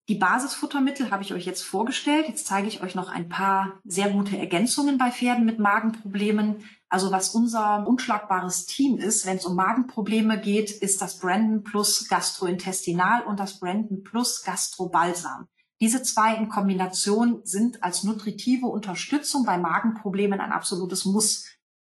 Die 0.08 0.16
Basisfuttermittel 0.16 1.10
habe 1.10 1.22
ich 1.22 1.32
euch 1.32 1.46
jetzt 1.46 1.62
vorgestellt. 1.62 2.28
Jetzt 2.28 2.46
zeige 2.46 2.68
ich 2.68 2.82
euch 2.82 2.94
noch 2.94 3.08
ein 3.08 3.30
paar 3.30 3.80
sehr 3.84 4.10
gute 4.10 4.36
Ergänzungen 4.36 4.98
bei 4.98 5.10
Pferden 5.10 5.46
mit 5.46 5.58
Magenproblemen. 5.58 6.68
Also 6.90 7.10
was 7.10 7.30
unser 7.30 7.86
unschlagbares 7.86 8.66
Team 8.66 8.98
ist, 8.98 9.24
wenn 9.24 9.38
es 9.38 9.46
um 9.46 9.56
Magenprobleme 9.56 10.38
geht, 10.38 10.70
ist 10.70 11.00
das 11.00 11.20
Brandon 11.20 11.62
Plus 11.62 12.06
Gastrointestinal 12.06 13.22
und 13.22 13.40
das 13.40 13.58
Brandon 13.58 14.02
Plus 14.02 14.42
Gastrobalsam. 14.42 15.48
Diese 15.84 16.02
zwei 16.02 16.34
in 16.34 16.48
Kombination 16.48 17.42
sind 17.44 17.82
als 17.82 18.04
nutritive 18.04 18.64
Unterstützung 18.64 19.44
bei 19.44 19.58
Magenproblemen 19.58 20.40
ein 20.40 20.50
absolutes 20.50 21.04
Muss, 21.04 21.44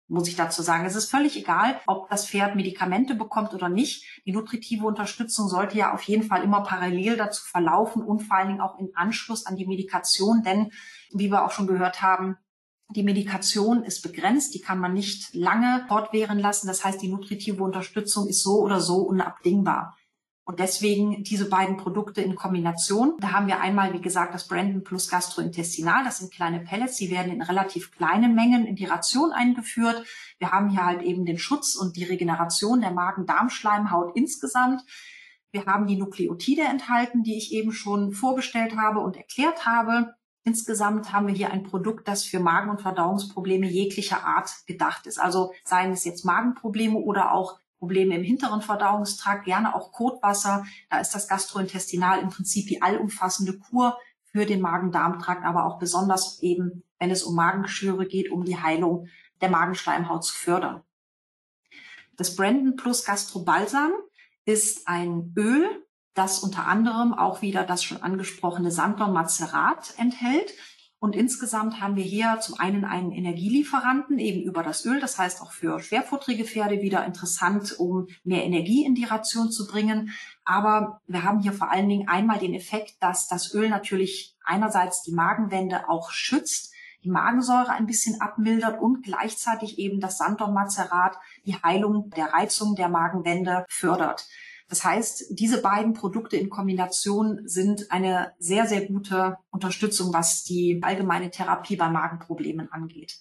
muss 0.09 0.27
ich 0.27 0.35
dazu 0.35 0.63
sagen. 0.63 0.85
Es 0.85 0.97
ist 0.97 1.09
völlig 1.09 1.37
egal, 1.37 1.81
ob 1.87 2.11
das 2.11 2.27
Pferd 2.27 2.57
Medikamente 2.57 3.15
bekommt 3.15 3.55
oder 3.55 3.69
nicht. 3.69 4.21
Die 4.27 4.33
nutritive 4.33 4.85
Unterstützung 4.85 5.47
sollte 5.47 5.79
ja 5.79 5.95
auf 5.95 6.03
jeden 6.03 6.25
Fall 6.25 6.43
immer 6.43 6.65
parallel 6.65 7.17
dazu 7.17 7.45
verlaufen 7.45 8.03
und 8.03 8.25
vor 8.25 8.37
allen 8.37 8.49
Dingen 8.49 8.61
auch 8.61 8.81
in 8.81 8.91
Anschluss 8.97 9.47
an 9.47 9.55
die 9.55 9.65
Medikation, 9.65 10.43
denn 10.43 10.73
wie 11.13 11.31
wir 11.31 11.45
auch 11.45 11.53
schon 11.53 11.69
gehört 11.69 12.03
haben, 12.03 12.37
die 12.91 13.05
Medikation 13.05 13.85
ist 13.85 14.03
begrenzt, 14.03 14.55
die 14.55 14.61
kann 14.61 14.81
man 14.81 14.93
nicht 14.93 15.33
lange 15.35 15.85
fortwähren 15.87 16.41
lassen. 16.41 16.67
Das 16.67 16.85
heißt, 16.85 17.01
die 17.01 17.13
nutritive 17.13 17.63
Unterstützung 17.63 18.27
ist 18.27 18.43
so 18.43 18.59
oder 18.59 18.81
so 18.81 18.97
unabdingbar. 18.97 19.97
Und 20.47 20.61
deswegen 20.61 21.25
diese 21.25 21.49
beiden 21.49 21.79
Produkte 21.79 22.21
in 22.21 22.35
Kombination. 22.35 23.15
Da 23.19 23.33
haben 23.33 23.47
wir 23.47 23.61
einmal, 23.61 23.95
wie 23.95 24.03
gesagt, 24.03 24.35
das 24.35 24.47
Brandon 24.47 24.85
plus 24.85 25.09
Gastrointestinal. 25.09 26.05
Das 26.05 26.19
sind 26.19 26.33
kleine 26.33 26.61
Pellets. 26.61 26.97
Die 26.97 27.11
werden 27.11 27.33
in 27.33 27.41
relativ 27.41 27.93
kleinen 27.93 28.35
Mengen 28.35 28.67
in 28.67 28.77
die 28.77 28.85
Ration 28.85 29.33
eingeführt. 29.33 30.05
Wir 30.39 30.51
haben 30.51 30.69
hier 30.69 30.85
halt 30.85 31.01
eben 31.03 31.25
den 31.25 31.39
Schutz 31.39 31.75
und 31.77 31.97
die 31.97 32.05
Regeneration 32.05 32.83
der 32.83 32.91
Magen-Darm-Schleimhaut 32.91 34.15
insgesamt. 34.17 34.83
Wir 35.51 35.65
haben 35.65 35.87
die 35.87 35.97
Nukleotide 35.97 36.63
enthalten, 36.63 37.23
die 37.23 37.39
ich 37.39 37.53
eben 37.53 37.73
schon 37.73 38.13
vorgestellt 38.13 38.77
habe 38.77 39.01
und 39.01 39.17
erklärt 39.17 39.65
habe. 39.65 40.15
Insgesamt 40.43 41.11
haben 41.11 41.27
wir 41.27 41.35
hier 41.35 41.53
ein 41.53 41.63
Produkt, 41.63 42.07
das 42.07 42.25
für 42.25 42.39
Magen- 42.39 42.69
und 42.69 42.83
Verdauungsprobleme 42.83 43.67
jeglicher 43.67 44.25
Art 44.25 44.51
gedacht 44.67 45.07
ist. 45.07 45.19
Also 45.19 45.53
seien 45.65 45.93
es 45.93 46.05
jetzt 46.05 46.27
Magenprobleme 46.27 46.99
oder 46.99 47.33
auch 47.33 47.59
Probleme 47.79 48.17
im 48.17 48.23
hinteren 48.23 48.63
Verdauungstrakt, 48.63 49.45
gerne 49.45 49.75
auch 49.75 49.93
Kotwasser. 49.93 50.65
Da 50.91 51.01
ist 51.01 51.15
das 51.15 51.29
Gastrointestinal 51.29 52.21
im 52.21 52.31
Prinzip 52.31 52.67
die 52.67 52.83
allumfassende 52.83 53.59
Kur 53.59 53.99
für 54.25 54.47
den 54.47 54.61
Magen-Darm-Trakt, 54.61 55.45
aber 55.45 55.67
auch 55.67 55.79
besonders 55.79 56.41
eben, 56.43 56.83
wenn 56.99 57.11
es 57.11 57.23
um 57.23 57.35
Magengeschwüre 57.35 58.07
geht, 58.07 58.31
um 58.31 58.45
die 58.45 58.61
Heilung 58.61 59.09
der 59.41 59.51
Magenschleimhaut 59.51 60.25
zu 60.25 60.35
fördern. 60.35 60.83
Das 62.17 62.37
Brandon 62.37 62.77
Plus 62.77 63.05
Gastrobalsam 63.05 63.93
ist 64.45 64.87
ein 64.89 65.33
Öl, 65.37 65.85
das 66.15 66.39
unter 66.41 66.67
anderem 66.67 67.13
auch 67.13 67.43
wieder 67.43 67.65
das 67.65 67.83
schon 67.83 68.03
angesprochene 68.03 68.71
Sanddorn 68.71 69.13
Macerat 69.13 69.95
enthält. 69.99 70.53
Und 71.05 71.15
insgesamt 71.15 71.83
haben 71.83 71.97
wir 71.97 72.03
hier 72.03 72.39
zum 72.41 72.59
einen 72.59 72.87
einen 72.87 73.13
Energielieferanten 73.13 74.19
eben 74.19 74.41
über 74.41 74.63
das 74.63 74.87
Öl, 74.87 75.01
das 75.01 75.19
heißt 75.19 75.43
auch 75.43 75.53
für 75.53 75.79
schwerfutterige 75.79 76.47
Pferde 76.47 76.81
wieder 76.81 77.05
interessant, 77.05 77.79
um 77.79 78.07
mehr 78.23 78.43
Energie 78.43 78.87
in 78.87 78.95
die 78.95 79.05
Ration 79.05 79.51
zu 79.51 79.67
bringen. 79.67 80.15
Aber 80.47 81.03
wir 81.07 81.23
haben 81.23 81.41
hier 81.41 81.53
vor 81.53 81.71
allen 81.71 81.91
Dingen 81.91 82.09
einmal 82.09 82.39
den 82.39 82.55
Effekt, 82.55 82.95
dass 83.01 83.29
das 83.29 83.53
Öl 83.53 83.69
natürlich 83.69 84.35
einerseits 84.47 85.03
die 85.03 85.13
Magenwände 85.13 85.91
auch 85.91 86.11
schützt, 86.11 86.73
die 87.03 87.11
Magensäure 87.11 87.73
ein 87.73 87.85
bisschen 87.85 88.23
abmildert 88.23 88.81
und 88.81 89.03
gleichzeitig 89.03 89.79
eben 89.79 90.01
das 90.01 90.17
Sanddornmazerat 90.17 91.19
die 91.45 91.57
Heilung 91.63 92.09
der 92.17 92.33
Reizung 92.33 92.77
der 92.77 92.89
Magenwände 92.89 93.67
fördert. 93.69 94.27
Das 94.69 94.85
heißt, 94.85 95.27
diese 95.39 95.61
beiden 95.61 95.93
Produkte 95.93 96.37
in 96.37 96.49
Kombination 96.49 97.41
sind 97.45 97.91
eine 97.91 98.33
sehr, 98.39 98.67
sehr 98.67 98.87
gute 98.87 99.37
Unterstützung, 99.51 100.13
was 100.13 100.43
die 100.45 100.81
allgemeine 100.83 101.31
Therapie 101.31 101.77
bei 101.77 101.89
Magenproblemen 101.89 102.73
angeht. 102.73 103.21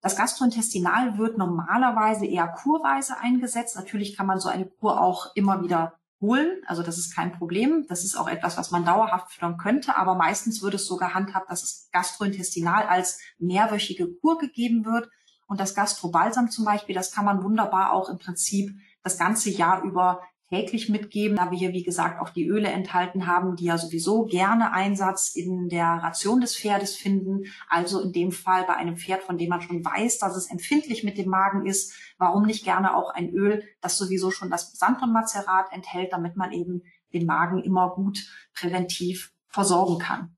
Das 0.00 0.16
Gastrointestinal 0.16 1.16
wird 1.16 1.38
normalerweise 1.38 2.26
eher 2.26 2.48
kurweise 2.48 3.18
eingesetzt. 3.18 3.76
Natürlich 3.76 4.16
kann 4.16 4.26
man 4.26 4.40
so 4.40 4.48
eine 4.48 4.66
Kur 4.66 5.00
auch 5.00 5.30
immer 5.36 5.62
wieder 5.62 6.00
holen. 6.20 6.60
Also 6.66 6.82
das 6.82 6.98
ist 6.98 7.14
kein 7.14 7.32
Problem. 7.32 7.86
Das 7.88 8.02
ist 8.02 8.16
auch 8.16 8.28
etwas, 8.28 8.56
was 8.56 8.72
man 8.72 8.84
dauerhaft 8.84 9.30
füttern 9.30 9.58
könnte. 9.58 9.96
Aber 9.96 10.16
meistens 10.16 10.60
wird 10.60 10.74
es 10.74 10.86
so 10.86 10.96
gehandhabt, 10.96 11.48
dass 11.50 11.60
das 11.60 11.88
Gastrointestinal 11.92 12.86
als 12.86 13.20
mehrwöchige 13.38 14.12
Kur 14.12 14.38
gegeben 14.38 14.84
wird. 14.84 15.08
Und 15.46 15.60
das 15.60 15.74
Gastrobalsam 15.74 16.50
zum 16.50 16.64
Beispiel, 16.64 16.96
das 16.96 17.12
kann 17.12 17.24
man 17.24 17.44
wunderbar 17.44 17.92
auch 17.92 18.08
im 18.08 18.18
Prinzip 18.18 18.74
das 19.04 19.18
ganze 19.18 19.50
Jahr 19.50 19.82
über 19.82 20.20
täglich 20.52 20.90
mitgeben, 20.90 21.38
da 21.38 21.50
wir 21.50 21.56
hier, 21.56 21.72
wie 21.72 21.82
gesagt, 21.82 22.20
auch 22.20 22.28
die 22.28 22.46
Öle 22.46 22.68
enthalten 22.68 23.26
haben, 23.26 23.56
die 23.56 23.64
ja 23.64 23.78
sowieso 23.78 24.26
gerne 24.26 24.74
Einsatz 24.74 25.34
in 25.34 25.70
der 25.70 25.86
Ration 25.86 26.42
des 26.42 26.54
Pferdes 26.54 26.94
finden. 26.94 27.44
Also 27.70 28.02
in 28.02 28.12
dem 28.12 28.32
Fall 28.32 28.64
bei 28.64 28.76
einem 28.76 28.98
Pferd, 28.98 29.22
von 29.22 29.38
dem 29.38 29.48
man 29.48 29.62
schon 29.62 29.82
weiß, 29.82 30.18
dass 30.18 30.36
es 30.36 30.50
empfindlich 30.50 31.04
mit 31.04 31.16
dem 31.16 31.30
Magen 31.30 31.64
ist, 31.64 31.94
warum 32.18 32.44
nicht 32.44 32.64
gerne 32.64 32.94
auch 32.94 33.08
ein 33.14 33.30
Öl, 33.30 33.64
das 33.80 33.96
sowieso 33.96 34.30
schon 34.30 34.50
das 34.50 34.72
Sanddornmazerat 34.74 35.72
enthält, 35.72 36.12
damit 36.12 36.36
man 36.36 36.52
eben 36.52 36.82
den 37.14 37.24
Magen 37.24 37.62
immer 37.62 37.94
gut 37.94 38.18
präventiv 38.52 39.32
versorgen 39.48 39.98
kann. 40.00 40.36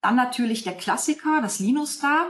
Dann 0.00 0.16
natürlich 0.16 0.64
der 0.64 0.76
Klassiker, 0.76 1.40
das 1.40 1.60
Linustar. 1.60 2.26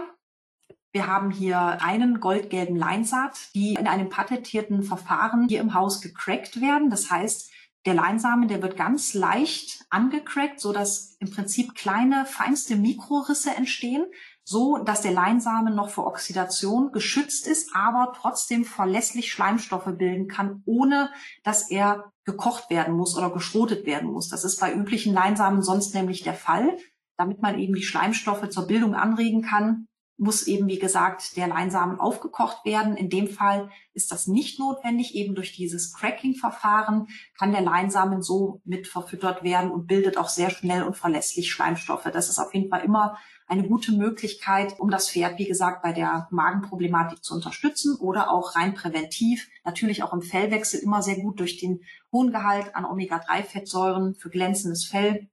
Wir 0.95 1.09
haben 1.09 1.33
hier 1.33 1.83
einen 1.83 2.21
goldgelben 2.21 2.77
Leinsaat, 2.77 3.53
die 3.57 3.75
in 3.75 3.89
einem 3.89 4.11
patentierten 4.11 4.85
Verfahren 4.85 5.49
hier 5.49 5.61
im 5.61 5.75
Haus 5.75 6.01
gecrackt 6.01 6.61
werden. 6.61 6.89
Das 6.89 7.11
heißt, 7.11 7.51
der 7.85 7.95
Leinsamen, 7.95 8.47
der 8.47 8.63
wird 8.63 8.77
ganz 8.77 9.13
leicht 9.13 9.85
angecrackt, 9.91 10.61
so 10.61 10.73
dass 10.73 11.17
im 11.19 11.33
Prinzip 11.33 11.75
kleine, 11.75 12.27
feinste 12.27 12.77
Mikrorisse 12.77 13.57
entstehen, 13.57 14.07
so 14.45 14.79
dass 14.79 15.01
der 15.01 15.11
Leinsamen 15.11 15.75
noch 15.75 15.91
vor 15.91 16.07
Oxidation 16.07 16.93
geschützt 16.93 17.49
ist, 17.49 17.75
aber 17.75 18.13
trotzdem 18.17 18.65
verlässlich 18.65 19.33
Schleimstoffe 19.33 19.91
bilden 19.99 20.29
kann, 20.29 20.63
ohne 20.65 21.11
dass 21.43 21.73
er 21.73 22.13
gekocht 22.25 22.71
werden 22.71 22.95
muss 22.95 23.17
oder 23.19 23.31
geschrotet 23.31 23.85
werden 23.85 24.13
muss. 24.13 24.29
Das 24.29 24.45
ist 24.45 24.61
bei 24.61 24.73
üblichen 24.73 25.13
Leinsamen 25.13 25.61
sonst 25.61 25.93
nämlich 25.93 26.23
der 26.23 26.35
Fall. 26.35 26.77
Damit 27.17 27.43
man 27.43 27.59
eben 27.59 27.75
die 27.75 27.83
Schleimstoffe 27.83 28.49
zur 28.49 28.69
Bildung 28.69 28.95
anregen 28.95 29.43
kann, 29.43 29.89
muss 30.17 30.47
eben, 30.47 30.69
wie 30.69 30.79
gesagt, 30.79 31.37
der 31.37 31.49
Leinsamen 31.49 31.99
aufgekocht 31.99 32.65
werden. 32.65 32.97
In 32.97 33.11
dem 33.11 33.29
Fall 33.29 33.71
ist 33.95 34.13
das 34.13 34.27
nicht 34.27 34.61
notwendig. 34.61 35.15
Eben 35.15 35.35
durch 35.35 35.53
dieses 35.53 35.93
Cracking-Verfahren 35.93 37.09
kann 37.37 37.53
der 37.53 37.63
Leinsamen 37.63 38.23
so 38.23 38.61
mit 38.65 38.87
verfüttert 38.87 39.43
werden 39.43 39.73
und 39.73 39.87
bildet 39.87 40.17
auch 40.17 40.29
sehr 40.29 40.51
schnell 40.51 40.85
und 40.85 40.97
verlässlich 40.97 41.51
Schleimstoffe. 41.51 42.05
Das 42.13 42.29
ist 42.29 42.39
auf 42.39 42.55
jeden 42.55 42.71
Fall 42.71 42.85
immer 42.85 43.19
eine 43.47 43.67
gute 43.67 43.93
Möglichkeit, 43.93 44.79
um 44.79 44.89
das 44.91 45.11
Pferd, 45.11 45.39
wie 45.39 45.47
gesagt, 45.47 45.83
bei 45.83 45.93
der 45.93 46.29
Magenproblematik 46.31 47.23
zu 47.23 47.35
unterstützen 47.35 47.97
oder 47.97 48.31
auch 48.31 48.55
rein 48.55 48.75
präventiv. 48.75 49.49
Natürlich 49.65 50.03
auch 50.03 50.13
im 50.13 50.23
Fellwechsel 50.23 50.81
immer 50.81 51.03
sehr 51.03 51.17
gut 51.17 51.41
durch 51.41 51.59
den 51.59 51.81
hohen 52.13 52.31
Gehalt 52.31 52.75
an 52.77 52.85
Omega-3-Fettsäuren 52.85 54.15
für 54.15 54.31
glänzendes 54.31 54.87
Fell. 54.87 55.29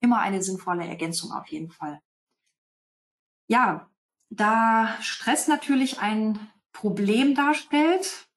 Immer 0.00 0.20
eine 0.20 0.42
sinnvolle 0.42 0.86
Ergänzung 0.86 1.32
auf 1.32 1.46
jeden 1.48 1.70
Fall. 1.70 2.00
Ja, 3.48 3.88
da 4.32 4.88
Stress 5.00 5.46
natürlich 5.46 6.00
ein 6.00 6.38
Problem 6.72 7.34
darstellt 7.34 8.28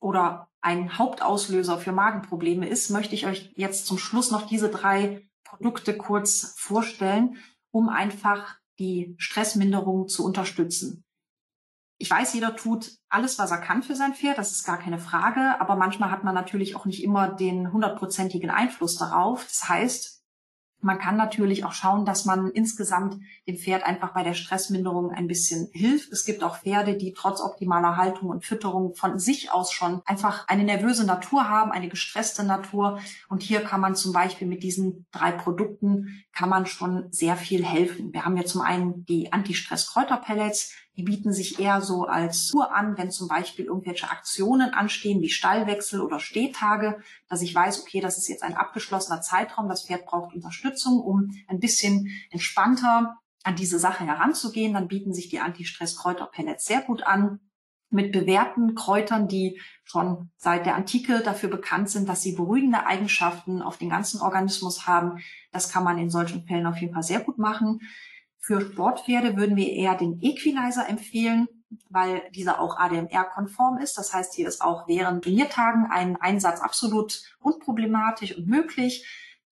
oder 0.00 0.48
ein 0.60 0.98
Hauptauslöser 0.98 1.78
für 1.78 1.92
Magenprobleme 1.92 2.68
ist, 2.68 2.90
möchte 2.90 3.14
ich 3.14 3.26
euch 3.26 3.52
jetzt 3.54 3.86
zum 3.86 3.98
Schluss 3.98 4.30
noch 4.30 4.46
diese 4.46 4.68
drei 4.68 5.28
Produkte 5.44 5.96
kurz 5.96 6.54
vorstellen, 6.58 7.36
um 7.70 7.88
einfach 7.88 8.58
die 8.78 9.14
Stressminderung 9.18 10.08
zu 10.08 10.24
unterstützen. 10.24 11.04
Ich 12.00 12.10
weiß, 12.10 12.34
jeder 12.34 12.54
tut 12.54 12.98
alles, 13.08 13.38
was 13.38 13.50
er 13.50 13.58
kann 13.58 13.82
für 13.82 13.96
sein 13.96 14.14
Pferd, 14.14 14.38
das 14.38 14.52
ist 14.52 14.64
gar 14.64 14.78
keine 14.78 14.98
Frage, 14.98 15.60
aber 15.60 15.76
manchmal 15.76 16.10
hat 16.10 16.22
man 16.22 16.34
natürlich 16.34 16.76
auch 16.76 16.84
nicht 16.84 17.02
immer 17.02 17.28
den 17.28 17.72
hundertprozentigen 17.72 18.50
Einfluss 18.50 18.96
darauf. 18.96 19.44
Das 19.44 19.68
heißt, 19.68 20.17
Man 20.80 20.98
kann 20.98 21.16
natürlich 21.16 21.64
auch 21.64 21.72
schauen, 21.72 22.04
dass 22.04 22.24
man 22.24 22.50
insgesamt 22.50 23.20
dem 23.48 23.56
Pferd 23.56 23.82
einfach 23.82 24.14
bei 24.14 24.22
der 24.22 24.34
Stressminderung 24.34 25.10
ein 25.10 25.26
bisschen 25.26 25.68
hilft. 25.72 26.12
Es 26.12 26.24
gibt 26.24 26.44
auch 26.44 26.58
Pferde, 26.58 26.96
die 26.96 27.12
trotz 27.12 27.40
optimaler 27.40 27.96
Haltung 27.96 28.30
und 28.30 28.44
Fütterung 28.44 28.94
von 28.94 29.18
sich 29.18 29.50
aus 29.50 29.72
schon 29.72 30.02
einfach 30.04 30.46
eine 30.46 30.62
nervöse 30.62 31.04
Natur 31.04 31.48
haben, 31.48 31.72
eine 31.72 31.88
gestresste 31.88 32.44
Natur. 32.44 33.00
Und 33.28 33.42
hier 33.42 33.60
kann 33.60 33.80
man 33.80 33.96
zum 33.96 34.12
Beispiel 34.12 34.46
mit 34.46 34.62
diesen 34.62 35.06
drei 35.10 35.32
Produkten 35.32 36.24
kann 36.32 36.48
man 36.48 36.66
schon 36.66 37.10
sehr 37.10 37.36
viel 37.36 37.64
helfen. 37.64 38.12
Wir 38.12 38.24
haben 38.24 38.36
ja 38.36 38.44
zum 38.44 38.60
einen 38.60 39.04
die 39.04 39.32
Anti-Stress-Kräuterpellets, 39.32 40.72
die 40.98 41.04
bieten 41.04 41.32
sich 41.32 41.60
eher 41.60 41.80
so 41.80 42.06
als 42.06 42.48
Tour 42.48 42.74
an, 42.74 42.98
wenn 42.98 43.12
zum 43.12 43.28
Beispiel 43.28 43.66
irgendwelche 43.66 44.10
Aktionen 44.10 44.74
anstehen, 44.74 45.22
wie 45.22 45.28
Stallwechsel 45.28 46.00
oder 46.00 46.18
Stehtage, 46.18 47.00
dass 47.28 47.40
ich 47.40 47.54
weiß, 47.54 47.82
okay, 47.82 48.00
das 48.00 48.18
ist 48.18 48.26
jetzt 48.26 48.42
ein 48.42 48.56
abgeschlossener 48.56 49.20
Zeitraum, 49.20 49.68
das 49.68 49.84
Pferd 49.86 50.06
braucht 50.06 50.34
Unterstützung, 50.34 51.00
um 51.00 51.30
ein 51.46 51.60
bisschen 51.60 52.10
entspannter 52.32 53.16
an 53.44 53.54
diese 53.54 53.78
Sache 53.78 54.04
heranzugehen. 54.04 54.74
Dann 54.74 54.88
bieten 54.88 55.14
sich 55.14 55.28
die 55.28 55.38
Anti-Stress-Kräuterpellets 55.38 56.66
sehr 56.66 56.82
gut 56.82 57.04
an 57.04 57.38
mit 57.90 58.10
bewährten 58.10 58.74
Kräutern, 58.74 59.28
die 59.28 59.60
schon 59.84 60.30
seit 60.36 60.66
der 60.66 60.74
Antike 60.74 61.20
dafür 61.20 61.48
bekannt 61.48 61.90
sind, 61.90 62.08
dass 62.08 62.22
sie 62.22 62.32
beruhigende 62.32 62.86
Eigenschaften 62.86 63.62
auf 63.62 63.78
den 63.78 63.88
ganzen 63.88 64.20
Organismus 64.20 64.88
haben. 64.88 65.22
Das 65.52 65.70
kann 65.70 65.84
man 65.84 65.96
in 65.96 66.10
solchen 66.10 66.44
Fällen 66.44 66.66
auf 66.66 66.78
jeden 66.78 66.92
Fall 66.92 67.04
sehr 67.04 67.20
gut 67.20 67.38
machen. 67.38 67.82
Für 68.38 68.60
Sportpferde 68.60 69.36
würden 69.36 69.56
wir 69.56 69.70
eher 69.72 69.94
den 69.94 70.20
Equalizer 70.22 70.88
empfehlen, 70.88 71.48
weil 71.90 72.22
dieser 72.34 72.60
auch 72.60 72.78
ADMR-konform 72.78 73.78
ist. 73.78 73.98
Das 73.98 74.12
heißt, 74.12 74.34
hier 74.34 74.48
ist 74.48 74.62
auch 74.62 74.88
während 74.88 75.24
Turniertagen 75.24 75.86
ein 75.90 76.16
Einsatz 76.16 76.60
absolut 76.60 77.22
unproblematisch 77.40 78.36
und 78.36 78.46
möglich. 78.46 79.06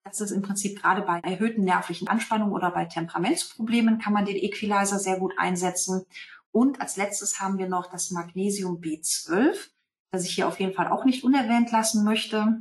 Das 0.05 0.20
ist 0.20 0.33
im 0.33 0.43
Prinzip 0.43 0.80
gerade 0.80 1.03
bei 1.03 1.20
erhöhten 1.20 1.64
nervlichen 1.64 2.09
Anspannungen 2.09 2.53
oder 2.53 2.70
bei 2.70 2.85
Temperamentsproblemen 2.87 3.99
kann 3.99 4.12
man 4.12 4.24
den 4.24 4.37
Equalizer 4.37 4.99
sehr 4.99 5.18
gut 5.18 5.35
einsetzen. 5.39 6.05
Und 6.51 6.80
als 6.80 6.97
letztes 6.97 7.41
haben 7.41 7.59
wir 7.59 7.68
noch 7.68 7.91
das 7.91 8.11
Magnesium 8.11 8.80
B12, 8.80 9.70
das 10.11 10.24
ich 10.24 10.35
hier 10.35 10.49
auf 10.49 10.61
jeden 10.61 10.74
Fall 10.74 10.89
auch 10.89 11.05
nicht 11.05 11.24
unerwähnt 11.24 11.70
lassen 11.70 12.05
möchte. 12.05 12.59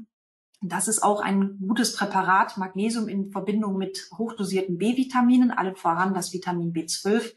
Das 0.64 0.88
ist 0.88 1.02
auch 1.02 1.22
ein 1.22 1.58
gutes 1.60 1.96
Präparat, 1.96 2.58
Magnesium 2.58 3.08
in 3.08 3.32
Verbindung 3.32 3.78
mit 3.78 4.10
hochdosierten 4.16 4.78
B-Vitaminen, 4.78 5.50
allen 5.50 5.76
voran 5.76 6.14
das 6.14 6.34
Vitamin 6.34 6.72
B12, 6.72 7.34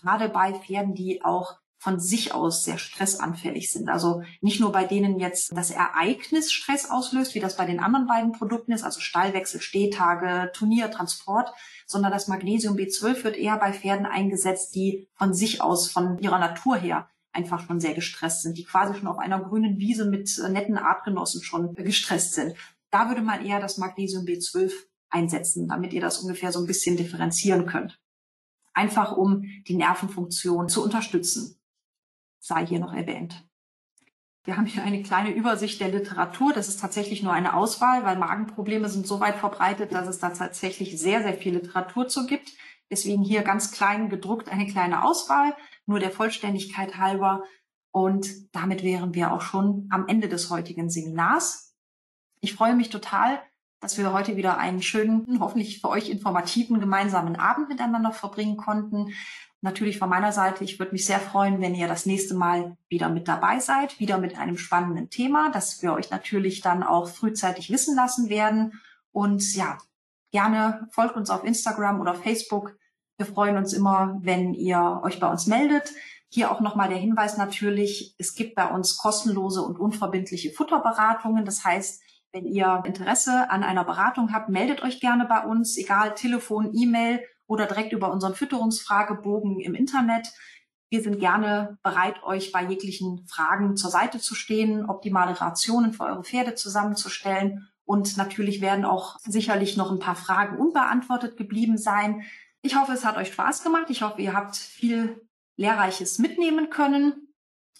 gerade 0.00 0.28
bei 0.28 0.54
Pferden, 0.54 0.94
die 0.94 1.24
auch 1.24 1.58
von 1.78 1.98
sich 1.98 2.32
aus 2.34 2.62
sehr 2.62 2.78
stressanfällig 2.78 3.72
sind. 3.72 3.88
Also 3.88 4.22
nicht 4.42 4.60
nur 4.60 4.70
bei 4.70 4.84
denen 4.84 5.18
jetzt 5.18 5.56
das 5.56 5.70
Ereignis 5.70 6.52
Stress 6.52 6.88
auslöst, 6.88 7.34
wie 7.34 7.40
das 7.40 7.56
bei 7.56 7.64
den 7.64 7.80
anderen 7.80 8.06
beiden 8.06 8.32
Produkten 8.32 8.72
ist, 8.72 8.84
also 8.84 9.00
Stallwechsel, 9.00 9.60
Stehtage, 9.62 10.52
Turnier, 10.52 10.90
Transport, 10.90 11.52
sondern 11.86 12.12
das 12.12 12.28
Magnesium 12.28 12.76
B12 12.76 13.24
wird 13.24 13.36
eher 13.36 13.56
bei 13.56 13.72
Pferden 13.72 14.06
eingesetzt, 14.06 14.74
die 14.74 15.08
von 15.14 15.32
sich 15.32 15.62
aus, 15.62 15.90
von 15.90 16.18
ihrer 16.18 16.38
Natur 16.38 16.76
her 16.76 17.08
einfach 17.32 17.66
schon 17.66 17.80
sehr 17.80 17.94
gestresst 17.94 18.42
sind, 18.42 18.58
die 18.58 18.64
quasi 18.64 18.98
schon 18.98 19.08
auf 19.08 19.18
einer 19.18 19.40
grünen 19.40 19.78
Wiese 19.78 20.04
mit 20.04 20.38
äh, 20.38 20.48
netten 20.48 20.78
Artgenossen 20.78 21.42
schon 21.42 21.74
gestresst 21.74 22.34
sind. 22.34 22.54
Da 22.90 23.08
würde 23.08 23.22
man 23.22 23.44
eher 23.44 23.60
das 23.60 23.78
Magnesium 23.78 24.24
B12 24.24 24.72
einsetzen, 25.10 25.68
damit 25.68 25.92
ihr 25.92 26.00
das 26.00 26.18
ungefähr 26.18 26.52
so 26.52 26.60
ein 26.60 26.66
bisschen 26.66 26.96
differenzieren 26.96 27.66
könnt. 27.66 28.00
Einfach 28.72 29.16
um 29.16 29.42
die 29.66 29.76
Nervenfunktion 29.76 30.68
zu 30.68 30.82
unterstützen. 30.82 31.60
Sei 32.38 32.66
hier 32.66 32.80
noch 32.80 32.92
erwähnt. 32.92 33.46
Wir 34.44 34.56
haben 34.56 34.66
hier 34.66 34.82
eine 34.82 35.02
kleine 35.02 35.34
Übersicht 35.34 35.80
der 35.80 35.88
Literatur. 35.88 36.52
Das 36.52 36.68
ist 36.68 36.80
tatsächlich 36.80 37.22
nur 37.22 37.32
eine 37.32 37.54
Auswahl, 37.54 38.04
weil 38.04 38.16
Magenprobleme 38.16 38.88
sind 38.88 39.06
so 39.06 39.20
weit 39.20 39.36
verbreitet, 39.36 39.92
dass 39.92 40.08
es 40.08 40.18
da 40.18 40.30
tatsächlich 40.30 40.98
sehr, 40.98 41.22
sehr 41.22 41.34
viel 41.34 41.54
Literatur 41.54 42.08
zu 42.08 42.26
gibt. 42.26 42.52
Deswegen 42.90 43.22
hier 43.22 43.42
ganz 43.42 43.70
klein 43.70 44.08
gedruckt 44.08 44.48
eine 44.48 44.66
kleine 44.66 45.04
Auswahl 45.04 45.54
nur 45.86 46.00
der 46.00 46.10
Vollständigkeit 46.10 46.96
halber. 46.96 47.44
Und 47.92 48.28
damit 48.52 48.82
wären 48.82 49.14
wir 49.14 49.32
auch 49.32 49.42
schon 49.42 49.88
am 49.90 50.06
Ende 50.08 50.28
des 50.28 50.50
heutigen 50.50 50.88
Seminars. 50.88 51.74
Ich 52.40 52.54
freue 52.54 52.74
mich 52.74 52.88
total, 52.88 53.42
dass 53.80 53.98
wir 53.98 54.12
heute 54.12 54.36
wieder 54.36 54.58
einen 54.58 54.82
schönen, 54.82 55.40
hoffentlich 55.40 55.80
für 55.80 55.88
euch 55.88 56.08
informativen 56.08 56.80
gemeinsamen 56.80 57.36
Abend 57.36 57.68
miteinander 57.68 58.12
verbringen 58.12 58.56
konnten. 58.56 59.12
Natürlich 59.62 59.98
von 59.98 60.08
meiner 60.08 60.32
Seite, 60.32 60.64
ich 60.64 60.78
würde 60.78 60.92
mich 60.92 61.04
sehr 61.04 61.20
freuen, 61.20 61.60
wenn 61.60 61.74
ihr 61.74 61.88
das 61.88 62.06
nächste 62.06 62.34
Mal 62.34 62.76
wieder 62.88 63.08
mit 63.10 63.28
dabei 63.28 63.58
seid, 63.58 64.00
wieder 64.00 64.18
mit 64.18 64.38
einem 64.38 64.56
spannenden 64.56 65.10
Thema, 65.10 65.50
das 65.50 65.82
wir 65.82 65.92
euch 65.92 66.10
natürlich 66.10 66.60
dann 66.60 66.82
auch 66.82 67.08
frühzeitig 67.08 67.70
wissen 67.70 67.94
lassen 67.94 68.30
werden. 68.30 68.80
Und 69.12 69.54
ja, 69.54 69.76
gerne 70.30 70.88
folgt 70.92 71.16
uns 71.16 71.28
auf 71.28 71.44
Instagram 71.44 72.00
oder 72.00 72.14
Facebook. 72.14 72.76
Wir 73.20 73.26
freuen 73.26 73.58
uns 73.58 73.74
immer, 73.74 74.18
wenn 74.22 74.54
ihr 74.54 75.02
euch 75.04 75.20
bei 75.20 75.30
uns 75.30 75.46
meldet. 75.46 75.92
Hier 76.30 76.50
auch 76.50 76.62
nochmal 76.62 76.88
der 76.88 76.96
Hinweis 76.96 77.36
natürlich, 77.36 78.14
es 78.16 78.34
gibt 78.34 78.54
bei 78.54 78.66
uns 78.66 78.96
kostenlose 78.96 79.60
und 79.60 79.78
unverbindliche 79.78 80.52
Futterberatungen. 80.52 81.44
Das 81.44 81.62
heißt, 81.62 82.02
wenn 82.32 82.46
ihr 82.46 82.82
Interesse 82.86 83.50
an 83.50 83.62
einer 83.62 83.84
Beratung 83.84 84.32
habt, 84.32 84.48
meldet 84.48 84.82
euch 84.82 85.00
gerne 85.00 85.26
bei 85.26 85.44
uns, 85.44 85.76
egal 85.76 86.14
Telefon, 86.14 86.70
E-Mail 86.72 87.20
oder 87.46 87.66
direkt 87.66 87.92
über 87.92 88.10
unseren 88.10 88.34
Fütterungsfragebogen 88.34 89.60
im 89.60 89.74
Internet. 89.74 90.32
Wir 90.88 91.02
sind 91.02 91.20
gerne 91.20 91.76
bereit, 91.82 92.22
euch 92.22 92.52
bei 92.52 92.64
jeglichen 92.64 93.26
Fragen 93.28 93.76
zur 93.76 93.90
Seite 93.90 94.18
zu 94.18 94.34
stehen, 94.34 94.88
optimale 94.88 95.38
Rationen 95.38 95.92
für 95.92 96.04
eure 96.04 96.24
Pferde 96.24 96.54
zusammenzustellen. 96.54 97.68
Und 97.84 98.16
natürlich 98.16 98.62
werden 98.62 98.86
auch 98.86 99.18
sicherlich 99.18 99.76
noch 99.76 99.92
ein 99.92 99.98
paar 99.98 100.16
Fragen 100.16 100.56
unbeantwortet 100.56 101.36
geblieben 101.36 101.76
sein. 101.76 102.22
Ich 102.62 102.76
hoffe, 102.76 102.92
es 102.92 103.04
hat 103.04 103.16
euch 103.16 103.32
Spaß 103.32 103.62
gemacht. 103.62 103.86
Ich 103.88 104.02
hoffe, 104.02 104.20
ihr 104.20 104.34
habt 104.34 104.56
viel 104.56 105.26
Lehrreiches 105.56 106.18
mitnehmen 106.18 106.70
können. 106.70 107.28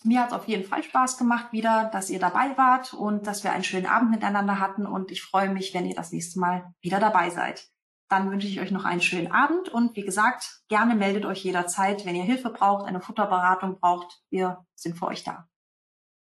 Mir 0.02 0.20
hat 0.20 0.28
es 0.28 0.34
auf 0.34 0.48
jeden 0.48 0.64
Fall 0.64 0.82
Spaß 0.82 1.18
gemacht 1.18 1.52
wieder, 1.52 1.90
dass 1.92 2.08
ihr 2.08 2.18
dabei 2.18 2.56
wart 2.56 2.94
und 2.94 3.26
dass 3.26 3.44
wir 3.44 3.52
einen 3.52 3.64
schönen 3.64 3.86
Abend 3.86 4.10
miteinander 4.10 4.58
hatten. 4.58 4.86
Und 4.86 5.10
ich 5.10 5.22
freue 5.22 5.50
mich, 5.50 5.74
wenn 5.74 5.84
ihr 5.84 5.94
das 5.94 6.12
nächste 6.12 6.40
Mal 6.40 6.72
wieder 6.80 7.00
dabei 7.00 7.28
seid. 7.28 7.68
Dann 8.08 8.30
wünsche 8.30 8.48
ich 8.48 8.60
euch 8.60 8.70
noch 8.70 8.84
einen 8.84 9.02
schönen 9.02 9.30
Abend 9.30 9.68
und 9.68 9.94
wie 9.94 10.02
gesagt, 10.02 10.62
gerne 10.68 10.96
meldet 10.96 11.26
euch 11.26 11.44
jederzeit, 11.44 12.04
wenn 12.06 12.16
ihr 12.16 12.24
Hilfe 12.24 12.50
braucht, 12.50 12.86
eine 12.86 13.00
Futterberatung 13.00 13.78
braucht. 13.78 14.20
Wir 14.30 14.66
sind 14.74 14.98
für 14.98 15.06
euch 15.06 15.22
da. 15.22 15.48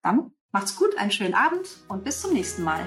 Dann 0.02 0.32
macht's 0.52 0.76
gut, 0.76 0.98
einen 0.98 1.10
schönen 1.10 1.34
Abend 1.34 1.68
und 1.88 2.04
bis 2.04 2.20
zum 2.20 2.34
nächsten 2.34 2.64
Mal. 2.64 2.86